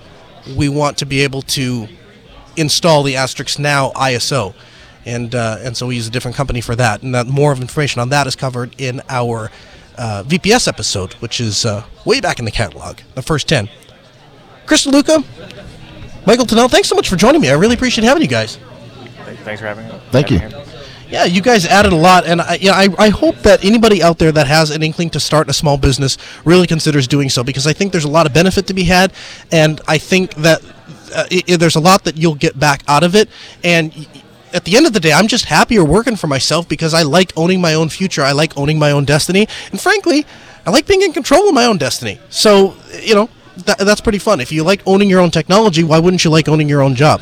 we 0.56 0.70
want 0.70 0.98
to 1.00 1.06
be 1.06 1.22
able 1.22 1.42
to 1.42 1.88
install 2.56 3.04
the 3.04 3.16
AsteriskNOW 3.16 3.94
ISO, 3.94 4.56
and 5.06 5.36
uh, 5.36 5.58
and 5.62 5.78
so 5.78 5.88
we 5.88 5.96
use 5.96 6.08
a 6.08 6.12
different 6.12 6.36
company 6.36 6.62
for 6.62 6.76
that. 6.76 7.04
And 7.04 7.14
that 7.14 7.28
more 7.28 7.52
of 7.52 7.62
information 7.62 8.02
on 8.02 8.10
that 8.10 8.28
is 8.28 8.36
covered 8.36 8.80
in 8.80 9.02
our 9.10 9.52
uh, 9.98 10.24
VPS 10.26 10.68
episode, 10.68 11.14
which 11.16 11.40
is 11.40 11.66
uh, 11.66 11.84
way 12.06 12.20
back 12.22 12.40
in 12.40 12.46
the 12.46 12.52
catalog, 12.52 13.00
the 13.16 13.22
first 13.22 13.48
ten. 13.48 13.70
Chris 14.66 14.86
DeLuca, 14.86 15.24
Michael 16.26 16.46
Tunnell, 16.46 16.70
thanks 16.70 16.90
so 16.90 16.96
much 16.96 17.10
for 17.10 17.16
joining 17.16 17.42
me. 17.42 17.50
I 17.50 17.54
really 17.54 17.76
appreciate 17.76 18.04
having 18.06 18.22
you 18.22 18.28
guys. 18.30 18.58
Thanks 19.44 19.62
for 19.62 19.68
having 19.68 19.88
me. 19.88 19.94
Thank 20.12 20.30
you. 20.32 20.40
having 20.40 20.58
me 20.60 20.66
here. 20.66 20.74
Yeah, 21.10 21.24
you 21.24 21.42
guys 21.42 21.66
added 21.66 21.94
a 21.94 21.96
lot, 21.96 22.26
and 22.26 22.42
I, 22.42 22.56
you 22.56 22.68
know, 22.68 22.74
I, 22.74 22.90
I 23.00 23.10
hope 23.10 23.38
that 23.38 23.64
anybody 23.64 24.04
out 24.04 24.18
there 24.20 24.32
that 24.34 24.46
has 24.48 24.72
an 24.72 24.84
inkling 24.84 25.10
to 25.12 25.22
start 25.22 25.50
a 25.50 25.54
small 25.54 25.78
business 25.78 26.18
really 26.44 26.68
considers 26.68 27.08
doing 27.08 27.30
so 27.30 27.46
because 27.46 27.66
I 27.66 27.72
think 27.72 27.94
there's 27.94 28.04
a 28.04 28.10
lot 28.10 28.26
of 28.26 28.34
benefit 28.34 28.68
to 28.68 28.74
be 28.74 28.84
had, 28.84 29.14
and 29.50 29.80
I 29.88 30.00
think 30.00 30.34
that 30.36 30.62
uh, 31.16 31.24
i 31.32 31.42
i- 31.48 31.56
there's 31.56 31.78
a 31.78 31.80
lot 31.80 32.04
that 32.04 32.18
you'll 32.18 32.36
get 32.36 32.60
back 32.60 32.84
out 32.90 33.04
of 33.04 33.16
it. 33.16 33.30
And 33.64 33.94
y- 33.96 34.06
at 34.54 34.64
the 34.66 34.78
end 34.78 34.86
of 34.86 34.94
the 34.94 35.00
day, 35.00 35.12
I'm 35.12 35.28
just 35.28 35.46
happier 35.46 35.84
working 35.84 36.16
for 36.16 36.28
myself 36.28 36.68
because 36.68 36.94
I 36.94 37.04
like 37.04 37.34
owning 37.36 37.62
my 37.62 37.74
own 37.74 37.90
future. 37.90 38.22
I 38.22 38.32
like 38.32 38.58
owning 38.58 38.80
my 38.80 38.92
own 38.92 39.06
destiny, 39.06 39.48
and 39.72 39.80
frankly, 39.80 40.26
I 40.66 40.72
like 40.72 40.88
being 40.88 41.02
in 41.02 41.14
control 41.14 41.48
of 41.48 41.54
my 41.54 41.66
own 41.66 41.78
destiny. 41.78 42.20
So 42.30 42.76
you 43.02 43.16
know, 43.16 43.30
that, 43.66 43.80
that's 43.80 44.02
pretty 44.02 44.20
fun. 44.20 44.40
If 44.40 44.52
you 44.52 44.64
like 44.64 44.82
owning 44.86 45.10
your 45.10 45.20
own 45.20 45.32
technology, 45.32 45.84
why 45.84 46.00
wouldn't 46.00 46.24
you 46.24 46.32
like 46.32 46.48
owning 46.48 46.70
your 46.70 46.82
own 46.82 46.96
job? 46.96 47.22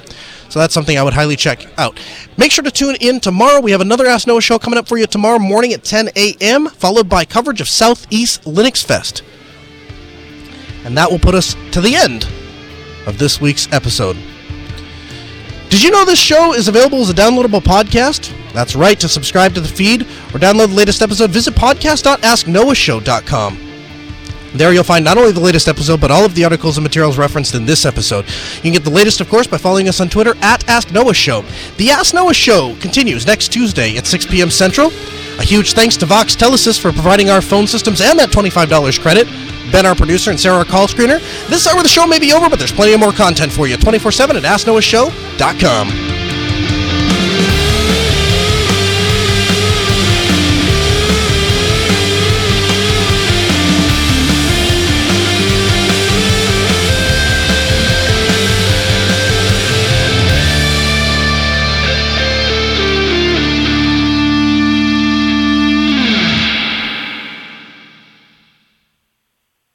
So 0.49 0.59
that's 0.59 0.73
something 0.73 0.97
I 0.97 1.03
would 1.03 1.13
highly 1.13 1.35
check 1.35 1.67
out. 1.77 1.99
Make 2.37 2.51
sure 2.51 2.63
to 2.63 2.71
tune 2.71 2.95
in 3.01 3.19
tomorrow. 3.19 3.59
We 3.59 3.71
have 3.71 3.81
another 3.81 4.05
Ask 4.05 4.27
Noah 4.27 4.41
show 4.41 4.59
coming 4.59 4.77
up 4.77 4.87
for 4.87 4.97
you 4.97 5.07
tomorrow 5.07 5.39
morning 5.39 5.73
at 5.73 5.83
10 5.83 6.09
a.m., 6.15 6.67
followed 6.67 7.09
by 7.09 7.25
coverage 7.25 7.61
of 7.61 7.67
Southeast 7.67 8.43
Linux 8.43 8.83
Fest. 8.83 9.23
And 10.83 10.95
that 10.97 11.09
will 11.09 11.19
put 11.19 11.33
us 11.33 11.55
to 11.71 11.81
the 11.81 11.95
end 11.95 12.25
of 13.07 13.17
this 13.17 13.41
week's 13.41 13.71
episode. 13.73 14.17
Did 15.75 15.83
you 15.83 15.91
know 15.91 16.05
this 16.05 16.17
show 16.17 16.53
is 16.53 16.69
available 16.69 17.01
as 17.01 17.09
a 17.09 17.13
downloadable 17.13 17.59
podcast? 17.59 18.33
That's 18.53 18.77
right. 18.77 18.97
To 18.97 19.09
subscribe 19.09 19.53
to 19.55 19.59
the 19.59 19.67
feed 19.67 20.03
or 20.03 20.39
download 20.39 20.69
the 20.69 20.75
latest 20.75 21.01
episode, 21.01 21.31
visit 21.31 21.53
podcast.asknoahshow.com. 21.53 23.59
There 24.53 24.71
you'll 24.71 24.85
find 24.85 25.03
not 25.03 25.17
only 25.17 25.33
the 25.33 25.41
latest 25.41 25.67
episode, 25.67 25.99
but 25.99 26.11
all 26.11 26.23
of 26.23 26.33
the 26.33 26.45
articles 26.45 26.77
and 26.77 26.85
materials 26.85 27.17
referenced 27.17 27.55
in 27.55 27.65
this 27.65 27.85
episode. 27.85 28.25
You 28.55 28.61
can 28.61 28.71
get 28.71 28.85
the 28.85 28.89
latest, 28.89 29.19
of 29.19 29.27
course, 29.27 29.47
by 29.47 29.57
following 29.57 29.89
us 29.89 29.99
on 29.99 30.07
Twitter 30.07 30.33
at 30.41 30.65
Ask 30.69 30.93
Noah 30.93 31.13
Show. 31.13 31.43
The 31.75 31.91
Ask 31.91 32.13
Noah 32.13 32.33
Show 32.33 32.77
continues 32.79 33.27
next 33.27 33.49
Tuesday 33.49 33.97
at 33.97 34.07
6 34.07 34.27
p.m. 34.27 34.49
Central. 34.49 34.93
A 35.39 35.43
huge 35.43 35.73
thanks 35.73 35.97
to 35.97 36.05
Vox 36.05 36.37
Telesys 36.37 36.79
for 36.79 36.93
providing 36.93 37.29
our 37.29 37.41
phone 37.41 37.67
systems 37.67 37.99
and 37.99 38.17
that 38.17 38.29
$25 38.29 39.01
credit. 39.01 39.27
Ben, 39.71 39.85
our 39.85 39.95
producer, 39.95 40.29
and 40.31 40.39
Sarah, 40.39 40.57
our 40.57 40.65
call 40.65 40.87
screener. 40.87 41.19
This 41.49 41.67
hour 41.67 41.77
of 41.77 41.83
the 41.83 41.89
show 41.89 42.07
may 42.07 42.19
be 42.19 42.33
over, 42.33 42.49
but 42.49 42.59
there's 42.59 42.71
plenty 42.71 42.93
of 42.93 42.99
more 42.99 43.11
content 43.11 43.51
for 43.51 43.67
you 43.67 43.77
24 43.77 44.11
7 44.11 44.35
at 44.37 44.43
AskNoahShow.com. 44.43 46.24